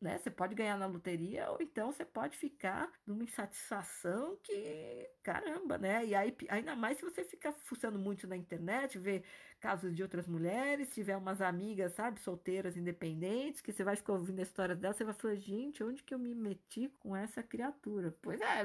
né? 0.00 0.18
Você 0.18 0.30
pode 0.30 0.54
ganhar 0.54 0.76
na 0.76 0.86
loteria 0.86 1.50
ou 1.50 1.58
então 1.60 1.92
você 1.92 2.04
pode 2.04 2.36
ficar 2.36 2.92
numa 3.06 3.24
insatisfação 3.24 4.36
que, 4.42 5.10
caramba, 5.22 5.76
né? 5.78 6.04
E 6.06 6.14
aí, 6.14 6.36
ainda 6.48 6.76
mais 6.76 6.98
se 6.98 7.04
você 7.04 7.24
ficar 7.24 7.52
fuçando 7.52 7.98
muito 7.98 8.26
na 8.26 8.36
internet, 8.36 8.98
ver 8.98 9.24
casos 9.60 9.94
de 9.94 10.02
outras 10.02 10.26
mulheres, 10.28 10.92
tiver 10.94 11.16
umas 11.16 11.40
amigas, 11.40 11.92
sabe, 11.94 12.20
solteiras, 12.20 12.76
independentes, 12.76 13.60
que 13.60 13.72
você 13.72 13.82
vai 13.82 13.96
ficar 13.96 14.12
ouvindo 14.12 14.38
a 14.38 14.42
história 14.42 14.76
dela, 14.76 14.94
você 14.94 15.04
vai 15.04 15.14
falar, 15.14 15.34
gente, 15.36 15.82
onde 15.82 16.02
que 16.02 16.14
eu 16.14 16.18
me 16.18 16.34
meti 16.34 16.88
com 17.00 17.16
essa 17.16 17.42
criatura? 17.42 18.16
Pois 18.22 18.40
é, 18.40 18.64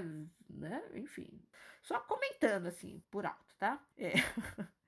né? 0.50 0.84
Enfim, 0.93 1.41
só 1.82 2.00
comentando 2.02 2.67
assim, 2.67 3.02
por 3.10 3.26
alto, 3.26 3.56
tá? 3.58 3.84
É. 3.98 4.13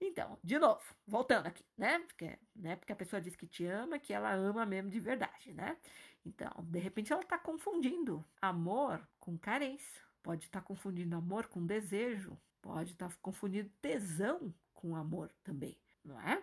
Então, 0.00 0.38
de 0.44 0.58
novo, 0.58 0.82
voltando 1.06 1.46
aqui, 1.46 1.64
né? 1.76 1.98
Porque, 2.00 2.38
né? 2.54 2.76
Porque 2.76 2.92
a 2.92 2.96
pessoa 2.96 3.20
diz 3.20 3.34
que 3.34 3.46
te 3.46 3.64
ama, 3.66 3.98
que 3.98 4.12
ela 4.12 4.32
ama 4.32 4.64
mesmo 4.64 4.90
de 4.90 5.00
verdade, 5.00 5.52
né? 5.52 5.76
Então, 6.24 6.52
de 6.64 6.78
repente 6.78 7.12
ela 7.12 7.22
está 7.22 7.38
confundindo 7.38 8.24
amor 8.40 9.06
com 9.18 9.36
carência. 9.36 10.02
Pode 10.22 10.44
estar 10.44 10.60
tá 10.60 10.66
confundindo 10.66 11.16
amor 11.16 11.46
com 11.46 11.64
desejo. 11.64 12.38
Pode 12.60 12.92
estar 12.92 13.08
tá 13.08 13.16
confundindo 13.20 13.70
tesão 13.80 14.54
com 14.74 14.94
amor 14.94 15.32
também, 15.42 15.76
não 16.04 16.20
é? 16.20 16.42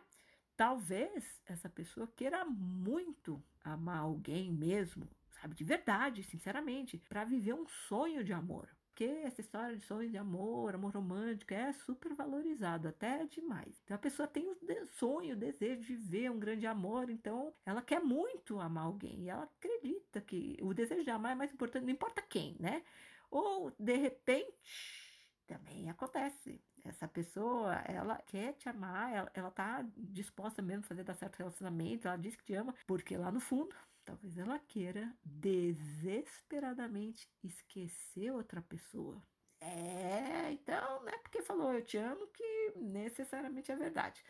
Talvez 0.57 1.41
essa 1.45 1.69
pessoa 1.69 2.07
queira 2.07 2.43
muito 2.45 3.43
amar 3.63 3.99
alguém 3.99 4.51
mesmo, 4.51 5.07
sabe, 5.29 5.53
de 5.53 5.63
verdade, 5.63 6.23
sinceramente, 6.23 6.97
para 6.97 7.25
viver 7.25 7.53
um 7.53 7.67
sonho 7.67 8.23
de 8.23 8.31
amor. 8.31 8.69
Porque 8.95 9.11
essa 9.25 9.41
história 9.41 9.75
de 9.75 9.83
sonhos 9.83 10.09
de 10.09 10.17
amor, 10.17 10.73
amor 10.73 10.93
romântico, 10.93 11.53
é 11.53 11.73
super 11.73 12.13
valorizado, 12.13 12.87
até 12.87 13.25
demais. 13.25 13.77
Então 13.83 13.93
a 13.93 13.99
pessoa 13.99 14.25
tem 14.25 14.49
o 14.49 14.55
sonho, 14.85 15.35
o 15.35 15.37
desejo 15.37 15.81
de 15.81 15.97
ver 15.97 16.31
um 16.31 16.39
grande 16.39 16.65
amor, 16.65 17.09
então 17.09 17.53
ela 17.65 17.81
quer 17.81 17.99
muito 17.99 18.57
amar 18.57 18.85
alguém. 18.85 19.23
E 19.23 19.29
ela 19.29 19.43
acredita 19.43 20.21
que 20.21 20.57
o 20.61 20.73
desejo 20.73 21.03
de 21.03 21.09
amar 21.09 21.33
é 21.33 21.35
mais 21.35 21.51
importante, 21.51 21.83
não 21.83 21.91
importa 21.91 22.21
quem, 22.21 22.55
né? 22.57 22.83
Ou 23.29 23.69
de 23.77 23.97
repente 23.97 25.43
também 25.45 25.89
acontece. 25.89 26.63
Essa 26.85 27.05
pessoa, 27.05 27.73
ela 27.85 28.17
quer 28.25 28.53
te 28.53 28.69
amar, 28.69 29.13
ela, 29.13 29.31
ela 29.33 29.51
tá 29.51 29.85
disposta 29.97 30.61
mesmo 30.61 30.85
a 30.85 30.87
fazer 30.87 31.03
dar 31.03 31.15
certo 31.15 31.35
relacionamento, 31.35 32.07
ela 32.07 32.15
diz 32.15 32.33
que 32.37 32.45
te 32.45 32.53
ama, 32.53 32.73
porque 32.87 33.17
lá 33.17 33.29
no 33.29 33.41
fundo 33.41 33.75
Talvez 34.05 34.37
ela 34.37 34.59
queira 34.59 35.11
desesperadamente 35.25 37.27
esquecer 37.43 38.31
outra 38.31 38.61
pessoa. 38.61 39.21
É, 39.59 40.51
então 40.51 41.01
não 41.01 41.09
é 41.09 41.17
porque 41.17 41.41
falou 41.41 41.73
eu 41.73 41.83
te 41.83 41.97
amo 41.97 42.27
que 42.27 42.73
necessariamente 42.75 43.71
é 43.71 43.75
verdade. 43.75 44.23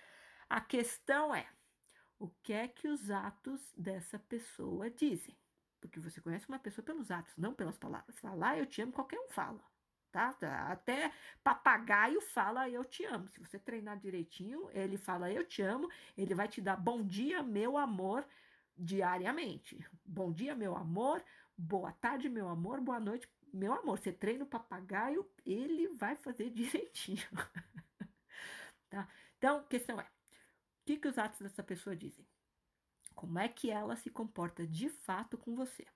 A 0.50 0.62
questão 0.62 1.36
é 1.36 1.46
o 2.18 2.30
que 2.42 2.54
é 2.54 2.70
que 2.70 2.88
os 2.88 3.12
atos 3.12 3.74
dessa 3.78 4.18
pessoa 4.18 4.90
dizem. 4.90 5.38
Porque 5.82 6.00
você 6.00 6.22
conhece 6.22 6.48
uma 6.48 6.58
pessoa 6.58 6.86
pelos 6.86 7.12
atos, 7.12 7.36
não 7.38 7.54
pelas 7.54 7.78
palavras. 7.78 8.18
Falar 8.18 8.58
eu 8.58 8.66
te 8.66 8.82
amo, 8.82 8.94
qualquer 8.94 9.20
um 9.20 9.28
fala. 9.28 9.62
Tá? 10.12 10.36
Até 10.70 11.12
papagaio 11.44 12.22
fala 12.22 12.70
eu 12.70 12.86
te 12.86 13.04
amo. 13.04 13.28
Se 13.28 13.40
você 13.40 13.60
treinar 13.60 14.00
direitinho, 14.00 14.70
ele 14.72 14.98
fala 14.98 15.30
eu 15.30 15.46
te 15.46 15.62
amo, 15.62 15.92
ele 16.18 16.34
vai 16.34 16.48
te 16.48 16.62
dar 16.62 16.78
bom 16.78 17.04
dia, 17.04 17.44
meu 17.44 17.78
amor, 17.78 18.26
diariamente. 18.78 19.78
Bom 20.04 20.32
dia, 20.32 20.56
meu 20.56 20.76
amor. 20.76 21.24
Boa 21.58 21.92
tarde, 21.94 22.30
meu 22.30 22.48
amor. 22.48 22.82
Boa 22.82 23.00
noite, 23.00 23.30
meu 23.54 23.74
amor. 23.74 24.00
Você 24.00 24.12
treina 24.12 24.44
o 24.44 24.48
papagaio, 24.48 25.30
ele 25.46 25.88
vai 25.90 26.16
fazer 26.16 26.50
direitinho. 26.52 27.28
tá? 28.90 29.08
Então, 29.38 29.64
questão 29.64 30.00
é: 30.00 30.04
o 30.04 30.08
que, 30.86 30.98
que 30.98 31.08
os 31.08 31.18
atos 31.18 31.40
dessa 31.40 31.64
pessoa 31.64 31.96
dizem? 31.96 32.26
Como 33.14 33.40
é 33.40 33.48
que 33.48 33.72
ela 33.72 33.96
se 33.96 34.10
comporta 34.10 34.68
de 34.68 34.90
fato 34.90 35.38
com 35.38 35.56
você? 35.56 35.88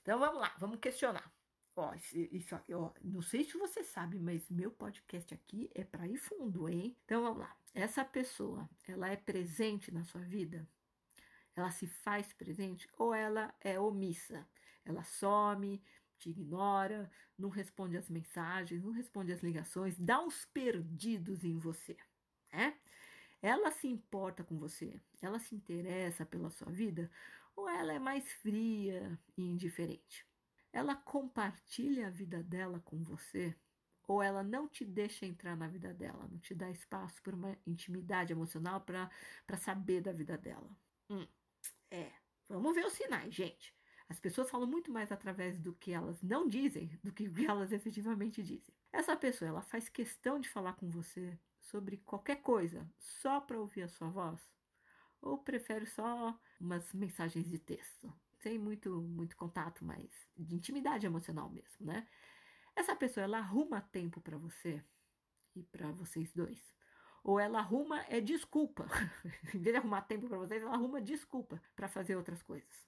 Então 0.00 0.18
vamos 0.18 0.40
lá, 0.40 0.54
vamos 0.58 0.78
questionar. 0.78 1.32
Ó, 1.76 1.92
isso, 2.12 2.54
ó, 2.72 2.92
não 3.02 3.20
sei 3.20 3.42
se 3.42 3.58
você 3.58 3.82
sabe, 3.82 4.20
mas 4.20 4.48
meu 4.48 4.70
podcast 4.70 5.34
aqui 5.34 5.68
é 5.74 5.82
para 5.82 6.06
ir 6.06 6.16
fundo, 6.16 6.68
hein? 6.68 6.96
Então 7.04 7.22
vamos 7.22 7.38
lá. 7.38 7.56
Essa 7.74 8.04
pessoa, 8.04 8.68
ela 8.86 9.08
é 9.08 9.16
presente 9.16 9.90
na 9.90 10.04
sua 10.04 10.20
vida? 10.20 10.68
Ela 11.56 11.70
se 11.70 11.86
faz 11.86 12.32
presente 12.32 12.88
ou 12.98 13.14
ela 13.14 13.54
é 13.60 13.78
omissa. 13.78 14.46
Ela 14.84 15.02
some, 15.04 15.82
te 16.18 16.30
ignora, 16.30 17.10
não 17.38 17.48
responde 17.48 17.96
as 17.96 18.08
mensagens, 18.08 18.82
não 18.82 18.92
responde 18.92 19.32
as 19.32 19.42
ligações, 19.42 19.98
dá 19.98 20.20
uns 20.20 20.44
perdidos 20.46 21.44
em 21.44 21.58
você, 21.58 21.96
né? 22.52 22.76
Ela 23.42 23.70
se 23.70 23.86
importa 23.86 24.42
com 24.42 24.58
você, 24.58 24.98
ela 25.20 25.38
se 25.38 25.54
interessa 25.54 26.24
pela 26.24 26.50
sua 26.50 26.72
vida 26.72 27.10
ou 27.54 27.68
ela 27.68 27.92
é 27.92 27.98
mais 27.98 28.32
fria 28.32 29.18
e 29.36 29.42
indiferente? 29.42 30.26
Ela 30.72 30.96
compartilha 30.96 32.06
a 32.06 32.10
vida 32.10 32.42
dela 32.42 32.80
com 32.80 33.02
você 33.02 33.54
ou 34.08 34.22
ela 34.22 34.42
não 34.42 34.68
te 34.68 34.84
deixa 34.84 35.26
entrar 35.26 35.56
na 35.56 35.68
vida 35.68 35.92
dela, 35.92 36.26
não 36.30 36.38
te 36.38 36.54
dá 36.54 36.70
espaço 36.70 37.22
para 37.22 37.36
uma 37.36 37.56
intimidade 37.66 38.32
emocional 38.32 38.80
para 38.80 39.56
saber 39.58 40.00
da 40.00 40.12
vida 40.12 40.36
dela? 40.36 40.70
Hum. 41.10 41.26
Vamos 42.48 42.74
ver 42.74 42.84
os 42.84 42.92
sinais, 42.92 43.34
gente. 43.34 43.74
As 44.08 44.20
pessoas 44.20 44.50
falam 44.50 44.66
muito 44.66 44.90
mais 44.92 45.10
através 45.10 45.58
do 45.58 45.72
que 45.74 45.92
elas 45.92 46.22
não 46.22 46.46
dizem 46.46 46.98
do 47.02 47.12
que 47.12 47.30
elas 47.46 47.72
efetivamente 47.72 48.42
dizem. 48.42 48.74
Essa 48.92 49.16
pessoa, 49.16 49.48
ela 49.48 49.62
faz 49.62 49.88
questão 49.88 50.38
de 50.38 50.48
falar 50.48 50.74
com 50.74 50.88
você 50.90 51.38
sobre 51.58 51.96
qualquer 51.98 52.36
coisa 52.42 52.88
só 52.98 53.40
para 53.40 53.58
ouvir 53.58 53.82
a 53.82 53.88
sua 53.88 54.08
voz? 54.08 54.40
Ou 55.20 55.38
prefere 55.38 55.86
só 55.86 56.38
umas 56.60 56.92
mensagens 56.92 57.48
de 57.48 57.58
texto? 57.58 58.12
Sem 58.38 58.58
muito, 58.58 58.90
muito 59.02 59.36
contato, 59.36 59.84
mas 59.84 60.10
de 60.36 60.54
intimidade 60.54 61.06
emocional 61.06 61.48
mesmo, 61.48 61.86
né? 61.86 62.06
Essa 62.76 62.94
pessoa, 62.94 63.24
ela 63.24 63.38
arruma 63.38 63.80
tempo 63.80 64.20
para 64.20 64.36
você 64.36 64.84
e 65.54 65.62
para 65.62 65.90
vocês 65.92 66.32
dois 66.32 66.74
ou 67.24 67.40
ela 67.40 67.58
arruma 67.58 68.04
é 68.08 68.20
desculpa. 68.20 68.86
em 69.54 69.58
vez 69.58 69.72
de 69.72 69.76
arrumar 69.76 70.02
tempo 70.02 70.28
para 70.28 70.38
vocês, 70.38 70.62
ela 70.62 70.74
arruma 70.74 71.00
desculpa 71.00 71.60
para 71.74 71.88
fazer 71.88 72.14
outras 72.14 72.42
coisas. 72.42 72.86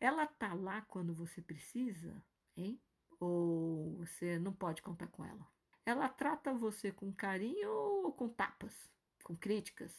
Ela 0.00 0.26
tá 0.26 0.54
lá 0.54 0.82
quando 0.82 1.12
você 1.12 1.42
precisa, 1.42 2.22
hein? 2.56 2.80
Ou 3.18 3.96
você 3.96 4.38
não 4.38 4.52
pode 4.52 4.80
contar 4.82 5.08
com 5.08 5.24
ela. 5.24 5.46
Ela 5.84 6.08
trata 6.08 6.54
você 6.54 6.92
com 6.92 7.12
carinho 7.12 7.70
ou 7.70 8.12
com 8.12 8.28
tapas, 8.28 8.90
com 9.24 9.34
críticas. 9.36 9.92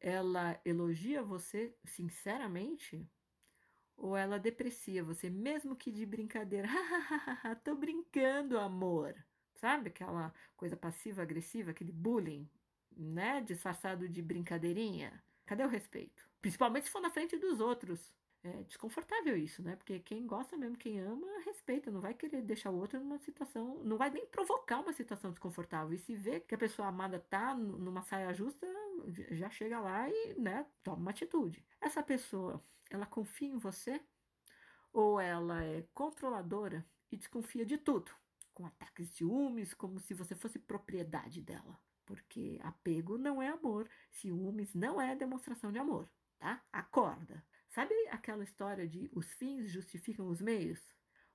Ela 0.00 0.60
elogia 0.64 1.22
você 1.22 1.74
sinceramente 1.84 3.04
ou 3.96 4.16
ela 4.16 4.38
deprecia 4.38 5.02
você, 5.02 5.28
mesmo 5.28 5.74
que 5.74 5.90
de 5.90 6.06
brincadeira. 6.06 6.68
Tô 7.64 7.74
brincando, 7.74 8.56
amor. 8.56 9.14
Sabe 9.56 9.88
aquela 9.88 10.32
coisa 10.56 10.76
passiva-agressiva, 10.76 11.72
aquele 11.72 11.90
bullying? 11.90 12.48
Né, 12.98 13.40
disfarçado 13.40 14.08
de 14.08 14.20
brincadeirinha. 14.20 15.22
Cadê 15.46 15.64
o 15.64 15.68
respeito? 15.68 16.28
Principalmente 16.42 16.84
se 16.86 16.90
for 16.90 17.00
na 17.00 17.10
frente 17.10 17.38
dos 17.38 17.60
outros. 17.60 18.12
é 18.42 18.62
desconfortável 18.64 19.36
isso, 19.36 19.62
né? 19.62 19.76
Porque 19.76 19.98
quem 20.00 20.26
gosta 20.26 20.56
mesmo, 20.56 20.76
quem 20.76 21.00
ama, 21.00 21.26
respeita, 21.44 21.90
não 21.90 22.00
vai 22.00 22.14
querer 22.14 22.42
deixar 22.42 22.70
o 22.70 22.76
outro 22.78 22.98
numa 23.00 23.18
situação, 23.18 23.82
não 23.84 23.96
vai 23.98 24.10
nem 24.10 24.26
provocar 24.26 24.80
uma 24.80 24.92
situação 24.92 25.30
desconfortável. 25.30 25.92
E 25.94 25.98
se 25.98 26.14
vê 26.14 26.40
que 26.40 26.54
a 26.54 26.58
pessoa 26.58 26.88
amada 26.88 27.18
tá 27.18 27.54
numa 27.54 28.02
saia 28.02 28.32
justa, 28.34 28.66
já 29.32 29.50
chega 29.50 29.80
lá 29.80 30.08
e, 30.08 30.34
né, 30.38 30.66
toma 30.82 30.98
uma 30.98 31.10
atitude. 31.10 31.64
Essa 31.80 32.02
pessoa, 32.02 32.62
ela 32.90 33.06
confia 33.06 33.48
em 33.48 33.58
você? 33.58 34.00
Ou 34.92 35.20
ela 35.20 35.62
é 35.64 35.82
controladora 35.94 36.84
e 37.10 37.16
desconfia 37.16 37.64
de 37.64 37.78
tudo? 37.78 38.10
Com 38.54 38.66
ataques 38.66 39.08
de 39.10 39.16
ciúmes, 39.16 39.74
como 39.74 39.98
se 40.00 40.14
você 40.14 40.34
fosse 40.34 40.58
propriedade 40.58 41.40
dela. 41.42 41.78
Porque 42.08 42.58
apego 42.62 43.18
não 43.18 43.42
é 43.42 43.48
amor, 43.48 43.86
ciúmes 44.10 44.74
não 44.74 44.98
é 44.98 45.14
demonstração 45.14 45.70
de 45.70 45.78
amor, 45.78 46.08
tá? 46.38 46.64
Acorda. 46.72 47.44
Sabe 47.68 47.92
aquela 48.10 48.42
história 48.42 48.88
de 48.88 49.10
os 49.14 49.30
fins 49.34 49.70
justificam 49.70 50.26
os 50.26 50.40
meios? 50.40 50.80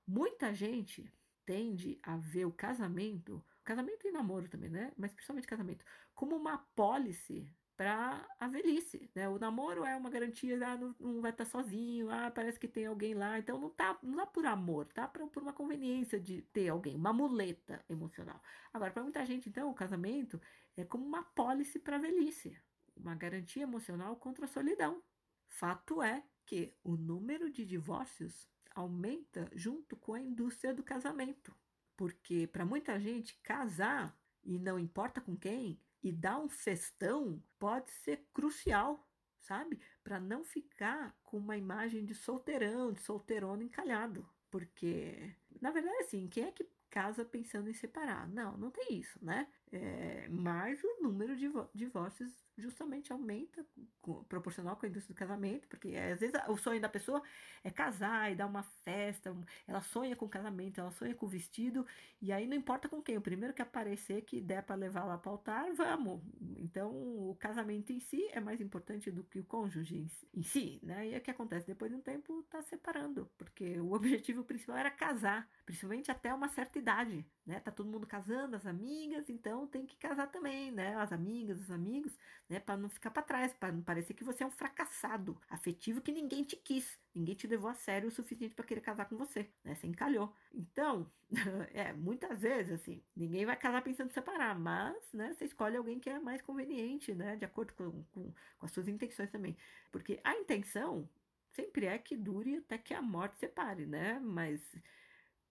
Muita 0.04 0.52
gente 0.52 1.08
tende 1.46 1.96
a 2.02 2.16
ver 2.16 2.44
o 2.44 2.52
casamento, 2.52 3.40
casamento 3.62 4.04
e 4.04 4.10
namoro 4.10 4.48
também, 4.48 4.68
né? 4.68 4.92
Mas 4.96 5.12
principalmente 5.12 5.46
casamento, 5.46 5.84
como 6.12 6.34
uma 6.34 6.58
pólice 6.74 7.48
para 7.76 8.24
a 8.38 8.48
velhice, 8.48 9.08
né? 9.14 9.28
O 9.28 9.38
namoro 9.38 9.84
é 9.84 9.96
uma 9.96 10.10
garantia, 10.10 10.56
ah, 10.66 10.76
não, 10.76 10.94
não, 10.98 11.20
vai 11.20 11.30
estar 11.30 11.44
sozinho, 11.44 12.10
ah, 12.10 12.30
parece 12.30 12.58
que 12.58 12.68
tem 12.68 12.86
alguém 12.86 13.14
lá, 13.14 13.38
então 13.38 13.60
não 13.60 13.70
tá, 13.70 13.96
não 14.02 14.20
é 14.20 14.26
por 14.26 14.44
amor, 14.46 14.86
tá 14.86 15.06
por, 15.06 15.28
por 15.28 15.42
uma 15.42 15.52
conveniência 15.52 16.20
de 16.20 16.42
ter 16.42 16.68
alguém, 16.68 16.96
uma 16.96 17.12
muleta 17.12 17.84
emocional. 17.88 18.40
Agora, 18.72 18.92
para 18.92 19.02
muita 19.02 19.24
gente, 19.24 19.48
então, 19.48 19.70
o 19.70 19.74
casamento 19.74 20.40
é 20.76 20.84
como 20.84 21.04
uma 21.04 21.22
pólice 21.22 21.78
para 21.78 21.96
a 21.96 22.00
velhice, 22.00 22.56
uma 22.96 23.14
garantia 23.14 23.62
emocional 23.62 24.16
contra 24.16 24.44
a 24.44 24.48
solidão. 24.48 25.02
Fato 25.48 26.02
é 26.02 26.24
que 26.46 26.74
o 26.82 26.96
número 26.96 27.50
de 27.50 27.64
divórcios 27.64 28.48
aumenta 28.74 29.48
junto 29.54 29.96
com 29.96 30.14
a 30.14 30.20
indústria 30.20 30.74
do 30.74 30.82
casamento. 30.82 31.54
Porque 31.96 32.46
para 32.48 32.64
muita 32.64 32.98
gente, 32.98 33.38
casar, 33.42 34.18
e 34.42 34.58
não 34.58 34.78
importa 34.78 35.20
com 35.20 35.36
quem, 35.36 35.78
e 36.02 36.12
dar 36.12 36.38
um 36.38 36.48
festão 36.48 37.42
pode 37.58 37.90
ser 37.90 38.26
crucial, 38.34 39.08
sabe? 39.40 39.80
Para 40.02 40.20
não 40.20 40.44
ficar 40.44 41.16
com 41.22 41.38
uma 41.38 41.56
imagem 41.56 42.04
de 42.04 42.14
solteirão, 42.14 42.92
de 42.92 43.00
solteirona 43.00 43.62
encalhado. 43.62 44.28
Porque, 44.50 45.34
na 45.60 45.70
verdade, 45.70 45.96
assim, 45.98 46.28
quem 46.28 46.44
é 46.44 46.52
que 46.52 46.68
casa 46.90 47.24
pensando 47.24 47.68
em 47.68 47.74
separar? 47.74 48.28
Não, 48.28 48.56
não 48.56 48.70
tem 48.70 48.98
isso, 48.98 49.18
né? 49.24 49.48
É, 49.76 50.28
mas 50.30 50.80
o 50.84 51.02
número 51.02 51.34
de 51.34 51.50
divórcios 51.74 52.32
justamente 52.56 53.12
aumenta 53.12 53.66
com, 54.00 54.22
proporcional 54.22 54.76
com 54.76 54.86
a 54.86 54.88
indústria 54.88 55.12
do 55.12 55.18
casamento, 55.18 55.66
porque 55.66 55.88
é, 55.88 56.12
às 56.12 56.20
vezes 56.20 56.40
o 56.46 56.56
sonho 56.56 56.80
da 56.80 56.88
pessoa 56.88 57.20
é 57.64 57.70
casar 57.70 58.30
e 58.30 58.36
dar 58.36 58.46
uma 58.46 58.62
festa, 58.62 59.36
ela 59.66 59.80
sonha 59.80 60.14
com 60.14 60.28
casamento, 60.28 60.80
ela 60.80 60.92
sonha 60.92 61.12
com 61.12 61.26
o 61.26 61.28
vestido, 61.28 61.84
e 62.22 62.30
aí 62.30 62.46
não 62.46 62.56
importa 62.56 62.88
com 62.88 63.02
quem, 63.02 63.16
o 63.16 63.20
primeiro 63.20 63.52
que 63.52 63.62
aparecer 63.62 64.22
que 64.22 64.40
der 64.40 64.62
para 64.62 64.76
levar 64.76 65.02
lá 65.06 65.18
para 65.18 65.30
o 65.30 65.32
altar, 65.32 65.72
vamos. 65.74 66.22
Então 66.58 66.92
o 66.92 67.36
casamento 67.40 67.92
em 67.92 67.98
si 67.98 68.28
é 68.30 68.38
mais 68.38 68.60
importante 68.60 69.10
do 69.10 69.24
que 69.24 69.40
o 69.40 69.44
cônjuge 69.44 69.96
em, 69.96 70.06
em 70.38 70.42
si, 70.44 70.78
né? 70.84 71.08
E 71.08 71.16
o 71.16 71.20
que 71.20 71.32
acontece? 71.32 71.66
Depois 71.66 71.90
de 71.90 71.96
um 71.96 72.00
tempo 72.00 72.44
tá 72.44 72.62
separando, 72.62 73.28
porque 73.36 73.80
o 73.80 73.90
objetivo 73.92 74.44
principal 74.44 74.76
era 74.76 74.90
casar, 74.92 75.48
principalmente 75.66 76.12
até 76.12 76.32
uma 76.32 76.48
certa 76.48 76.78
idade, 76.78 77.26
né? 77.46 77.60
Tá 77.60 77.70
todo 77.70 77.88
mundo 77.90 78.06
casando, 78.06 78.56
as 78.56 78.66
amigas, 78.66 79.28
então 79.28 79.66
tem 79.66 79.84
que 79.84 79.96
casar 79.96 80.28
também, 80.28 80.70
né? 80.70 80.94
As 80.96 81.12
amigas, 81.12 81.60
os 81.60 81.70
amigos, 81.70 82.16
né? 82.48 82.58
Para 82.58 82.76
não 82.76 82.88
ficar 82.88 83.10
para 83.10 83.22
trás, 83.22 83.52
para 83.52 83.72
não 83.72 83.82
parecer 83.82 84.14
que 84.14 84.24
você 84.24 84.42
é 84.42 84.46
um 84.46 84.50
fracassado 84.50 85.38
afetivo 85.48 86.00
que 86.00 86.10
ninguém 86.10 86.42
te 86.42 86.56
quis, 86.56 86.98
ninguém 87.14 87.34
te 87.34 87.46
levou 87.46 87.68
a 87.68 87.74
sério 87.74 88.08
o 88.08 88.12
suficiente 88.12 88.54
para 88.54 88.64
querer 88.64 88.80
casar 88.80 89.08
com 89.08 89.16
você, 89.16 89.50
né? 89.62 89.74
Você 89.74 89.86
encalhou. 89.86 90.34
Então, 90.52 91.10
é, 91.74 91.92
muitas 91.92 92.40
vezes, 92.40 92.72
assim, 92.80 93.02
ninguém 93.14 93.44
vai 93.44 93.56
casar 93.56 93.82
pensando 93.82 94.10
em 94.10 94.14
separar, 94.14 94.58
mas, 94.58 95.12
né? 95.12 95.34
Você 95.34 95.44
escolhe 95.44 95.76
alguém 95.76 96.00
que 96.00 96.08
é 96.08 96.18
mais 96.18 96.40
conveniente, 96.40 97.14
né? 97.14 97.36
De 97.36 97.44
acordo 97.44 97.74
com, 97.74 98.04
com, 98.04 98.32
com 98.58 98.66
as 98.66 98.72
suas 98.72 98.88
intenções 98.88 99.30
também. 99.30 99.56
Porque 99.92 100.18
a 100.24 100.34
intenção 100.34 101.08
sempre 101.52 101.86
é 101.86 101.98
que 101.98 102.16
dure 102.16 102.56
até 102.56 102.78
que 102.78 102.94
a 102.94 103.02
morte 103.02 103.38
separe, 103.38 103.84
né? 103.86 104.18
Mas 104.18 104.60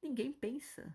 ninguém 0.02 0.34
pensa 0.34 0.94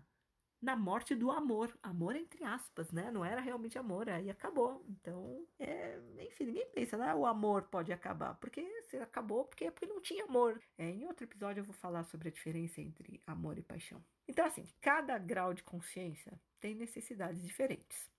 na 0.61 0.75
morte 0.75 1.15
do 1.15 1.31
amor. 1.31 1.77
Amor 1.81 2.15
entre 2.15 2.43
aspas, 2.43 2.91
né? 2.91 3.11
Não 3.11 3.23
era 3.23 3.41
realmente 3.41 3.77
amor, 3.77 4.09
aí 4.09 4.29
acabou. 4.29 4.83
Então, 4.89 5.45
é, 5.57 5.99
enfim, 6.19 6.45
ninguém 6.45 6.69
pensa, 6.71 6.97
né? 6.97 7.13
O 7.15 7.25
amor 7.25 7.63
pode 7.63 7.91
acabar. 7.91 8.35
Porque 8.35 8.65
se 8.89 8.97
acabou, 8.97 9.45
porque 9.45 9.65
é 9.65 9.71
porque 9.71 9.85
não 9.85 10.01
tinha 10.01 10.25
amor. 10.25 10.61
É, 10.77 10.89
em 10.89 11.05
outro 11.05 11.25
episódio 11.25 11.61
eu 11.61 11.65
vou 11.65 11.73
falar 11.73 12.03
sobre 12.03 12.29
a 12.29 12.31
diferença 12.31 12.81
entre 12.81 13.21
amor 13.25 13.57
e 13.57 13.61
paixão. 13.61 14.03
Então, 14.27 14.45
assim, 14.45 14.67
cada 14.81 15.17
grau 15.17 15.53
de 15.53 15.63
consciência 15.63 16.39
tem 16.59 16.75
necessidades 16.75 17.41
diferentes. 17.41 18.09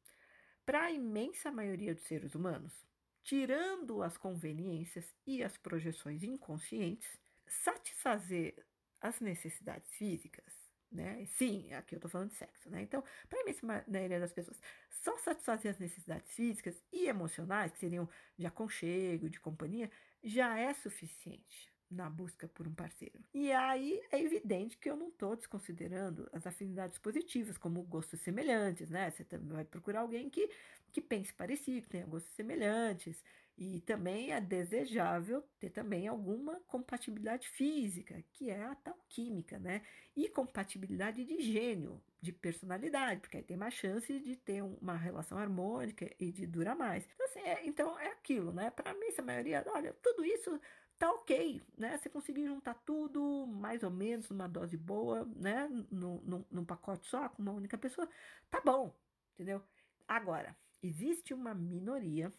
Para 0.64 0.84
a 0.84 0.90
imensa 0.90 1.50
maioria 1.50 1.94
dos 1.94 2.04
seres 2.04 2.34
humanos, 2.34 2.86
tirando 3.22 4.02
as 4.02 4.16
conveniências 4.16 5.14
e 5.26 5.42
as 5.42 5.56
projeções 5.56 6.22
inconscientes, 6.22 7.18
satisfazer 7.46 8.54
as 9.00 9.20
necessidades 9.20 9.92
físicas 9.94 10.59
né? 10.90 11.24
Sim, 11.26 11.72
aqui 11.72 11.94
eu 11.94 11.98
estou 11.98 12.10
falando 12.10 12.30
de 12.30 12.36
sexo, 12.36 12.70
né? 12.70 12.82
Então, 12.82 13.02
para 13.28 13.38
a 13.38 13.42
imensa 13.42 13.84
maioria 13.86 14.20
das 14.20 14.32
pessoas, 14.32 14.60
só 14.88 15.16
satisfazer 15.18 15.70
as 15.70 15.78
necessidades 15.78 16.32
físicas 16.32 16.82
e 16.92 17.06
emocionais, 17.06 17.72
que 17.72 17.78
seriam 17.78 18.08
de 18.36 18.46
aconchego, 18.46 19.30
de 19.30 19.40
companhia, 19.40 19.90
já 20.22 20.58
é 20.58 20.72
suficiente 20.74 21.70
na 21.90 22.08
busca 22.08 22.46
por 22.48 22.68
um 22.68 22.74
parceiro. 22.74 23.18
E 23.34 23.50
aí 23.50 24.00
é 24.12 24.20
evidente 24.20 24.78
que 24.78 24.88
eu 24.88 24.96
não 24.96 25.08
estou 25.08 25.34
desconsiderando 25.34 26.28
as 26.32 26.46
afinidades 26.46 26.98
positivas, 26.98 27.58
como 27.58 27.82
gostos 27.82 28.20
semelhantes, 28.20 28.88
né? 28.90 29.10
Você 29.10 29.24
também 29.24 29.48
vai 29.48 29.64
procurar 29.64 30.00
alguém 30.00 30.30
que, 30.30 30.48
que 30.92 31.00
pense 31.00 31.32
parecido, 31.34 31.82
que 31.82 31.88
tenha 31.88 32.06
gostos 32.06 32.32
semelhantes, 32.32 33.24
e 33.56 33.80
também 33.82 34.32
é 34.32 34.40
desejável 34.40 35.42
ter 35.58 35.70
também 35.70 36.08
alguma 36.08 36.60
compatibilidade 36.66 37.48
física, 37.48 38.24
que 38.32 38.48
é 38.48 38.64
a 38.64 38.74
tal 38.74 38.98
química, 39.08 39.58
né? 39.58 39.82
E 40.16 40.28
compatibilidade 40.28 41.24
de 41.24 41.40
gênio, 41.42 42.02
de 42.20 42.32
personalidade, 42.32 43.20
porque 43.20 43.36
aí 43.36 43.42
tem 43.42 43.56
mais 43.56 43.74
chance 43.74 44.18
de 44.18 44.36
ter 44.36 44.62
uma 44.62 44.96
relação 44.96 45.36
harmônica 45.36 46.10
e 46.18 46.32
de 46.32 46.46
durar 46.46 46.74
mais. 46.74 47.06
Então, 47.14 47.26
assim, 47.26 47.40
é, 47.40 47.66
então 47.66 47.98
é 47.98 48.08
aquilo, 48.08 48.52
né? 48.52 48.70
Para 48.70 48.94
mim, 48.94 49.06
essa 49.08 49.22
maioria, 49.22 49.62
olha, 49.66 49.94
tudo 50.02 50.24
isso 50.24 50.58
tá 50.98 51.10
ok, 51.12 51.62
né? 51.76 51.96
Você 51.98 52.08
conseguir 52.08 52.46
juntar 52.46 52.74
tudo 52.84 53.46
mais 53.46 53.82
ou 53.82 53.90
menos 53.90 54.28
numa 54.28 54.46
dose 54.46 54.76
boa, 54.76 55.24
né? 55.36 55.68
Num, 55.90 56.44
num 56.50 56.64
pacote 56.64 57.06
só, 57.08 57.28
com 57.28 57.42
uma 57.42 57.52
única 57.52 57.76
pessoa, 57.78 58.08
tá 58.50 58.60
bom, 58.64 58.94
entendeu? 59.34 59.62
Agora, 60.06 60.56
existe 60.82 61.32
uma 61.32 61.54
minoria 61.54 62.32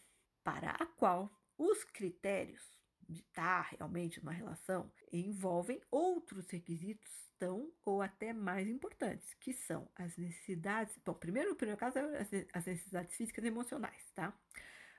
para 0.44 0.70
a 0.70 0.86
qual 0.86 1.30
os 1.56 1.84
critérios 1.84 2.62
de 3.08 3.20
estar 3.20 3.68
realmente 3.70 4.20
numa 4.20 4.32
relação 4.32 4.90
envolvem 5.12 5.80
outros 5.90 6.48
requisitos 6.50 7.10
tão 7.38 7.72
ou 7.84 8.00
até 8.00 8.32
mais 8.32 8.68
importantes, 8.68 9.34
que 9.34 9.52
são 9.52 9.88
as 9.96 10.16
necessidades. 10.16 10.96
Bom, 11.04 11.14
primeiro, 11.14 11.50
no 11.50 11.56
primeiro 11.56 11.78
caso, 11.78 11.98
é 11.98 12.46
as 12.52 12.64
necessidades 12.64 13.16
físicas 13.16 13.44
e 13.44 13.48
emocionais, 13.48 14.10
tá? 14.14 14.32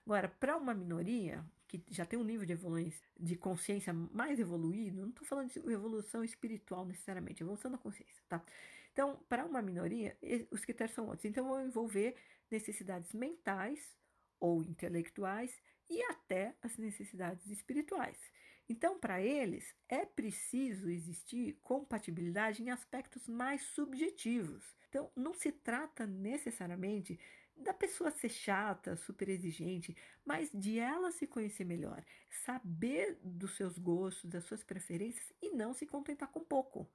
Agora, 0.05 0.27
para 0.27 0.57
uma 0.57 0.73
minoria 0.73 1.43
que 1.67 1.83
já 1.89 2.05
tem 2.05 2.19
um 2.19 2.23
nível 2.23 2.45
de 2.45 2.93
de 3.17 3.35
consciência 3.37 3.93
mais 3.93 4.39
evoluído, 4.39 5.01
não 5.01 5.09
estou 5.09 5.25
falando 5.25 5.51
de 5.51 5.59
evolução 5.71 6.23
espiritual 6.23 6.85
necessariamente, 6.85 7.41
evolução 7.41 7.71
da 7.71 7.77
consciência, 7.77 8.21
tá? 8.27 8.43
Então, 8.91 9.17
para 9.27 9.45
uma 9.45 9.61
minoria, 9.61 10.15
os 10.51 10.63
critérios 10.65 10.93
são 10.93 11.07
outros. 11.07 11.25
Então, 11.25 11.47
vão 11.47 11.65
envolver 11.65 12.15
necessidades 12.51 13.13
mentais, 13.13 13.97
ou 14.43 14.61
intelectuais 14.61 15.63
e 15.89 16.03
até 16.03 16.53
as 16.61 16.75
necessidades 16.77 17.49
espirituais. 17.49 18.19
Então, 18.67 18.99
para 18.99 19.21
eles, 19.21 19.73
é 19.87 20.05
preciso 20.05 20.89
existir 20.89 21.57
compatibilidade 21.61 22.61
em 22.61 22.69
aspectos 22.69 23.25
mais 23.25 23.61
subjetivos. 23.61 24.75
Então, 24.89 25.09
não 25.15 25.33
se 25.33 25.49
trata 25.49 26.05
necessariamente 26.05 27.17
da 27.55 27.73
pessoa 27.73 28.11
ser 28.11 28.27
chata, 28.27 28.97
super 28.97 29.29
exigente, 29.29 29.95
mas 30.25 30.49
de 30.53 30.77
ela 30.77 31.09
se 31.13 31.25
conhecer 31.25 31.63
melhor, 31.63 32.03
saber 32.45 33.17
dos 33.23 33.55
seus 33.55 33.77
gostos, 33.77 34.29
das 34.29 34.43
suas 34.43 34.61
preferências 34.61 35.31
e 35.41 35.51
não 35.51 35.73
se 35.73 35.85
contentar 35.85 36.29
com 36.29 36.43
pouco 36.43 36.91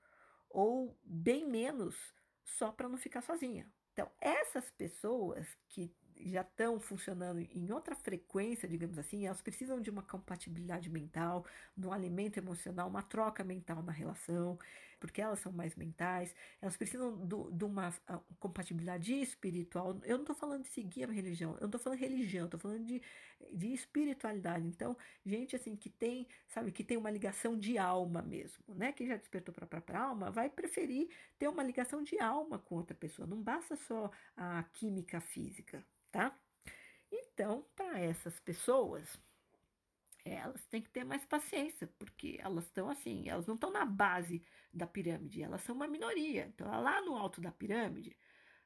ou 0.50 0.98
bem 1.02 1.48
menos 1.48 1.96
só 2.44 2.70
para 2.70 2.90
não 2.90 2.98
ficar 2.98 3.22
sozinha. 3.22 3.66
Então, 3.92 4.10
essas 4.20 4.70
pessoas 4.70 5.46
que 5.68 5.94
já 6.20 6.42
estão 6.42 6.78
funcionando 6.80 7.40
em 7.40 7.72
outra 7.72 7.94
frequência, 7.94 8.68
digamos 8.68 8.98
assim, 8.98 9.26
elas 9.26 9.40
precisam 9.40 9.80
de 9.80 9.90
uma 9.90 10.02
compatibilidade 10.02 10.90
mental, 10.90 11.44
de 11.76 11.86
um 11.86 11.92
alimento 11.92 12.38
emocional, 12.38 12.88
uma 12.88 13.02
troca 13.02 13.44
mental 13.44 13.82
na 13.82 13.92
relação, 13.92 14.58
porque 14.98 15.20
elas 15.20 15.38
são 15.38 15.52
mais 15.52 15.74
mentais, 15.74 16.34
elas 16.60 16.76
precisam 16.76 17.26
de 17.52 17.64
uma 17.64 17.92
compatibilidade 18.38 19.14
espiritual. 19.20 20.00
Eu 20.04 20.16
não 20.16 20.22
estou 20.22 20.36
falando 20.36 20.62
de 20.62 20.68
seguir 20.68 21.04
a 21.04 21.12
religião, 21.12 21.52
eu 21.54 21.60
não 21.62 21.66
estou 21.68 21.80
falando 21.80 21.98
de 21.98 22.04
religião, 22.06 22.44
estou 22.46 22.60
falando 22.60 22.84
de, 22.84 23.02
de 23.52 23.72
espiritualidade. 23.72 24.66
Então, 24.66 24.96
gente 25.24 25.56
assim 25.56 25.76
que 25.76 25.88
tem, 25.88 26.26
sabe, 26.48 26.72
que 26.72 26.84
tem 26.84 26.96
uma 26.96 27.10
ligação 27.10 27.58
de 27.58 27.78
alma 27.78 28.22
mesmo, 28.22 28.74
né? 28.74 28.92
Quem 28.92 29.06
já 29.06 29.16
despertou 29.16 29.54
para 29.54 29.64
a 29.64 29.68
própria 29.68 30.00
alma 30.00 30.30
vai 30.30 30.50
preferir 30.50 31.08
ter 31.38 31.48
uma 31.48 31.62
ligação 31.62 32.02
de 32.02 32.18
alma 32.18 32.58
com 32.58 32.74
outra 32.76 32.94
pessoa. 32.94 33.26
Não 33.26 33.40
basta 33.40 33.76
só 33.76 34.10
a 34.36 34.62
química 34.72 35.20
física, 35.20 35.84
tá? 36.10 36.36
Então, 37.10 37.64
para 37.74 37.98
essas 37.98 38.38
pessoas, 38.40 39.18
elas 40.24 40.64
têm 40.66 40.82
que 40.82 40.90
ter 40.90 41.04
mais 41.04 41.24
paciência, 41.24 41.86
porque 41.98 42.38
elas 42.40 42.64
estão 42.64 42.90
assim, 42.90 43.28
elas 43.28 43.46
não 43.46 43.54
estão 43.54 43.70
na 43.70 43.84
base 43.84 44.42
da 44.78 44.86
pirâmide, 44.86 45.42
elas 45.42 45.62
são 45.62 45.74
uma 45.74 45.88
minoria. 45.88 46.46
Então, 46.54 46.66
lá 46.68 47.00
no 47.02 47.16
alto 47.16 47.40
da 47.40 47.52
pirâmide, 47.52 48.16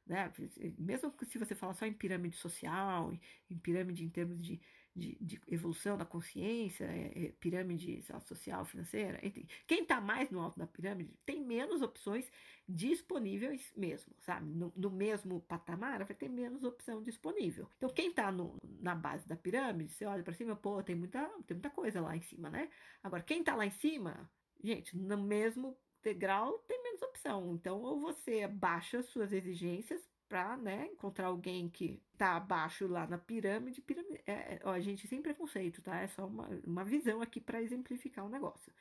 né, 0.06 0.32
mesmo 0.78 1.14
se 1.24 1.38
você 1.38 1.54
falar 1.54 1.74
só 1.74 1.86
em 1.86 1.92
pirâmide 1.92 2.36
social, 2.36 3.12
em 3.50 3.58
pirâmide 3.58 4.04
em 4.04 4.08
termos 4.08 4.40
de, 4.40 4.60
de, 4.94 5.16
de 5.20 5.40
evolução 5.48 5.96
da 5.96 6.04
consciência, 6.04 6.84
é, 6.84 7.26
é, 7.26 7.32
pirâmide 7.40 8.04
social, 8.26 8.64
financeira, 8.64 9.18
enfim. 9.22 9.46
Quem 9.66 9.82
está 9.82 10.00
mais 10.00 10.30
no 10.30 10.40
alto 10.40 10.58
da 10.58 10.66
pirâmide 10.66 11.18
tem 11.24 11.40
menos 11.40 11.80
opções 11.82 12.30
disponíveis 12.68 13.72
mesmo, 13.76 14.14
sabe? 14.20 14.50
No, 14.50 14.72
no 14.76 14.90
mesmo 14.90 15.40
patamar 15.42 16.04
vai 16.04 16.14
ter 16.14 16.28
menos 16.28 16.62
opção 16.62 17.02
disponível. 17.02 17.68
Então, 17.76 17.88
quem 17.88 18.10
está 18.10 18.32
na 18.80 18.94
base 18.94 19.26
da 19.26 19.36
pirâmide, 19.36 19.92
você 19.92 20.04
olha 20.04 20.22
para 20.22 20.34
cima, 20.34 20.54
pô, 20.54 20.82
tem 20.82 20.94
muita, 20.94 21.26
tem 21.46 21.54
muita 21.54 21.70
coisa 21.70 22.00
lá 22.00 22.16
em 22.16 22.22
cima, 22.22 22.50
né? 22.50 22.68
Agora, 23.02 23.22
quem 23.22 23.40
está 23.40 23.54
lá 23.54 23.64
em 23.64 23.70
cima, 23.70 24.30
gente, 24.62 24.96
no 24.96 25.16
mesmo 25.16 25.76
degrau 26.02 26.58
tem 26.68 26.82
menos 26.82 27.02
opção. 27.02 27.54
Então, 27.54 27.80
ou 27.82 28.00
você 28.00 28.46
baixa 28.46 29.02
suas 29.02 29.32
exigências 29.32 30.00
para 30.28 30.56
né, 30.56 30.86
encontrar 30.86 31.26
alguém 31.26 31.68
que 31.68 32.02
está 32.12 32.36
abaixo 32.36 32.86
lá 32.86 33.06
na 33.06 33.18
pirâmide. 33.18 33.82
pirâmide 33.82 34.22
é, 34.26 34.32
é, 34.32 34.60
ó, 34.64 34.78
gente 34.80 35.06
sem 35.06 35.20
preconceito, 35.20 35.82
tá? 35.82 36.00
É 36.00 36.06
só 36.08 36.26
uma, 36.26 36.48
uma 36.64 36.84
visão 36.84 37.20
aqui 37.20 37.40
para 37.40 37.60
exemplificar 37.60 38.24
o 38.24 38.30
negócio. 38.30 38.72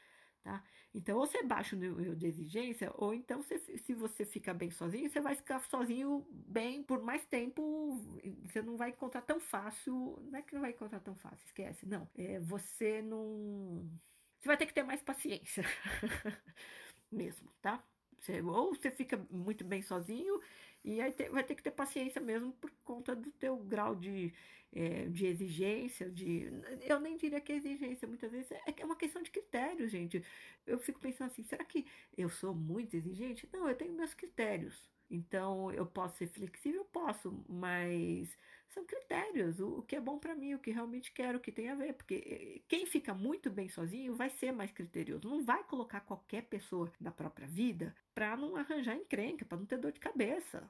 Tá? 0.43 0.63
Então, 0.93 1.19
ou 1.19 1.28
você 1.28 1.43
baixa 1.43 1.76
o 1.76 1.80
nível 1.80 2.15
de 2.15 2.26
exigência, 2.26 2.91
ou 2.95 3.13
então, 3.13 3.41
você, 3.41 3.59
se 3.59 3.93
você 3.93 4.26
fica 4.26 4.53
bem 4.53 4.72
sozinho, 4.72 5.09
você 5.09 5.22
vai 5.22 5.36
ficar 5.36 5.59
sozinho 5.69 6.26
bem 6.32 6.82
por 6.82 7.01
mais 7.01 7.24
tempo. 7.26 7.99
Você 8.45 8.61
não 8.61 8.76
vai 8.76 8.89
encontrar 8.89 9.22
tão 9.22 9.39
fácil. 9.39 10.19
Não 10.32 10.39
é 10.39 10.41
que 10.41 10.53
não 10.53 10.61
vai 10.61 10.72
encontrar 10.72 10.99
tão 11.01 11.15
fácil, 11.15 11.45
esquece. 11.45 11.86
Não. 11.86 12.09
É, 12.15 12.39
você 12.39 13.01
não. 13.01 13.88
Você 14.39 14.47
vai 14.47 14.57
ter 14.57 14.65
que 14.65 14.74
ter 14.74 14.84
mais 14.84 15.01
paciência. 15.03 15.63
Mesmo, 17.12 17.51
tá? 17.62 17.84
Você, 18.20 18.41
ou 18.41 18.74
você 18.76 18.91
fica 18.91 19.18
muito 19.30 19.64
bem 19.66 19.82
sozinho 19.82 20.39
e 20.84 21.01
aí 21.01 21.12
te, 21.12 21.28
vai 21.30 21.43
ter 21.43 21.55
que 21.55 21.64
ter 21.64 21.72
paciência 21.72 22.22
mesmo 22.22 22.53
por 22.53 22.72
conta 22.84 23.16
do 23.16 23.32
teu 23.32 23.57
grau 23.57 23.95
de, 23.95 24.34
é, 24.74 25.07
de 25.07 25.26
exigência, 25.26 26.09
de. 26.09 26.47
Eu 26.82 26.99
nem 26.99 27.18
diria 27.18 27.41
que 27.41 27.51
é 27.51 27.55
exigência, 27.57 28.07
muitas 28.07 28.32
vezes 28.32 28.51
é, 28.51 28.62
é 28.78 28.86
uma 28.86 28.95
questão 28.95 29.22
de 29.22 29.32
critério, 29.32 29.88
gente. 29.89 30.24
Eu 30.66 30.80
fico 30.80 30.99
pensando 30.99 31.28
assim, 31.32 31.43
será 31.43 31.66
que 31.66 31.86
eu 32.18 32.30
sou 32.30 32.53
muito 32.55 32.95
exigente? 32.95 33.47
Não, 33.51 33.68
eu 33.68 33.76
tenho 33.76 33.93
meus 33.93 34.14
critérios. 34.14 34.89
Então, 35.09 35.72
eu 35.74 35.86
posso 35.86 36.18
ser 36.18 36.28
flexível? 36.28 36.86
Posso, 36.86 37.43
mas 37.49 38.38
são 38.72 38.86
critérios, 38.86 39.59
o, 39.59 39.80
o 39.80 39.84
que 39.84 39.95
é 39.95 39.99
bom 39.99 40.17
para 40.17 40.36
mim, 40.36 40.53
o 40.53 40.59
que 40.59 40.72
realmente 40.72 41.11
quero, 41.11 41.38
o 41.38 41.41
que 41.41 41.51
tem 41.51 41.69
a 41.69 41.76
ver, 41.76 41.93
porque 41.93 42.63
quem 42.67 42.86
fica 42.86 43.13
muito 43.13 43.49
bem 43.49 43.69
sozinho 43.69 44.15
vai 44.15 44.30
ser 44.30 44.51
mais 44.51 44.72
criterioso, 44.72 45.28
não 45.28 45.43
vai 45.43 45.63
colocar 45.63 46.01
qualquer 46.01 46.43
pessoa 46.43 46.91
da 46.99 47.11
própria 47.11 47.47
vida 47.47 47.95
para 48.13 48.36
não 48.36 48.55
arranjar 48.55 48.95
encrenca, 48.95 49.45
para 49.45 49.57
não 49.57 49.65
ter 49.65 49.78
dor 49.78 49.91
de 49.91 49.99
cabeça. 49.99 50.69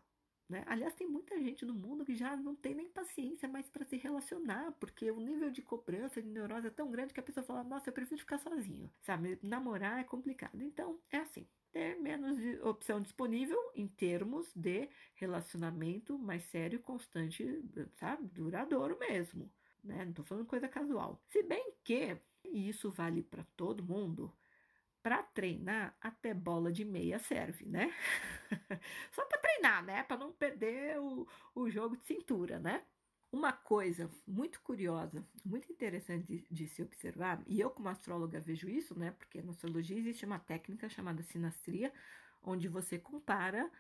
Né? 0.50 0.64
Aliás, 0.68 0.94
tem 0.94 1.08
muita 1.08 1.40
gente 1.40 1.66
no 1.66 1.74
mundo 1.74 2.04
que 2.04 2.14
já 2.14 2.36
não 2.36 2.54
tem 2.54 2.76
nem 2.76 2.90
paciência 2.90 3.48
mais 3.48 3.70
para 3.70 3.86
se 3.86 3.96
relacionar, 3.96 4.74
porque 4.74 5.10
o 5.10 5.20
nível 5.20 5.50
de 5.50 5.62
cobrança, 5.62 6.22
de 6.22 6.28
neurose 6.28 6.68
é 6.68 6.72
tão 6.72 6.92
grande 6.92 7.14
que 7.14 7.20
a 7.22 7.24
pessoa 7.24 7.46
fala: 7.46 7.64
Nossa, 7.64 7.90
eu 7.90 7.94
prefiro 7.94 8.20
ficar 8.20 8.38
sozinho. 8.38 8.92
Sabe, 9.02 9.40
namorar 9.42 10.02
é 10.02 10.04
complicado. 10.04 10.62
Então, 10.62 11.00
é 11.10 11.20
assim 11.20 11.48
ter 11.72 11.96
menos 12.00 12.38
opção 12.64 13.02
disponível 13.02 13.58
em 13.76 13.88
termos 13.88 14.52
de 14.56 14.90
relacionamento 15.16 16.18
mais 16.18 16.44
sério, 16.46 16.80
constante, 16.82 17.46
sabe? 17.94 18.28
Duradouro 18.28 18.98
mesmo, 19.00 19.52
né? 19.84 20.06
Não 20.06 20.14
tô 20.14 20.24
falando 20.24 20.46
coisa 20.46 20.68
casual. 20.68 21.22
Se 21.30 21.44
bem 21.44 21.74
que, 21.84 22.18
e 22.44 22.70
isso 22.70 22.92
vale 22.92 23.24
para 23.24 23.44
todo 23.56 23.84
mundo, 23.84 24.34
para 25.02 25.24
treinar 25.24 25.96
até 26.00 26.34
bola 26.34 26.72
de 26.72 26.86
meia 26.86 27.20
serve, 27.20 27.66
né? 27.66 27.92
Só 29.12 29.26
para 29.26 29.40
treinar, 29.40 29.84
né? 29.84 30.04
Para 30.04 30.18
não 30.18 30.32
perder 30.32 31.00
o, 31.00 31.28
o 31.56 31.70
jogo 31.70 31.98
de 31.98 32.06
cintura, 32.06 32.60
né? 32.60 32.84
Uma 33.32 33.54
coisa 33.54 34.10
muito 34.28 34.60
curiosa, 34.62 35.26
muito 35.46 35.72
interessante 35.72 36.26
de, 36.26 36.46
de, 36.52 36.68
se 36.68 36.82
observar, 36.82 37.42
e 37.48 37.62
eu 37.62 37.70
como 37.70 37.88
astróloga 37.88 38.42
vejo 38.42 38.68
isso, 38.68 38.98
né? 38.98 39.12
Porque 39.12 39.42
na 39.42 39.52
astrologia 39.52 39.98
existe 39.98 40.26
uma 40.26 40.38
técnica 40.38 40.90
chamada 40.90 41.24
sinastria, 41.24 41.94
onde 42.44 42.68
você 42.68 43.00
compara 43.00 43.72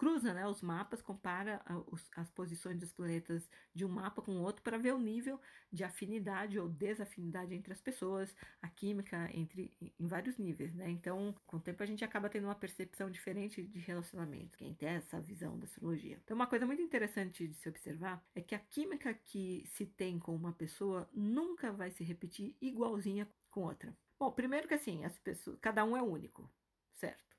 cruza 0.00 0.32
né, 0.32 0.46
os 0.46 0.62
mapas, 0.62 1.02
compara 1.02 1.60
os, 1.88 2.10
as 2.16 2.30
posições 2.30 2.78
dos 2.78 2.90
planetas 2.90 3.46
de 3.74 3.84
um 3.84 3.88
mapa 3.90 4.22
com 4.22 4.32
o 4.32 4.40
outro 4.40 4.62
para 4.62 4.78
ver 4.78 4.94
o 4.94 4.98
nível 4.98 5.38
de 5.70 5.84
afinidade 5.84 6.58
ou 6.58 6.70
desafinidade 6.70 7.54
entre 7.54 7.70
as 7.70 7.82
pessoas, 7.82 8.34
a 8.62 8.68
química 8.68 9.28
entre 9.34 9.76
em 9.78 10.06
vários 10.06 10.38
níveis, 10.38 10.74
né? 10.74 10.88
Então, 10.88 11.34
com 11.46 11.58
o 11.58 11.60
tempo 11.60 11.82
a 11.82 11.86
gente 11.86 12.02
acaba 12.02 12.30
tendo 12.30 12.44
uma 12.44 12.54
percepção 12.54 13.10
diferente 13.10 13.62
de 13.62 13.78
relacionamento, 13.78 14.56
quem 14.56 14.72
tem 14.72 14.88
essa 14.88 15.20
visão 15.20 15.58
da 15.58 15.64
astrologia. 15.64 16.18
Então, 16.24 16.34
uma 16.34 16.46
coisa 16.46 16.64
muito 16.64 16.80
interessante 16.80 17.46
de 17.46 17.54
se 17.54 17.68
observar 17.68 18.24
é 18.34 18.40
que 18.40 18.54
a 18.54 18.58
química 18.58 19.12
que 19.12 19.64
se 19.66 19.84
tem 19.84 20.18
com 20.18 20.34
uma 20.34 20.54
pessoa 20.54 21.10
nunca 21.12 21.72
vai 21.72 21.90
se 21.90 22.02
repetir 22.02 22.56
igualzinha 22.58 23.28
com 23.50 23.64
outra. 23.64 23.94
Bom, 24.18 24.32
primeiro 24.32 24.66
que 24.66 24.72
assim, 24.72 25.04
as 25.04 25.18
pessoas, 25.18 25.58
cada 25.60 25.84
um 25.84 25.94
é 25.94 26.00
único, 26.00 26.50
certo? 26.94 27.29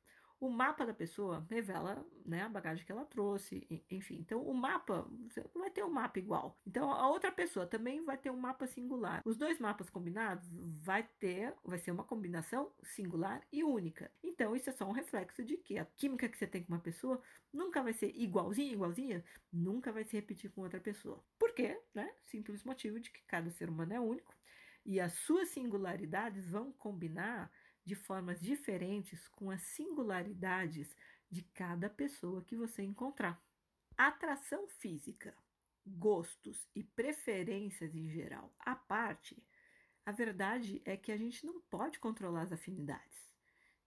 O 0.42 0.50
mapa 0.50 0.88
da 0.88 0.94
pessoa 0.94 1.46
revela 1.52 2.04
né, 2.26 2.42
a 2.42 2.50
bagagem 2.50 2.84
que 2.84 2.92
ela 2.92 3.06
trouxe, 3.06 3.86
enfim. 3.92 4.18
Então, 4.20 4.42
o 4.42 4.56
mapa, 4.56 5.08
vai 5.54 5.70
ter 5.70 5.84
um 5.84 5.92
mapa 5.92 6.18
igual. 6.18 6.60
Então, 6.66 6.92
a 6.92 7.08
outra 7.08 7.32
pessoa 7.32 7.68
também 7.68 8.04
vai 8.04 8.18
ter 8.18 8.32
um 8.32 8.38
mapa 8.38 8.66
singular. 8.66 9.22
Os 9.24 9.38
dois 9.38 9.60
mapas 9.60 9.88
combinados 9.88 10.50
vai 10.84 11.08
ter, 11.20 11.54
vai 11.64 11.78
ser 11.78 11.92
uma 11.92 12.04
combinação 12.04 12.72
singular 12.82 13.42
e 13.52 13.64
única. 13.64 14.12
Então, 14.24 14.56
isso 14.56 14.72
é 14.72 14.74
só 14.74 14.84
um 14.84 14.92
reflexo 14.92 15.46
de 15.46 15.58
que 15.58 15.78
a 15.78 15.86
química 15.86 16.28
que 16.28 16.38
você 16.38 16.48
tem 16.48 16.64
com 16.64 16.74
uma 16.74 16.82
pessoa 16.82 17.22
nunca 17.54 17.84
vai 17.84 17.94
ser 17.94 18.12
igualzinha, 18.16 18.74
igualzinha, 18.74 19.24
nunca 19.54 19.92
vai 19.92 20.04
se 20.04 20.16
repetir 20.16 20.50
com 20.50 20.62
outra 20.62 20.80
pessoa. 20.80 21.24
Por 21.38 21.54
quê? 21.54 21.80
Né? 21.94 22.12
Simples 22.26 22.64
motivo 22.64 23.00
de 23.00 23.12
que 23.12 23.22
cada 23.28 23.52
ser 23.52 23.70
humano 23.70 23.94
é 23.94 24.00
único 24.00 24.34
e 24.86 25.00
as 25.00 25.14
suas 25.14 25.50
singularidades 25.50 26.50
vão 26.50 26.72
combinar 26.72 27.52
de 27.86 27.96
formas 27.96 28.40
diferentes 28.40 29.28
com 29.30 29.50
as 29.50 29.62
singularidades 29.62 30.96
de 31.30 31.44
cada 31.54 31.90
pessoa 31.90 32.44
que 32.44 32.56
você 32.56 32.84
encontrar. 32.84 33.42
Atração 33.98 34.68
física, 34.68 35.36
gostos 35.86 36.68
e 36.76 36.84
preferências 36.84 37.96
em 37.96 38.10
geral 38.10 38.54
à 38.60 38.76
parte, 38.76 39.44
a 40.06 40.12
verdade 40.12 40.82
é 40.86 40.98
que 40.98 41.12
a 41.12 41.18
gente 41.18 41.46
não 41.46 41.62
pode 41.62 42.00
controlar 42.00 42.44
as 42.44 42.52
afinidades, 42.52 43.30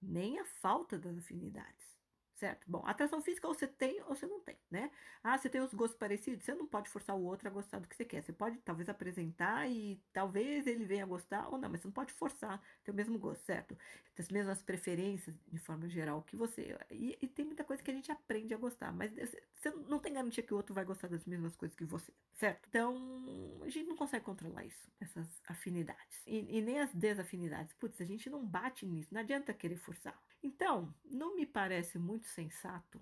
nem 0.00 0.38
a 0.38 0.44
falta 0.44 0.98
das 0.98 1.18
afinidades 1.18 1.93
certo? 2.34 2.64
Bom, 2.68 2.82
atração 2.86 3.22
física 3.22 3.46
ou 3.48 3.54
você 3.54 3.66
tem 3.66 4.00
ou 4.02 4.14
você 4.14 4.26
não 4.26 4.40
tem, 4.40 4.56
né? 4.70 4.90
Ah, 5.22 5.38
você 5.38 5.48
tem 5.48 5.60
os 5.60 5.72
gostos 5.74 5.98
parecidos, 5.98 6.44
você 6.44 6.54
não 6.54 6.66
pode 6.66 6.88
forçar 6.90 7.16
o 7.16 7.22
outro 7.24 7.48
a 7.48 7.50
gostar 7.50 7.78
do 7.78 7.88
que 7.88 7.96
você 7.96 8.04
quer. 8.04 8.22
Você 8.22 8.32
pode 8.32 8.58
talvez 8.58 8.88
apresentar 8.88 9.68
e 9.70 10.00
talvez 10.12 10.66
ele 10.66 10.84
venha 10.84 11.04
a 11.04 11.06
gostar 11.06 11.48
ou 11.48 11.58
não, 11.58 11.68
mas 11.70 11.80
você 11.80 11.88
não 11.88 11.92
pode 11.92 12.12
forçar 12.12 12.60
ter 12.82 12.90
o 12.90 12.94
mesmo 12.94 13.18
gosto, 13.18 13.42
certo? 13.44 13.76
As 14.16 14.28
mesmas 14.28 14.62
preferências 14.62 15.34
de 15.50 15.58
forma 15.58 15.88
geral 15.88 16.22
que 16.22 16.36
você. 16.36 16.78
E, 16.90 17.18
e 17.20 17.26
tem 17.26 17.44
muita 17.44 17.64
coisa 17.64 17.82
que 17.82 17.90
a 17.90 17.94
gente 17.94 18.12
aprende 18.12 18.54
a 18.54 18.56
gostar, 18.56 18.92
mas 18.92 19.12
você 19.54 19.70
não 19.88 19.98
tem 19.98 20.12
garantia 20.12 20.42
que 20.42 20.54
o 20.54 20.56
outro 20.56 20.74
vai 20.74 20.84
gostar 20.84 21.08
das 21.08 21.24
mesmas 21.24 21.56
coisas 21.56 21.76
que 21.76 21.84
você, 21.84 22.12
certo? 22.34 22.66
Então, 22.68 23.60
a 23.62 23.68
gente 23.68 23.88
não 23.88 23.96
consegue 23.96 24.24
controlar 24.24 24.64
isso, 24.64 24.88
essas 25.00 25.28
afinidades. 25.48 26.22
E, 26.26 26.58
e 26.58 26.62
nem 26.62 26.80
as 26.80 26.94
desafinidades. 26.94 27.74
Putz, 27.74 28.00
a 28.00 28.04
gente 28.04 28.30
não 28.30 28.46
bate 28.46 28.86
nisso, 28.86 29.12
não 29.12 29.20
adianta 29.20 29.52
querer 29.52 29.76
forçar. 29.76 30.16
Então, 30.42 30.94
não 31.04 31.34
me 31.34 31.44
parece 31.44 31.98
muito 31.98 32.28
sensato 32.28 33.00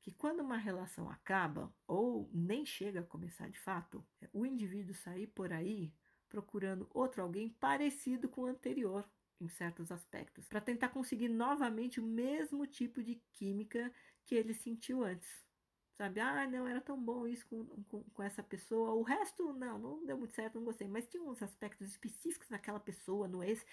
que 0.00 0.12
quando 0.12 0.40
uma 0.40 0.56
relação 0.56 1.10
acaba 1.10 1.72
ou 1.86 2.30
nem 2.32 2.64
chega 2.64 3.00
a 3.00 3.04
começar 3.04 3.48
de 3.48 3.58
fato, 3.58 4.04
o 4.32 4.46
indivíduo 4.46 4.94
sair 4.94 5.26
por 5.26 5.52
aí 5.52 5.92
procurando 6.28 6.88
outro 6.94 7.22
alguém 7.22 7.48
parecido 7.48 8.28
com 8.28 8.42
o 8.42 8.46
anterior 8.46 9.04
em 9.40 9.48
certos 9.48 9.90
aspectos, 9.90 10.46
para 10.48 10.60
tentar 10.60 10.90
conseguir 10.90 11.28
novamente 11.28 12.00
o 12.00 12.04
mesmo 12.04 12.66
tipo 12.66 13.02
de 13.02 13.16
química 13.32 13.92
que 14.24 14.34
ele 14.34 14.54
sentiu 14.54 15.02
antes. 15.02 15.28
Sabe, 15.96 16.18
ah, 16.20 16.46
não, 16.46 16.66
era 16.66 16.80
tão 16.80 16.98
bom 16.98 17.26
isso 17.26 17.46
com, 17.46 17.64
com, 17.84 18.02
com 18.02 18.22
essa 18.22 18.42
pessoa, 18.42 18.94
o 18.94 19.02
resto 19.02 19.52
não, 19.52 19.78
não 19.78 20.06
deu 20.06 20.16
muito 20.16 20.34
certo, 20.34 20.54
não 20.54 20.64
gostei, 20.64 20.88
mas 20.88 21.06
tinha 21.06 21.22
uns 21.22 21.42
aspectos 21.42 21.88
específicos 21.88 22.48
naquela 22.48 22.80
pessoa, 22.80 23.28
no 23.28 23.42
ex, 23.44 23.66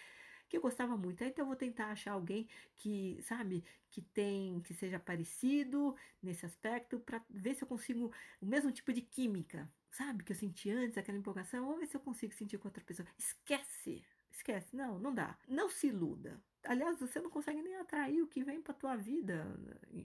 que 0.49 0.57
eu 0.57 0.61
gostava 0.61 0.97
muito. 0.97 1.23
Então 1.23 1.43
eu 1.43 1.47
vou 1.47 1.55
tentar 1.55 1.87
achar 1.87 2.11
alguém 2.11 2.47
que, 2.75 3.17
sabe, 3.21 3.63
que 3.89 4.01
tem, 4.01 4.59
que 4.61 4.73
seja 4.73 4.99
parecido 4.99 5.95
nesse 6.21 6.45
aspecto, 6.45 6.99
para 6.99 7.23
ver 7.29 7.55
se 7.55 7.63
eu 7.63 7.67
consigo 7.67 8.11
o 8.41 8.45
mesmo 8.45 8.71
tipo 8.71 8.91
de 8.91 9.01
química, 9.01 9.69
sabe, 9.91 10.23
que 10.23 10.31
eu 10.31 10.35
senti 10.35 10.69
antes, 10.69 10.97
aquela 10.97 11.17
empolgação. 11.17 11.65
Vamos 11.65 11.79
ver 11.79 11.87
se 11.87 11.95
eu 11.95 12.01
consigo 12.01 12.33
sentir 12.33 12.57
com 12.57 12.67
outra 12.67 12.83
pessoa. 12.83 13.07
Esquece, 13.17 14.03
esquece, 14.37 14.75
não, 14.75 14.99
não 14.99 15.13
dá. 15.13 15.37
Não 15.47 15.69
se 15.69 15.87
iluda. 15.87 16.41
Aliás, 16.63 16.99
você 16.99 17.21
não 17.21 17.29
consegue 17.29 17.61
nem 17.61 17.75
atrair 17.77 18.21
o 18.21 18.27
que 18.27 18.43
vem 18.43 18.61
para 18.61 18.73
tua 18.73 18.95
vida, 18.95 19.45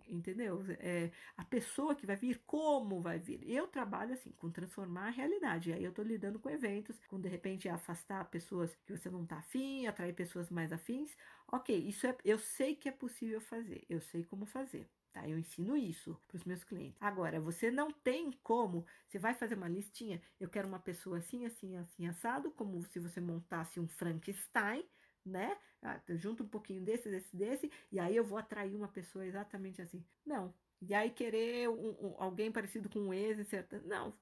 entendeu? 0.07 0.64
É 0.78 1.11
a 1.37 1.45
pessoa 1.45 1.95
que 1.95 2.07
vai 2.07 2.14
vir, 2.14 2.41
como 2.47 3.01
vai 3.01 3.18
vir. 3.18 3.43
Eu 3.49 3.66
trabalho 3.66 4.12
assim, 4.14 4.30
com 4.33 4.51
transformar 4.51 5.09
a 5.09 5.11
realidade. 5.11 5.72
Aí 5.72 5.83
eu 5.83 5.91
estou 5.91 6.05
lidando 6.05 6.39
com 6.39 6.49
eventos, 6.49 7.01
com 7.09 7.20
de 7.20 7.28
repente 7.28 7.68
afastar 7.68 8.24
pessoas 8.30 8.76
que 8.87 8.97
você 8.97 9.11
não 9.11 9.24
está 9.24 9.39
afim, 9.39 9.87
atrair 9.87 10.14
pessoas 10.14 10.51
mais 10.51 10.72
afins. 10.72 11.16
Ok, 11.51 11.76
isso 11.76 12.07
é, 12.07 12.16
eu 12.24 12.39
sei 12.39 12.76
que 12.76 12.89
é 12.89 12.93
possível 12.93 13.41
fazer, 13.41 13.85
eu 13.89 14.01
sei 14.01 14.24
como 14.24 14.47
fazer. 14.47 14.89
Tá, 15.12 15.28
eu 15.28 15.38
ensino 15.38 15.76
isso 15.76 16.18
para 16.26 16.36
os 16.38 16.44
meus 16.44 16.64
clientes. 16.64 16.96
Agora, 16.98 17.38
você 17.38 17.70
não 17.70 17.90
tem 17.90 18.32
como, 18.42 18.86
você 19.06 19.18
vai 19.18 19.34
fazer 19.34 19.56
uma 19.56 19.68
listinha, 19.68 20.22
eu 20.40 20.48
quero 20.48 20.66
uma 20.66 20.78
pessoa 20.78 21.18
assim, 21.18 21.44
assim, 21.44 21.76
assim, 21.76 22.06
assado, 22.06 22.50
como 22.52 22.82
se 22.84 22.98
você 22.98 23.20
montasse 23.20 23.78
um 23.78 23.86
Frankenstein, 23.86 24.82
né? 25.24 25.54
Ah, 25.82 26.00
junto 26.10 26.44
um 26.44 26.48
pouquinho 26.48 26.82
desse, 26.82 27.10
desse, 27.10 27.36
desse, 27.36 27.70
e 27.90 28.00
aí 28.00 28.16
eu 28.16 28.24
vou 28.24 28.38
atrair 28.38 28.74
uma 28.74 28.88
pessoa 28.88 29.26
exatamente 29.26 29.82
assim. 29.82 30.02
Não. 30.24 30.54
E 30.80 30.94
aí 30.94 31.10
querer 31.10 31.68
um, 31.68 31.90
um, 31.90 32.14
alguém 32.18 32.50
parecido 32.50 32.88
com 32.88 33.00
um 33.00 33.14
ex, 33.14 33.38
etc. 33.38 33.82
Não, 33.84 34.16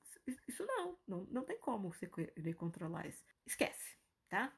isso 0.49 0.67
não, 0.67 0.99
não, 1.07 1.25
não 1.31 1.45
tem 1.45 1.59
como 1.59 1.93
você 1.93 2.09
querer 2.09 2.55
controlar 2.55 3.07
isso. 3.07 3.25
Esquece, 3.47 3.97
tá? 4.29 4.53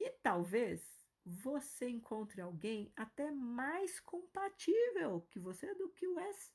E 0.00 0.10
talvez 0.22 1.03
você 1.24 1.88
encontre 1.88 2.40
alguém 2.40 2.92
até 2.96 3.30
mais 3.30 3.98
compatível 4.00 5.26
que 5.30 5.38
você 5.38 5.74
do 5.74 5.88
que 5.90 6.06
o 6.06 6.18
ex 6.20 6.52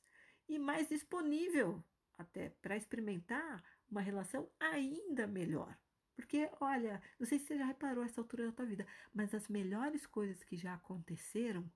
e 0.48 0.58
mais 0.58 0.88
disponível 0.88 1.82
até 2.16 2.50
para 2.62 2.76
experimentar 2.76 3.64
uma 3.90 4.00
relação 4.00 4.48
ainda 4.60 5.26
melhor. 5.26 5.76
Porque, 6.14 6.50
olha, 6.60 7.02
não 7.18 7.26
sei 7.26 7.38
se 7.38 7.46
você 7.46 7.58
já 7.58 7.64
reparou 7.64 8.04
essa 8.04 8.20
altura 8.20 8.46
da 8.46 8.52
tua 8.52 8.66
vida, 8.66 8.86
mas 9.12 9.34
as 9.34 9.48
melhores 9.48 10.06
coisas 10.06 10.44
que 10.44 10.56
já 10.56 10.74
aconteceram, 10.74 11.68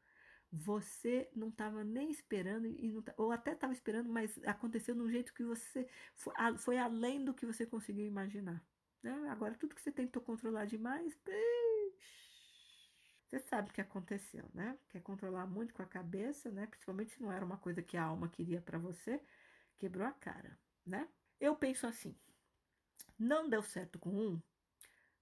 você 0.53 1.29
não 1.35 1.49
estava 1.49 1.83
nem 1.83 2.11
esperando, 2.11 2.69
não, 2.69 3.05
ou 3.17 3.33
até 3.33 3.53
estava 3.53 3.73
esperando, 3.73 4.09
mas 4.09 4.39
aconteceu 4.45 4.95
de 4.95 5.01
um 5.01 5.11
jeito 5.11 5.33
que 5.33 5.43
você 5.43 5.89
foi, 6.15 6.35
foi 6.59 6.79
além 6.79 7.25
do 7.25 7.35
que 7.35 7.47
você 7.47 7.65
conseguiu 7.65 8.07
imaginar. 8.07 8.63
Né? 9.03 9.13
Agora, 9.31 9.55
tudo 9.55 9.75
que 9.75 9.83
você 9.83 9.91
tentou 9.91 10.23
controlar 10.23 10.67
demais, 10.67 11.17
você 13.35 13.49
sabe 13.49 13.71
o 13.71 13.73
que 13.73 13.81
aconteceu, 13.81 14.49
né? 14.55 14.79
Quer 14.89 15.03
controlar 15.03 15.45
muito 15.47 15.75
com 15.75 15.83
a 15.83 15.87
cabeça, 15.87 16.51
né? 16.53 16.67
Principalmente 16.67 17.13
se 17.13 17.23
não 17.23 17.33
era 17.33 17.45
uma 17.45 17.57
coisa 17.57 17.83
que 17.83 17.97
a 17.97 18.05
alma 18.05 18.29
queria 18.29 18.61
para 18.61 18.79
você, 18.79 19.21
quebrou 19.77 20.07
a 20.07 20.13
cara, 20.13 20.57
né? 20.87 21.09
Eu 21.41 21.57
penso 21.57 21.85
assim, 21.85 22.17
não 23.19 23.49
deu 23.49 23.61
certo 23.61 23.99
com 23.99 24.11
um, 24.11 24.41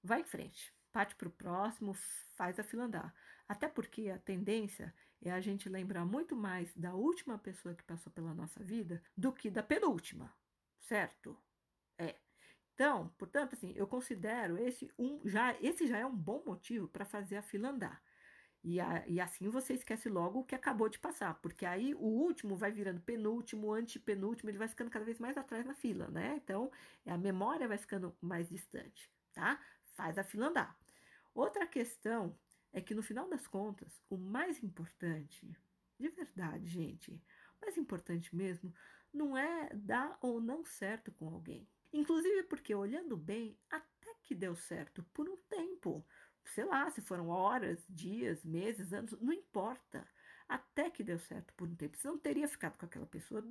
vai 0.02 0.20
em 0.20 0.24
frente, 0.24 0.74
parte 0.92 1.14
para 1.16 1.28
o 1.28 1.32
próximo, 1.32 1.94
faz 2.36 2.58
a 2.58 2.62
fila 2.62 2.84
andar. 2.84 3.14
Até 3.48 3.66
porque 3.66 4.10
a 4.10 4.18
tendência 4.18 4.94
é 5.22 5.30
a 5.30 5.40
gente 5.40 5.70
lembrar 5.70 6.04
muito 6.04 6.36
mais 6.36 6.74
da 6.74 6.94
última 6.94 7.38
pessoa 7.38 7.74
que 7.74 7.82
passou 7.82 8.12
pela 8.12 8.34
nossa 8.34 8.62
vida 8.62 9.02
do 9.16 9.32
que 9.32 9.50
da 9.50 9.62
penúltima, 9.62 10.30
certo? 10.80 11.38
É. 11.96 12.16
Então, 12.74 13.12
portanto, 13.18 13.54
assim, 13.54 13.72
eu 13.76 13.86
considero 13.86 14.58
esse 14.58 14.90
um 14.98 15.20
já 15.24 15.54
esse 15.60 15.86
já 15.86 15.98
é 15.98 16.06
um 16.06 16.14
bom 16.16 16.42
motivo 16.44 16.88
para 16.88 17.04
fazer 17.04 17.36
a 17.36 17.42
fila 17.42 17.68
andar. 17.70 18.02
E, 18.64 18.80
a, 18.80 19.04
e, 19.08 19.20
assim 19.20 19.48
você 19.48 19.74
esquece 19.74 20.08
logo 20.08 20.40
o 20.40 20.44
que 20.44 20.54
acabou 20.54 20.88
de 20.88 20.98
passar, 20.98 21.34
porque 21.42 21.66
aí 21.66 21.94
o 21.94 22.06
último 22.06 22.54
vai 22.56 22.70
virando 22.70 23.00
penúltimo, 23.00 23.72
antepenúltimo, 23.72 24.50
ele 24.50 24.58
vai 24.58 24.68
ficando 24.68 24.90
cada 24.90 25.04
vez 25.04 25.18
mais 25.18 25.36
atrás 25.36 25.66
na 25.66 25.74
fila, 25.74 26.06
né? 26.08 26.36
Então 26.36 26.70
a 27.04 27.18
memória 27.18 27.66
vai 27.66 27.76
ficando 27.76 28.16
mais 28.20 28.48
distante, 28.48 29.10
tá? 29.32 29.60
Faz 29.94 30.16
a 30.16 30.24
fila 30.24 30.46
andar. 30.46 30.78
Outra 31.34 31.66
questão 31.66 32.38
é 32.72 32.80
que 32.80 32.94
no 32.94 33.02
final 33.02 33.28
das 33.28 33.46
contas, 33.46 34.00
o 34.08 34.16
mais 34.16 34.62
importante, 34.62 35.50
de 35.98 36.08
verdade, 36.08 36.66
gente, 36.66 37.12
o 37.58 37.64
mais 37.64 37.76
importante 37.76 38.34
mesmo, 38.34 38.72
não 39.12 39.36
é 39.36 39.70
dar 39.74 40.16
ou 40.20 40.40
não 40.40 40.64
certo 40.64 41.10
com 41.12 41.28
alguém. 41.28 41.68
Inclusive 41.92 42.44
porque 42.44 42.74
olhando 42.74 43.16
bem, 43.16 43.58
até 43.70 44.14
que 44.22 44.34
deu 44.34 44.54
certo 44.54 45.02
por 45.12 45.28
um 45.28 45.36
tempo 45.48 46.04
sei 46.44 46.64
lá, 46.64 46.90
se 46.90 47.00
foram 47.00 47.28
horas, 47.28 47.84
dias, 47.88 48.44
meses, 48.44 48.92
anos, 48.92 49.12
não 49.20 49.32
importa. 49.32 50.06
Até 50.48 50.90
que 50.90 51.02
deu 51.02 51.18
certo 51.18 51.52
por 51.54 51.68
um 51.68 51.74
tempo. 51.74 51.96
Você 51.96 52.08
não 52.08 52.18
teria 52.18 52.48
ficado 52.48 52.76
com 52.76 52.84
aquela 52.84 53.06
pessoa 53.06 53.42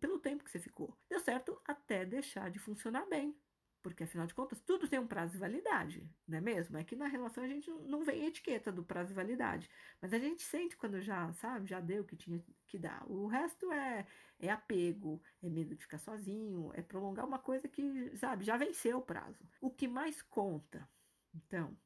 pelo 0.00 0.18
tempo 0.18 0.42
que 0.42 0.50
você 0.50 0.58
ficou. 0.58 0.96
Deu 1.08 1.20
certo 1.20 1.60
até 1.64 2.04
deixar 2.04 2.50
de 2.50 2.58
funcionar 2.58 3.06
bem. 3.06 3.36
Porque, 3.82 4.02
afinal 4.02 4.26
de 4.26 4.34
contas, 4.34 4.60
tudo 4.60 4.88
tem 4.88 4.98
um 4.98 5.06
prazo 5.06 5.32
de 5.32 5.38
validade, 5.38 6.10
não 6.26 6.38
é 6.38 6.40
mesmo? 6.40 6.76
É 6.76 6.84
que 6.84 6.96
na 6.96 7.06
relação 7.06 7.44
a 7.44 7.48
gente 7.48 7.70
não 7.70 8.02
vem 8.02 8.26
etiqueta 8.26 8.72
do 8.72 8.82
prazo 8.82 9.08
de 9.08 9.14
validade. 9.14 9.70
Mas 10.00 10.12
a 10.12 10.18
gente 10.18 10.42
sente 10.42 10.76
quando 10.76 11.00
já, 11.00 11.32
sabe, 11.34 11.68
já 11.68 11.80
deu 11.80 12.02
o 12.02 12.06
que 12.06 12.16
tinha 12.16 12.42
que 12.66 12.78
dar. 12.78 13.04
O 13.08 13.26
resto 13.28 13.70
é, 13.70 14.06
é 14.40 14.50
apego, 14.50 15.22
é 15.42 15.48
medo 15.48 15.76
de 15.76 15.82
ficar 15.82 15.98
sozinho, 15.98 16.72
é 16.74 16.82
prolongar 16.82 17.24
uma 17.24 17.38
coisa 17.38 17.68
que, 17.68 18.16
sabe, 18.16 18.44
já 18.44 18.56
venceu 18.56 18.98
o 18.98 19.02
prazo. 19.02 19.48
O 19.60 19.70
que 19.70 19.86
mais 19.86 20.20
conta, 20.22 20.88
então, 21.32 21.76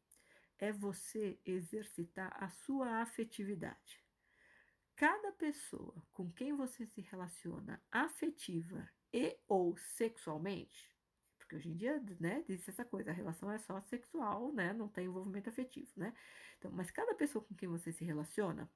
é 0.59 0.72
você 0.72 1.38
exercitar 1.45 2.32
a 2.43 2.49
sua 2.49 3.03
afetividade. 3.03 4.03
Cada 4.95 5.32
pessoa 5.32 5.95
com 6.12 6.30
quem 6.30 6.55
você 6.55 6.86
se 6.86 7.01
relaciona 7.01 7.82
afetiva 7.90 8.88
e 9.12 9.36
ou 9.49 9.76
sexualmente, 9.76 10.91
porque 11.53 11.57
hoje 11.57 11.68
em 11.68 11.76
dia, 11.76 12.03
né, 12.18 12.42
diz 12.46 12.66
essa 12.66 12.84
coisa, 12.84 13.11
a 13.11 13.14
relação 13.14 13.50
é 13.50 13.59
só 13.59 13.80
sexual, 13.82 14.53
né, 14.53 14.72
não 14.72 14.88
tem 14.88 15.07
envolvimento 15.07 15.50
afetivo, 15.50 15.90
né? 15.96 16.14
Então, 16.59 16.70
mas 16.70 16.90
cada 16.90 17.14
pessoa 17.14 17.44
com 17.44 17.55
quem 17.55 17.68
você 17.68 17.92
se 17.92 18.05
relaciona 18.05 18.70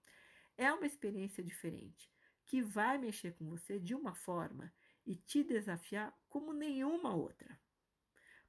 é 0.57 0.71
uma 0.73 0.87
experiência 0.87 1.43
diferente, 1.43 2.11
que 2.45 2.63
vai 2.63 2.99
mexer 2.99 3.33
com 3.35 3.47
você 3.47 3.79
de 3.79 3.95
uma 3.95 4.15
forma 4.15 4.73
e 5.07 5.17
te 5.17 5.43
desafiar 5.43 6.15
como 6.29 6.53
nenhuma 6.53 7.15
outra. 7.15 7.59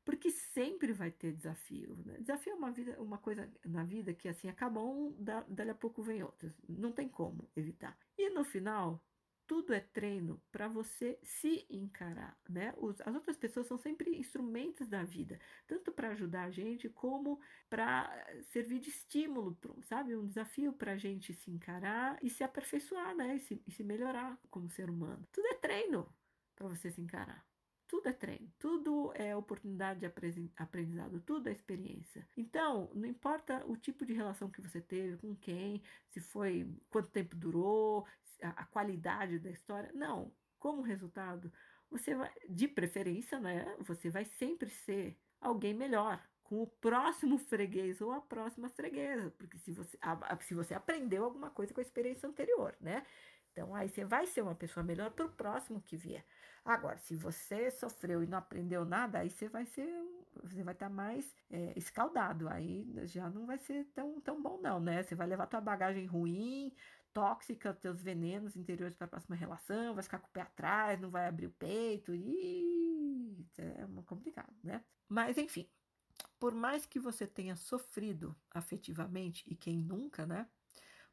Porque 0.03 0.31
sempre 0.31 0.93
vai 0.93 1.11
ter 1.11 1.33
desafio. 1.33 1.95
Né? 2.05 2.17
Desafio 2.19 2.53
é 2.53 2.55
uma, 2.55 2.71
vida, 2.71 3.01
uma 3.01 3.17
coisa 3.17 3.49
na 3.65 3.83
vida 3.83 4.13
que 4.13 4.29
assim 4.29 4.47
acaba 4.47 4.81
um, 4.81 5.11
da, 5.21 5.41
dali 5.41 5.69
a 5.69 5.75
pouco 5.75 6.01
vem 6.01 6.23
outro. 6.23 6.53
Não 6.67 6.93
tem 6.93 7.09
como 7.09 7.49
evitar. 7.55 7.97
E 8.17 8.29
no 8.29 8.45
final, 8.45 9.03
tudo 9.47 9.73
é 9.73 9.79
treino 9.79 10.41
para 10.51 10.67
você 10.67 11.17
se 11.23 11.65
encarar, 11.69 12.37
né? 12.49 12.73
Os, 12.77 12.99
as 13.01 13.15
outras 13.15 13.37
pessoas 13.37 13.65
são 13.65 13.77
sempre 13.77 14.15
instrumentos 14.17 14.87
da 14.87 15.03
vida, 15.03 15.39
tanto 15.65 15.91
para 15.91 16.09
ajudar 16.09 16.43
a 16.43 16.51
gente 16.51 16.89
como 16.89 17.39
para 17.69 18.11
servir 18.51 18.79
de 18.79 18.89
estímulo, 18.89 19.57
sabe? 19.83 20.15
Um 20.15 20.27
desafio 20.27 20.73
para 20.73 20.91
a 20.91 20.97
gente 20.97 21.33
se 21.33 21.49
encarar 21.49 22.19
e 22.21 22.29
se 22.29 22.43
aperfeiçoar, 22.43 23.15
né? 23.15 23.37
E 23.37 23.39
se, 23.39 23.63
e 23.65 23.71
se 23.71 23.83
melhorar 23.83 24.37
como 24.49 24.69
ser 24.69 24.89
humano. 24.89 25.25
Tudo 25.31 25.47
é 25.47 25.55
treino 25.55 26.13
para 26.53 26.67
você 26.67 26.91
se 26.91 27.01
encarar. 27.01 27.47
Tudo 27.87 28.09
é 28.09 28.13
treino, 28.13 28.51
tudo 28.59 29.13
é 29.15 29.33
oportunidade 29.33 30.01
de 30.01 30.05
aprendizado, 30.57 31.21
tudo 31.21 31.47
é 31.47 31.53
experiência. 31.53 32.27
Então, 32.35 32.91
não 32.93 33.07
importa 33.07 33.65
o 33.65 33.77
tipo 33.77 34.05
de 34.05 34.11
relação 34.11 34.51
que 34.51 34.59
você 34.59 34.81
teve, 34.81 35.15
com 35.15 35.33
quem, 35.37 35.81
se 36.09 36.19
foi, 36.19 36.69
quanto 36.89 37.09
tempo 37.09 37.33
durou, 37.33 38.05
a, 38.41 38.65
qualidade 38.65 39.39
da 39.39 39.49
história, 39.49 39.91
não. 39.93 40.31
Como 40.59 40.81
resultado, 40.81 41.51
você 41.89 42.15
vai, 42.15 42.31
de 42.49 42.67
preferência, 42.67 43.39
né? 43.39 43.75
Você 43.81 44.09
vai 44.09 44.25
sempre 44.25 44.69
ser 44.69 45.17
alguém 45.39 45.73
melhor, 45.73 46.21
com 46.43 46.63
o 46.63 46.67
próximo 46.67 47.37
freguês 47.37 48.01
ou 48.01 48.11
a 48.11 48.21
próxima 48.21 48.69
freguesa, 48.69 49.31
porque 49.37 49.57
se 49.57 49.71
você, 49.71 49.97
se 50.41 50.53
você 50.53 50.73
aprendeu 50.73 51.25
alguma 51.25 51.49
coisa 51.49 51.73
com 51.73 51.81
a 51.81 51.83
experiência 51.83 52.27
anterior, 52.27 52.75
né? 52.79 53.05
Então, 53.51 53.73
aí 53.73 53.89
você 53.89 54.05
vai 54.05 54.27
ser 54.27 54.41
uma 54.41 54.55
pessoa 54.55 54.83
melhor 54.83 55.11
para 55.11 55.25
o 55.25 55.31
próximo 55.31 55.81
que 55.81 55.97
vier. 55.97 56.23
Agora, 56.63 56.97
se 56.97 57.15
você 57.15 57.71
sofreu 57.71 58.21
e 58.21 58.27
não 58.27 58.37
aprendeu 58.37 58.85
nada, 58.85 59.19
aí 59.19 59.29
você 59.29 59.47
vai 59.47 59.65
ser, 59.65 59.87
você 60.43 60.63
vai 60.63 60.73
estar 60.73 60.89
tá 60.89 60.93
mais 60.93 61.33
é, 61.49 61.73
escaldado. 61.75 62.47
Aí 62.49 62.85
já 63.05 63.29
não 63.29 63.45
vai 63.45 63.57
ser 63.57 63.85
tão, 63.95 64.19
tão 64.21 64.41
bom, 64.41 64.59
não, 64.61 64.79
né? 64.79 65.01
Você 65.01 65.15
vai 65.15 65.25
levar 65.25 65.47
tua 65.47 65.61
bagagem 65.61 66.05
ruim, 66.05 66.71
tóxica, 67.17 67.73
teus 67.73 67.99
venenos 67.99 68.55
interiores 68.55 68.95
para 68.95 69.05
a 69.05 69.09
próxima 69.09 69.35
relação, 69.35 69.95
vai 69.95 70.03
ficar 70.03 70.19
com 70.19 70.27
o 70.27 70.31
pé 70.31 70.41
atrás, 70.41 71.01
não 71.01 71.09
vai 71.09 71.27
abrir 71.27 71.47
o 71.47 71.51
peito. 71.51 72.13
E 72.13 73.43
é 73.57 73.87
complicado, 74.05 74.53
né? 74.63 74.83
Mas, 75.09 75.35
enfim, 75.35 75.67
por 76.39 76.53
mais 76.53 76.85
que 76.85 76.99
você 76.99 77.25
tenha 77.25 77.55
sofrido 77.55 78.35
afetivamente, 78.51 79.43
e 79.47 79.55
quem 79.55 79.81
nunca, 79.81 80.27
né? 80.27 80.47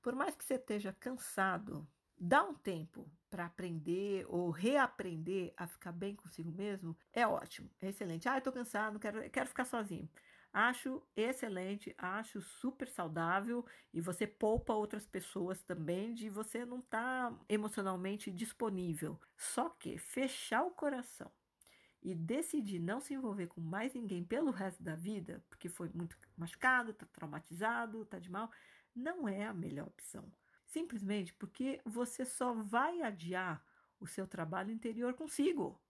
Por 0.03 0.15
mais 0.15 0.37
que 0.37 0.45
você 0.45 0.57
esteja 0.57 0.93
cansado 0.93 1.89
Dar 2.17 2.45
um 2.45 2.55
tempo 2.55 3.11
para 3.29 3.47
aprender 3.47 4.25
ou 4.29 4.51
reaprender 4.51 5.53
a 5.57 5.67
ficar 5.67 5.91
bem 5.91 6.15
consigo 6.15 6.51
mesmo 6.53 6.97
é 7.13 7.27
ótimo, 7.27 7.69
é 7.81 7.89
excelente. 7.89 8.29
Ah, 8.29 8.37
eu 8.39 8.41
tô 8.41 8.53
cansado, 8.53 9.01
quero, 9.01 9.29
quero 9.31 9.49
ficar 9.49 9.65
sozinho. 9.65 10.09
Acho 10.57 11.03
excelente, 11.17 11.93
acho 11.99 12.41
super 12.41 12.89
saudável 12.89 13.67
e 13.93 14.01
você 14.01 14.25
poupa 14.25 14.73
outras 14.73 15.05
pessoas 15.05 15.61
também 15.65 16.15
de 16.15 16.31
você 16.31 16.65
não 16.65 16.79
estar 16.79 17.33
tá 17.33 17.39
emocionalmente 17.49 18.31
disponível. 18.31 19.21
Só 19.37 19.69
que 19.69 19.99
fechar 19.99 20.63
o 20.63 20.71
coração 20.71 21.29
e 22.01 22.15
decidir 22.15 22.79
não 22.79 23.01
se 23.01 23.15
envolver 23.15 23.49
com 23.49 23.61
mais 23.61 23.95
ninguém 23.95 24.23
pelo 24.23 24.53
resto 24.53 24.81
da 24.81 24.95
vida, 24.95 25.45
porque 25.49 25.69
foi 25.69 25.89
muito 25.89 26.17
machucado, 26.37 26.93
está 26.93 27.05
traumatizado, 27.07 28.03
está 28.03 28.21
de 28.21 28.31
mal, 28.31 28.49
não 28.95 29.29
é 29.29 29.47
a 29.47 29.53
melhor 29.53 29.89
opção. 29.89 30.33
Simplesmente 30.65 31.35
porque 31.35 31.81
você 31.85 32.25
só 32.25 32.55
vai 32.55 33.03
adiar 33.03 33.61
o 33.99 34.07
seu 34.07 34.25
trabalho 34.25 34.71
interior 34.71 35.15
consigo. 35.15 35.83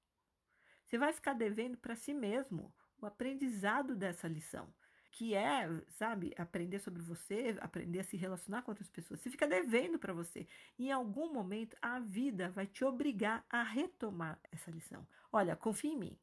Você 0.87 0.97
vai 0.97 1.13
ficar 1.13 1.35
devendo 1.35 1.77
para 1.77 1.95
si 1.95 2.15
mesmo 2.15 2.73
o 3.05 3.07
aprendizado 3.07 3.95
dessa 3.95 4.27
lição, 4.27 4.73
que 5.11 5.35
é, 5.35 5.69
sabe, 5.91 6.35
aprender 6.37 6.81
sobre 6.81 7.03
você, 7.03 7.57
aprender 7.61 8.01
a 8.01 8.05
se 8.05 8.17
relacionar 8.17 8.63
com 8.63 8.71
outras 8.71 8.89
pessoas. 8.89 9.21
Você 9.21 9.31
fica 9.31 9.47
devendo 9.47 9.99
para 9.99 10.13
você. 10.13 10.47
Em 10.79 10.91
algum 10.91 11.33
momento, 11.33 11.77
a 11.81 12.01
vida 12.01 12.49
vai 12.51 12.67
te 12.67 12.85
obrigar 12.85 13.45
a 13.49 13.63
retomar 13.63 14.41
essa 14.51 14.71
lição. 14.71 15.07
Olha, 15.31 15.55
confie 15.55 15.89
em 15.89 15.99
mim. 15.99 16.19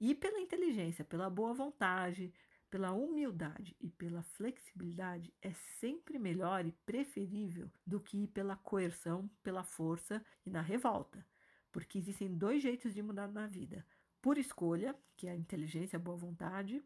E 0.00 0.14
pela 0.14 0.40
inteligência, 0.40 1.04
pela 1.04 1.30
boa 1.30 1.54
vontade, 1.54 2.32
pela 2.68 2.90
humildade 2.90 3.76
e 3.80 3.90
pela 3.90 4.22
flexibilidade 4.22 5.32
é 5.42 5.52
sempre 5.78 6.18
melhor 6.18 6.66
e 6.66 6.72
preferível 6.86 7.70
do 7.86 8.00
que 8.00 8.26
pela 8.26 8.56
coerção, 8.56 9.30
pela 9.42 9.62
força 9.62 10.24
e 10.44 10.50
na 10.50 10.62
revolta. 10.62 11.24
Porque 11.70 11.98
existem 11.98 12.34
dois 12.34 12.62
jeitos 12.62 12.92
de 12.92 13.02
mudar 13.02 13.28
na 13.28 13.46
vida: 13.46 13.86
por 14.22 14.38
escolha, 14.38 14.96
que 15.16 15.26
é 15.26 15.32
a 15.32 15.36
inteligência, 15.36 15.96
a 15.96 16.00
boa 16.00 16.16
vontade, 16.16 16.82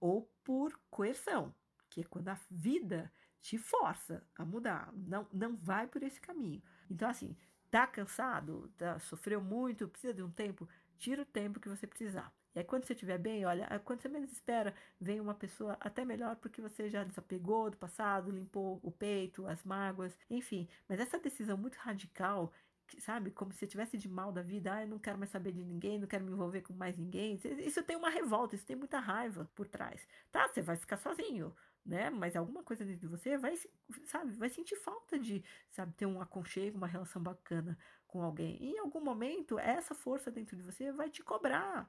ou 0.00 0.28
por 0.44 0.78
coerção, 0.90 1.54
que 1.88 2.00
é 2.00 2.04
quando 2.04 2.28
a 2.28 2.38
vida 2.50 3.10
te 3.40 3.56
força 3.56 4.26
a 4.36 4.44
mudar. 4.44 4.92
Não, 4.94 5.26
não 5.32 5.56
vai 5.56 5.86
por 5.86 6.02
esse 6.02 6.20
caminho. 6.20 6.62
Então, 6.90 7.08
assim, 7.08 7.36
tá 7.70 7.86
cansado, 7.86 8.72
tá, 8.76 8.98
sofreu 8.98 9.40
muito, 9.40 9.88
precisa 9.88 10.12
de 10.12 10.22
um 10.22 10.30
tempo, 10.30 10.68
tira 10.98 11.22
o 11.22 11.26
tempo 11.26 11.60
que 11.60 11.68
você 11.68 11.86
precisar. 11.86 12.32
E 12.54 12.58
aí, 12.58 12.64
quando 12.64 12.84
você 12.84 12.92
estiver 12.92 13.18
bem, 13.18 13.46
olha, 13.46 13.66
quando 13.84 14.02
você 14.02 14.08
menos 14.08 14.30
espera, 14.30 14.74
vem 15.00 15.20
uma 15.20 15.34
pessoa 15.34 15.76
até 15.80 16.04
melhor 16.04 16.36
porque 16.36 16.60
você 16.60 16.90
já 16.90 17.02
desapegou 17.02 17.70
do 17.70 17.76
passado, 17.78 18.30
limpou 18.30 18.78
o 18.82 18.90
peito, 18.90 19.46
as 19.46 19.64
mágoas, 19.64 20.16
enfim. 20.28 20.68
Mas 20.88 21.00
essa 21.00 21.18
decisão 21.18 21.56
muito 21.56 21.76
radical 21.76 22.52
sabe, 23.00 23.30
como 23.30 23.52
se 23.52 23.66
tivesse 23.66 23.96
de 23.96 24.08
mal 24.08 24.32
da 24.32 24.42
vida, 24.42 24.74
ah, 24.74 24.82
eu 24.82 24.88
não 24.88 24.98
quero 24.98 25.18
mais 25.18 25.30
saber 25.30 25.52
de 25.52 25.64
ninguém, 25.64 25.98
não 25.98 26.06
quero 26.06 26.24
me 26.24 26.32
envolver 26.32 26.62
com 26.62 26.72
mais 26.72 26.96
ninguém. 26.96 27.38
Isso 27.60 27.82
tem 27.82 27.96
uma 27.96 28.10
revolta, 28.10 28.54
isso 28.54 28.66
tem 28.66 28.76
muita 28.76 28.98
raiva 28.98 29.50
por 29.54 29.68
trás. 29.68 30.06
Tá, 30.30 30.48
você 30.48 30.62
vai 30.62 30.76
ficar 30.76 30.96
sozinho, 30.96 31.54
né? 31.84 32.10
Mas 32.10 32.36
alguma 32.36 32.62
coisa 32.62 32.84
dentro 32.84 33.00
de 33.00 33.06
você 33.06 33.36
vai, 33.38 33.54
sabe, 34.06 34.32
vai 34.32 34.48
sentir 34.48 34.76
falta 34.76 35.18
de, 35.18 35.44
sabe, 35.70 35.92
ter 35.94 36.06
um 36.06 36.20
aconchego, 36.20 36.76
uma 36.76 36.86
relação 36.86 37.22
bacana 37.22 37.78
com 38.06 38.22
alguém. 38.22 38.56
E 38.60 38.72
em 38.72 38.78
algum 38.78 39.00
momento, 39.00 39.58
essa 39.58 39.94
força 39.94 40.30
dentro 40.30 40.56
de 40.56 40.62
você 40.62 40.92
vai 40.92 41.08
te 41.10 41.22
cobrar 41.22 41.88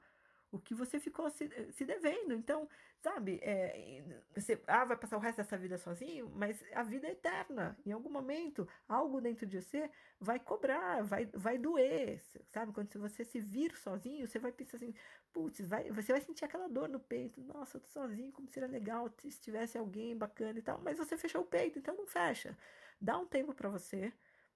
o 0.54 0.60
que 0.60 0.74
você 0.74 1.00
ficou 1.00 1.28
se, 1.30 1.48
se 1.72 1.84
devendo. 1.84 2.32
Então, 2.32 2.68
sabe, 3.02 3.40
é, 3.42 4.02
você 4.34 4.60
ah, 4.68 4.84
vai 4.84 4.96
passar 4.96 5.16
o 5.16 5.20
resto 5.20 5.38
dessa 5.38 5.58
vida 5.58 5.76
sozinho, 5.76 6.30
mas 6.34 6.62
a 6.72 6.82
vida 6.82 7.08
é 7.08 7.10
eterna. 7.10 7.76
Em 7.84 7.90
algum 7.90 8.10
momento, 8.10 8.66
algo 8.88 9.20
dentro 9.20 9.46
de 9.46 9.60
você 9.60 9.90
vai 10.20 10.38
cobrar, 10.38 11.02
vai, 11.02 11.26
vai 11.26 11.58
doer, 11.58 12.20
sabe? 12.46 12.72
Quando 12.72 12.96
você 13.00 13.24
se 13.24 13.40
vir 13.40 13.74
sozinho, 13.76 14.26
você 14.28 14.38
vai 14.38 14.52
pensar 14.52 14.76
assim, 14.76 14.94
putz, 15.32 15.60
vai, 15.60 15.90
você 15.90 16.12
vai 16.12 16.20
sentir 16.20 16.44
aquela 16.44 16.68
dor 16.68 16.88
no 16.88 17.00
peito. 17.00 17.40
Nossa, 17.42 17.76
eu 17.76 17.80
tô 17.80 17.88
sozinho, 17.88 18.32
como 18.32 18.48
seria 18.48 18.68
legal 18.68 19.10
se 19.18 19.40
tivesse 19.40 19.76
alguém 19.76 20.16
bacana 20.16 20.58
e 20.58 20.62
tal. 20.62 20.80
Mas 20.82 20.96
você 20.96 21.16
fechou 21.16 21.42
o 21.42 21.46
peito, 21.46 21.78
então 21.80 21.96
não 21.96 22.06
fecha. 22.06 22.56
Dá 23.00 23.18
um 23.18 23.26
tempo 23.26 23.52
para 23.52 23.68
você, 23.68 24.12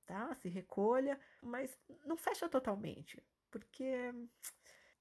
tá? 0.06 0.32
Se 0.34 0.48
recolha, 0.48 1.18
mas 1.42 1.76
não 2.06 2.16
fecha 2.16 2.48
totalmente, 2.48 3.20
porque 3.50 4.14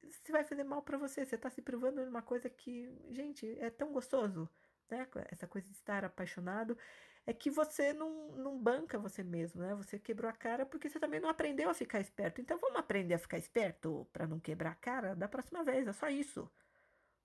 se 0.09 0.31
vai 0.31 0.43
fazer 0.43 0.63
mal 0.63 0.81
para 0.81 0.97
você. 0.97 1.25
Você 1.25 1.35
está 1.35 1.49
se 1.49 1.61
privando 1.61 2.01
de 2.01 2.09
uma 2.09 2.21
coisa 2.21 2.49
que, 2.49 2.89
gente, 3.11 3.57
é 3.59 3.69
tão 3.69 3.91
gostoso, 3.91 4.49
né? 4.89 5.07
Essa 5.31 5.47
coisa 5.47 5.67
de 5.67 5.73
estar 5.73 6.03
apaixonado 6.05 6.77
é 7.25 7.33
que 7.33 7.49
você 7.49 7.93
não, 7.93 8.31
não 8.37 8.57
banca 8.57 8.97
você 8.97 9.23
mesmo, 9.23 9.61
né? 9.61 9.75
Você 9.75 9.99
quebrou 9.99 10.29
a 10.29 10.33
cara 10.33 10.65
porque 10.65 10.89
você 10.89 10.99
também 10.99 11.19
não 11.19 11.29
aprendeu 11.29 11.69
a 11.69 11.73
ficar 11.73 11.99
esperto. 11.99 12.41
Então 12.41 12.57
vamos 12.57 12.79
aprender 12.79 13.15
a 13.15 13.19
ficar 13.19 13.37
esperto 13.37 14.07
para 14.13 14.25
não 14.27 14.39
quebrar 14.39 14.71
a 14.71 14.75
cara 14.75 15.15
da 15.15 15.27
próxima 15.27 15.63
vez. 15.63 15.87
É 15.87 15.93
só 15.93 16.09
isso. 16.09 16.49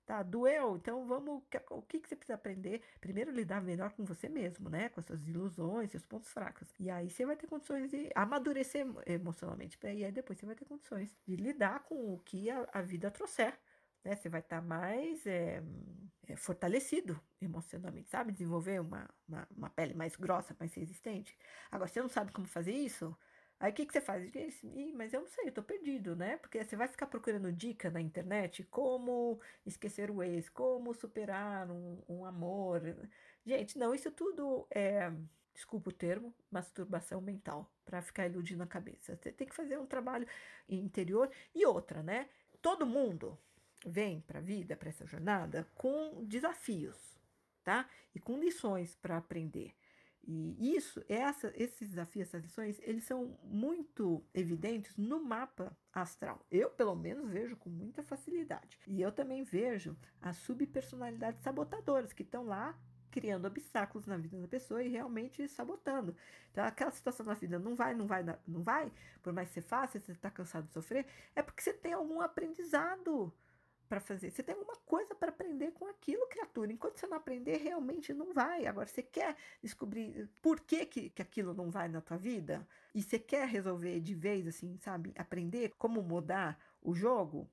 Tá, 0.05 0.21
doeu, 0.21 0.75
então 0.75 1.05
vamos. 1.07 1.41
O 1.69 1.81
que, 1.81 1.99
que 1.99 2.09
você 2.09 2.15
precisa 2.15 2.35
aprender? 2.35 2.81
Primeiro, 2.99 3.31
lidar 3.31 3.61
melhor 3.61 3.93
com 3.93 4.03
você 4.03 4.27
mesmo, 4.27 4.69
né? 4.69 4.89
Com 4.89 4.99
as 4.99 5.05
suas 5.05 5.25
ilusões, 5.25 5.91
seus 5.91 6.05
pontos 6.05 6.29
fracos. 6.29 6.67
E 6.77 6.89
aí 6.89 7.09
você 7.09 7.25
vai 7.25 7.37
ter 7.37 7.47
condições 7.47 7.89
de 7.89 8.09
amadurecer 8.13 8.85
emocionalmente. 9.05 9.79
E 9.81 10.03
aí 10.03 10.11
depois 10.11 10.37
você 10.37 10.45
vai 10.45 10.55
ter 10.55 10.65
condições 10.65 11.15
de 11.25 11.37
lidar 11.37 11.83
com 11.83 12.13
o 12.13 12.19
que 12.19 12.49
a, 12.49 12.67
a 12.73 12.81
vida 12.81 13.09
trouxer. 13.09 13.57
Né? 14.03 14.15
Você 14.15 14.27
vai 14.27 14.41
estar 14.41 14.61
tá 14.61 14.67
mais 14.67 15.25
é, 15.25 15.63
é, 16.27 16.35
fortalecido 16.35 17.17
emocionalmente, 17.41 18.09
sabe? 18.09 18.33
Desenvolver 18.33 18.81
uma, 18.81 19.09
uma, 19.25 19.47
uma 19.55 19.69
pele 19.69 19.93
mais 19.93 20.17
grossa, 20.17 20.53
mais 20.59 20.73
resistente. 20.73 21.37
Agora, 21.71 21.89
você 21.89 22.01
não 22.01 22.09
sabe 22.09 22.33
como 22.33 22.45
fazer 22.45 22.73
isso? 22.73 23.17
Aí 23.63 23.71
o 23.71 23.73
que, 23.73 23.85
que 23.85 23.93
você 23.93 24.01
faz? 24.01 24.29
Ih, 24.35 24.91
mas 24.91 25.13
eu 25.13 25.21
não 25.21 25.27
sei, 25.29 25.47
eu 25.47 25.53
tô 25.53 25.63
perdido, 25.63 26.17
né? 26.17 26.35
Porque 26.35 26.61
você 26.61 26.75
vai 26.75 26.85
ficar 26.85 27.07
procurando 27.07 27.49
dica 27.49 27.89
na 27.89 28.01
internet 28.01 28.61
como 28.65 29.39
esquecer 29.65 30.11
o 30.11 30.21
ex, 30.21 30.49
como 30.49 30.93
superar 30.93 31.71
um, 31.71 31.97
um 32.09 32.25
amor. 32.25 32.81
Gente, 33.45 33.77
não, 33.79 33.95
isso 33.95 34.11
tudo 34.11 34.67
é, 34.69 35.09
desculpa 35.53 35.91
o 35.91 35.93
termo, 35.93 36.35
masturbação 36.51 37.21
mental, 37.21 37.71
para 37.85 38.01
ficar 38.01 38.27
iludindo 38.27 38.61
a 38.63 38.67
cabeça. 38.67 39.15
Você 39.15 39.31
tem 39.31 39.47
que 39.47 39.55
fazer 39.55 39.79
um 39.79 39.85
trabalho 39.85 40.27
interior 40.67 41.31
e 41.55 41.65
outra, 41.65 42.03
né? 42.03 42.27
Todo 42.61 42.85
mundo 42.85 43.39
vem 43.85 44.19
para 44.19 44.39
a 44.39 44.41
vida, 44.41 44.75
para 44.75 44.89
essa 44.89 45.05
jornada, 45.05 45.65
com 45.75 46.25
desafios, 46.25 47.17
tá? 47.63 47.89
E 48.13 48.19
com 48.19 48.37
lições 48.37 48.93
para 48.97 49.15
aprender. 49.15 49.73
E 50.25 50.75
isso, 50.75 51.03
essa, 51.09 51.51
esses 51.55 51.89
desafios, 51.89 52.27
essas 52.27 52.43
lições, 52.43 52.79
eles 52.83 53.03
são 53.03 53.37
muito 53.43 54.23
evidentes 54.33 54.95
no 54.95 55.21
mapa 55.23 55.75
astral. 55.91 56.45
Eu, 56.49 56.69
pelo 56.69 56.95
menos, 56.95 57.27
vejo 57.27 57.57
com 57.57 57.69
muita 57.69 58.01
facilidade. 58.01 58.79
E 58.87 59.01
eu 59.01 59.11
também 59.11 59.43
vejo 59.43 59.97
as 60.21 60.37
subpersonalidades 60.37 61.41
sabotadoras 61.41 62.13
que 62.13 62.23
estão 62.23 62.45
lá 62.45 62.77
criando 63.13 63.45
obstáculos 63.45 64.07
na 64.07 64.17
vida 64.17 64.41
da 64.41 64.47
pessoa 64.47 64.83
e 64.83 64.89
realmente 64.89 65.47
sabotando. 65.47 66.15
Então, 66.51 66.65
aquela 66.65 66.89
situação 66.89 67.23
na 67.25 67.35
vida 67.35 67.59
não 67.59 67.75
vai, 67.75 67.93
não 67.93 68.07
vai, 68.07 68.23
não 68.47 68.63
vai, 68.63 68.91
por 69.21 69.31
mais 69.31 69.49
que 69.49 69.55
você 69.55 69.61
faça, 69.61 69.99
você 69.99 70.13
está 70.13 70.31
cansado 70.31 70.65
de 70.65 70.73
sofrer, 70.73 71.05
é 71.35 71.43
porque 71.43 71.61
você 71.61 71.73
tem 71.73 71.93
algum 71.93 72.21
aprendizado 72.21 73.31
para 73.93 73.99
fazer. 73.99 74.31
Você 74.31 74.41
tem 74.41 74.55
alguma 74.55 74.75
coisa 74.87 75.13
para 75.13 75.29
aprender 75.29 75.71
com 75.71 75.85
aquilo, 75.85 76.25
criatura. 76.27 76.73
Enquanto 76.73 76.97
você 76.97 77.05
não 77.05 77.17
aprender, 77.17 77.57
realmente 77.57 78.11
não 78.11 78.33
vai. 78.33 78.65
Agora, 78.65 78.87
você 78.87 79.03
quer 79.03 79.35
descobrir 79.61 80.27
por 80.41 80.59
que, 80.61 80.83
que, 80.87 81.09
que 81.11 81.21
aquilo 81.21 81.53
não 81.53 81.69
vai 81.69 81.87
na 81.87 82.01
tua 82.01 82.17
vida? 82.17 82.67
E 82.95 83.03
você 83.03 83.19
quer 83.19 83.47
resolver 83.47 83.99
de 83.99 84.15
vez, 84.15 84.47
assim, 84.47 84.79
sabe? 84.79 85.13
Aprender 85.15 85.73
como 85.77 86.01
mudar 86.01 86.59
o 86.81 86.95
jogo? 86.95 87.47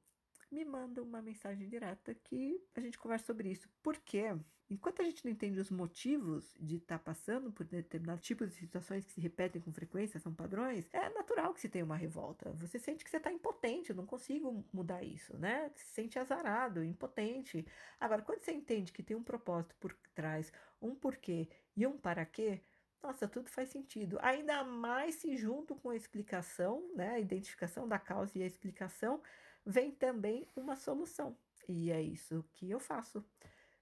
Me 0.51 0.65
manda 0.65 1.03
uma 1.03 1.23
mensagem 1.23 1.69
direta 1.69 2.15
que 2.15 2.61
a 2.75 2.81
gente 2.81 2.99
conversa 2.99 3.27
sobre 3.27 3.51
isso. 3.51 3.69
Por 3.83 3.97
quê? 3.99 4.37
Enquanto 4.69 5.03
a 5.03 5.05
gente 5.05 5.25
não 5.25 5.33
entende 5.33 5.59
os 5.59 5.71
motivos 5.71 6.55
de 6.61 6.77
estar 6.77 6.99
tá 6.99 7.05
passando 7.05 7.51
por 7.51 7.67
determinados 7.67 8.25
tipos 8.25 8.51
de 8.51 8.55
situações 8.55 9.05
que 9.05 9.13
se 9.13 9.21
repetem 9.21 9.61
com 9.61 9.73
frequência, 9.73 10.21
são 10.21 10.33
padrões, 10.33 10.89
é 10.93 11.09
natural 11.11 11.53
que 11.53 11.61
se 11.61 11.69
tenha 11.69 11.85
uma 11.85 11.97
revolta. 11.97 12.53
Você 12.53 12.79
sente 12.79 13.05
que 13.05 13.11
você 13.11 13.17
está 13.17 13.33
impotente, 13.33 13.91
eu 13.91 13.97
não 13.97 14.07
consigo 14.07 14.65
mudar 14.73 15.03
isso, 15.03 15.37
né? 15.37 15.71
Se 15.75 15.87
sente 15.87 16.19
azarado, 16.21 16.85
impotente. 16.85 17.67
Agora, 17.99 18.23
quando 18.23 18.41
você 18.41 18.53
entende 18.53 18.93
que 18.93 19.03
tem 19.03 19.17
um 19.17 19.25
propósito 19.25 19.75
por 19.81 19.93
trás, 20.15 20.53
um 20.81 20.95
porquê 20.95 21.49
e 21.77 21.85
um 21.85 21.99
para 21.99 22.25
quê, 22.25 22.61
nossa, 23.03 23.27
tudo 23.27 23.49
faz 23.49 23.71
sentido. 23.71 24.19
Ainda 24.21 24.63
mais 24.63 25.17
se 25.17 25.37
junto 25.37 25.75
com 25.75 25.91
a 25.91 25.97
explicação, 25.97 26.89
né, 26.95 27.15
a 27.15 27.19
identificação 27.19 27.89
da 27.89 27.99
causa 27.99 28.39
e 28.39 28.43
a 28.43 28.47
explicação, 28.47 29.21
vem 29.65 29.91
também 29.91 30.47
uma 30.57 30.77
solução. 30.77 31.37
E 31.69 31.91
é 31.91 32.03
isso 32.03 32.45
que 32.53 32.71
eu 32.71 32.81
faço. 32.81 33.25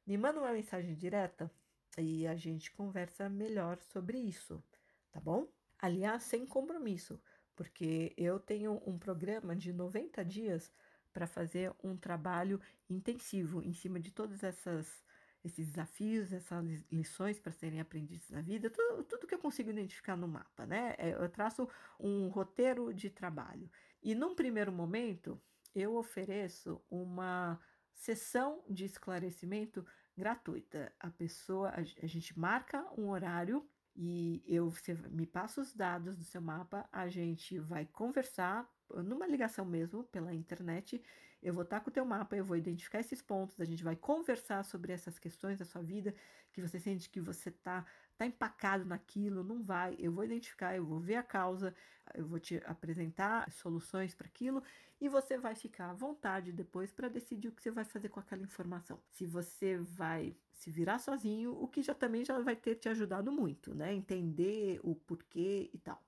Me 0.06 0.16
manda 0.16 0.40
uma 0.40 0.52
mensagem 0.52 0.94
direta 0.94 1.50
e 1.96 2.26
a 2.26 2.34
gente 2.34 2.70
conversa 2.70 3.28
melhor 3.28 3.78
sobre 3.82 4.18
isso, 4.18 4.62
tá 5.10 5.20
bom? 5.20 5.46
Aliás, 5.78 6.24
sem 6.24 6.44
compromisso, 6.46 7.20
porque 7.54 8.12
eu 8.16 8.38
tenho 8.38 8.82
um 8.86 8.98
programa 8.98 9.54
de 9.54 9.72
90 9.72 10.24
dias 10.24 10.72
para 11.12 11.26
fazer 11.26 11.72
um 11.82 11.96
trabalho 11.96 12.60
intensivo 12.88 13.62
em 13.62 13.72
cima 13.72 13.98
de 13.98 14.10
todas 14.10 14.42
essas 14.42 15.02
esses 15.44 15.68
desafios, 15.68 16.32
essas 16.32 16.84
lições 16.90 17.38
para 17.38 17.52
serem 17.52 17.80
aprendidas 17.80 18.28
na 18.28 18.40
vida, 18.40 18.68
tudo, 18.68 19.04
tudo 19.04 19.26
que 19.26 19.34
eu 19.34 19.38
consigo 19.38 19.70
identificar 19.70 20.16
no 20.16 20.26
mapa, 20.26 20.66
né? 20.66 20.94
É, 20.98 21.10
eu 21.10 21.28
traço 21.28 21.68
um 21.98 22.28
roteiro 22.28 22.92
de 22.92 23.08
trabalho. 23.08 23.70
E 24.02 24.14
num 24.14 24.34
primeiro 24.34 24.72
momento, 24.72 25.40
eu 25.74 25.96
ofereço 25.96 26.80
uma 26.90 27.60
sessão 27.94 28.62
de 28.68 28.84
esclarecimento 28.84 29.84
gratuita. 30.16 30.92
A 30.98 31.10
pessoa, 31.10 31.70
a, 31.70 32.06
gente 32.06 32.38
marca 32.38 32.84
um 32.98 33.08
horário 33.08 33.68
e 33.94 34.42
eu 34.46 34.70
você 34.70 34.94
me 34.94 35.26
passa 35.26 35.60
os 35.60 35.74
dados 35.74 36.16
do 36.16 36.24
seu 36.24 36.40
mapa, 36.40 36.88
a 36.92 37.08
gente 37.08 37.58
vai 37.58 37.84
conversar 37.86 38.68
numa 39.04 39.26
ligação 39.26 39.64
mesmo 39.64 40.04
pela 40.04 40.32
internet. 40.32 41.02
Eu 41.42 41.54
vou 41.54 41.62
estar 41.62 41.80
com 41.80 41.90
o 41.90 41.92
teu 41.92 42.04
mapa, 42.04 42.36
eu 42.36 42.44
vou 42.44 42.56
identificar 42.56 43.00
esses 43.00 43.22
pontos, 43.22 43.60
a 43.60 43.64
gente 43.64 43.84
vai 43.84 43.94
conversar 43.94 44.64
sobre 44.64 44.92
essas 44.92 45.18
questões 45.18 45.58
da 45.58 45.64
sua 45.64 45.82
vida, 45.82 46.14
que 46.52 46.60
você 46.60 46.80
sente 46.80 47.08
que 47.08 47.20
você 47.20 47.48
está 47.48 47.86
tá 48.18 48.26
empacado 48.26 48.84
naquilo, 48.84 49.44
não 49.44 49.62
vai. 49.62 49.96
Eu 49.98 50.12
vou 50.12 50.24
identificar, 50.24 50.76
eu 50.76 50.84
vou 50.84 50.98
ver 50.98 51.14
a 51.14 51.22
causa, 51.22 51.74
eu 52.14 52.26
vou 52.26 52.40
te 52.40 52.60
apresentar 52.66 53.50
soluções 53.52 54.14
para 54.14 54.26
aquilo 54.26 54.62
e 55.00 55.08
você 55.08 55.38
vai 55.38 55.54
ficar 55.54 55.90
à 55.90 55.94
vontade 55.94 56.52
depois 56.52 56.90
para 56.90 57.08
decidir 57.08 57.48
o 57.48 57.52
que 57.52 57.62
você 57.62 57.70
vai 57.70 57.84
fazer 57.84 58.08
com 58.08 58.18
aquela 58.18 58.42
informação. 58.42 59.00
Se 59.08 59.24
você 59.24 59.78
vai 59.78 60.36
se 60.52 60.68
virar 60.70 60.98
sozinho, 60.98 61.52
o 61.52 61.68
que 61.68 61.80
já 61.80 61.94
também 61.94 62.24
já 62.24 62.38
vai 62.40 62.56
ter 62.56 62.74
te 62.74 62.88
ajudado 62.88 63.30
muito, 63.30 63.72
né? 63.72 63.94
Entender 63.94 64.80
o 64.82 64.96
porquê 64.96 65.70
e 65.72 65.78
tal. 65.78 66.02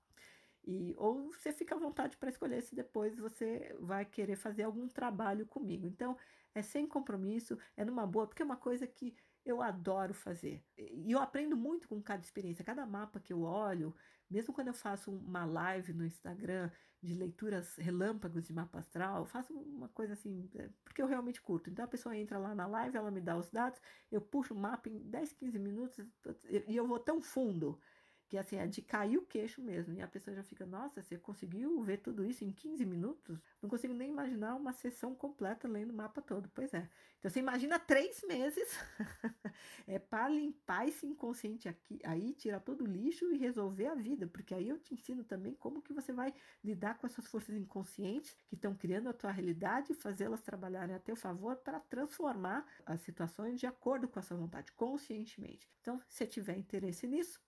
E, 0.64 0.94
ou 0.98 1.30
você 1.32 1.52
fica 1.52 1.76
à 1.76 1.78
vontade 1.78 2.16
para 2.16 2.28
escolher 2.28 2.60
se 2.62 2.74
depois 2.74 3.16
você 3.16 3.74
vai 3.78 4.04
querer 4.04 4.36
fazer 4.36 4.64
algum 4.64 4.88
trabalho 4.88 5.46
comigo. 5.46 5.86
Então, 5.86 6.16
é 6.54 6.60
sem 6.60 6.86
compromisso, 6.86 7.56
é 7.76 7.84
numa 7.84 8.06
boa, 8.06 8.26
porque 8.26 8.42
é 8.42 8.44
uma 8.44 8.56
coisa 8.56 8.86
que 8.86 9.14
eu 9.44 9.62
adoro 9.62 10.14
fazer. 10.14 10.64
E 10.76 11.10
eu 11.10 11.18
aprendo 11.18 11.56
muito 11.56 11.88
com 11.88 12.00
cada 12.02 12.22
experiência. 12.22 12.64
Cada 12.64 12.86
mapa 12.86 13.20
que 13.20 13.32
eu 13.32 13.42
olho, 13.42 13.94
mesmo 14.30 14.54
quando 14.54 14.68
eu 14.68 14.74
faço 14.74 15.10
uma 15.10 15.44
live 15.44 15.92
no 15.92 16.04
Instagram 16.04 16.70
de 17.02 17.14
leituras 17.14 17.76
relâmpagos 17.76 18.46
de 18.46 18.52
mapa 18.52 18.78
astral, 18.78 19.20
eu 19.20 19.24
faço 19.24 19.54
uma 19.54 19.88
coisa 19.88 20.12
assim, 20.12 20.50
é, 20.54 20.68
porque 20.84 21.00
eu 21.00 21.06
realmente 21.06 21.40
curto. 21.40 21.70
Então 21.70 21.84
a 21.84 21.88
pessoa 21.88 22.16
entra 22.16 22.38
lá 22.38 22.54
na 22.54 22.66
live, 22.66 22.96
ela 22.96 23.10
me 23.10 23.20
dá 23.20 23.36
os 23.36 23.50
dados, 23.50 23.80
eu 24.12 24.20
puxo 24.20 24.52
o 24.52 24.58
mapa 24.58 24.88
em 24.88 24.98
10, 24.98 25.32
15 25.32 25.58
minutos 25.58 26.06
e 26.68 26.76
eu 26.76 26.86
vou 26.86 26.98
tão 26.98 27.22
fundo 27.22 27.80
que 28.30 28.38
assim, 28.38 28.56
é 28.56 28.66
de 28.66 28.80
cair 28.80 29.18
o 29.18 29.26
queixo 29.26 29.60
mesmo. 29.60 29.92
E 29.92 30.00
a 30.00 30.06
pessoa 30.06 30.34
já 30.36 30.44
fica, 30.44 30.64
nossa, 30.64 31.02
você 31.02 31.18
conseguiu 31.18 31.82
ver 31.82 31.96
tudo 31.98 32.24
isso 32.24 32.44
em 32.44 32.52
15 32.52 32.86
minutos? 32.86 33.42
Não 33.60 33.68
consigo 33.68 33.92
nem 33.92 34.08
imaginar 34.08 34.54
uma 34.54 34.72
sessão 34.72 35.16
completa 35.16 35.66
lendo 35.66 35.90
o 35.90 35.94
mapa 35.94 36.22
todo. 36.22 36.48
Pois 36.54 36.72
é. 36.72 36.88
Então 37.18 37.28
você 37.28 37.40
imagina 37.40 37.76
três 37.76 38.22
meses 38.22 38.78
é 39.86 39.98
para 39.98 40.28
limpar 40.28 40.86
esse 40.86 41.04
inconsciente 41.04 41.68
aqui, 41.68 42.00
aí 42.04 42.32
tirar 42.32 42.60
todo 42.60 42.84
o 42.84 42.86
lixo 42.86 43.30
e 43.32 43.36
resolver 43.36 43.88
a 43.88 43.96
vida. 43.96 44.28
Porque 44.28 44.54
aí 44.54 44.68
eu 44.68 44.78
te 44.78 44.94
ensino 44.94 45.24
também 45.24 45.52
como 45.54 45.82
que 45.82 45.92
você 45.92 46.12
vai 46.12 46.32
lidar 46.62 46.98
com 46.98 47.08
essas 47.08 47.26
forças 47.26 47.56
inconscientes 47.56 48.36
que 48.46 48.54
estão 48.54 48.76
criando 48.76 49.08
a 49.08 49.12
tua 49.12 49.32
realidade 49.32 49.90
e 49.90 49.96
fazê-las 49.96 50.40
trabalharem 50.40 50.94
a 50.94 51.00
teu 51.00 51.16
favor 51.16 51.56
para 51.56 51.80
transformar 51.80 52.64
as 52.86 53.00
situações 53.00 53.58
de 53.58 53.66
acordo 53.66 54.06
com 54.06 54.20
a 54.20 54.22
sua 54.22 54.36
vontade, 54.36 54.70
conscientemente. 54.72 55.68
Então, 55.80 56.00
se 56.08 56.24
tiver 56.28 56.56
interesse 56.56 57.08
nisso, 57.08 57.40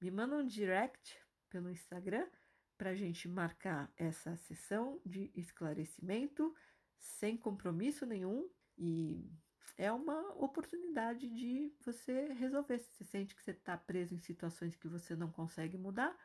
Me 0.00 0.10
manda 0.10 0.36
um 0.36 0.46
direct 0.46 1.18
pelo 1.50 1.68
Instagram 1.70 2.26
para 2.76 2.90
a 2.90 2.94
gente 2.94 3.26
marcar 3.26 3.90
essa 3.96 4.36
sessão 4.36 5.00
de 5.04 5.32
esclarecimento 5.34 6.54
sem 6.98 7.36
compromisso 7.36 8.06
nenhum 8.06 8.48
e 8.76 9.28
é 9.76 9.90
uma 9.92 10.32
oportunidade 10.34 11.28
de 11.28 11.72
você 11.84 12.32
resolver. 12.32 12.78
Se 12.78 12.90
você 12.92 13.04
sente 13.04 13.34
que 13.34 13.42
você 13.42 13.50
está 13.50 13.76
preso 13.76 14.14
em 14.14 14.18
situações 14.18 14.74
que 14.76 14.88
você 14.88 15.14
não 15.14 15.30
consegue 15.30 15.76
mudar, 15.76 16.16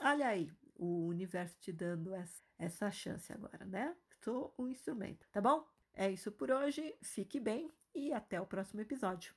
olha 0.00 0.28
aí, 0.28 0.52
o 0.74 1.06
universo 1.06 1.58
te 1.58 1.72
dando 1.72 2.14
essa, 2.14 2.42
essa 2.58 2.90
chance 2.90 3.32
agora, 3.32 3.64
né? 3.64 3.96
Sou 4.22 4.54
um 4.58 4.68
instrumento, 4.68 5.26
tá 5.30 5.40
bom? 5.40 5.66
É 5.92 6.10
isso 6.10 6.30
por 6.30 6.50
hoje, 6.50 6.94
fique 7.02 7.40
bem 7.40 7.70
e 7.94 8.12
até 8.12 8.40
o 8.40 8.46
próximo 8.46 8.80
episódio. 8.80 9.34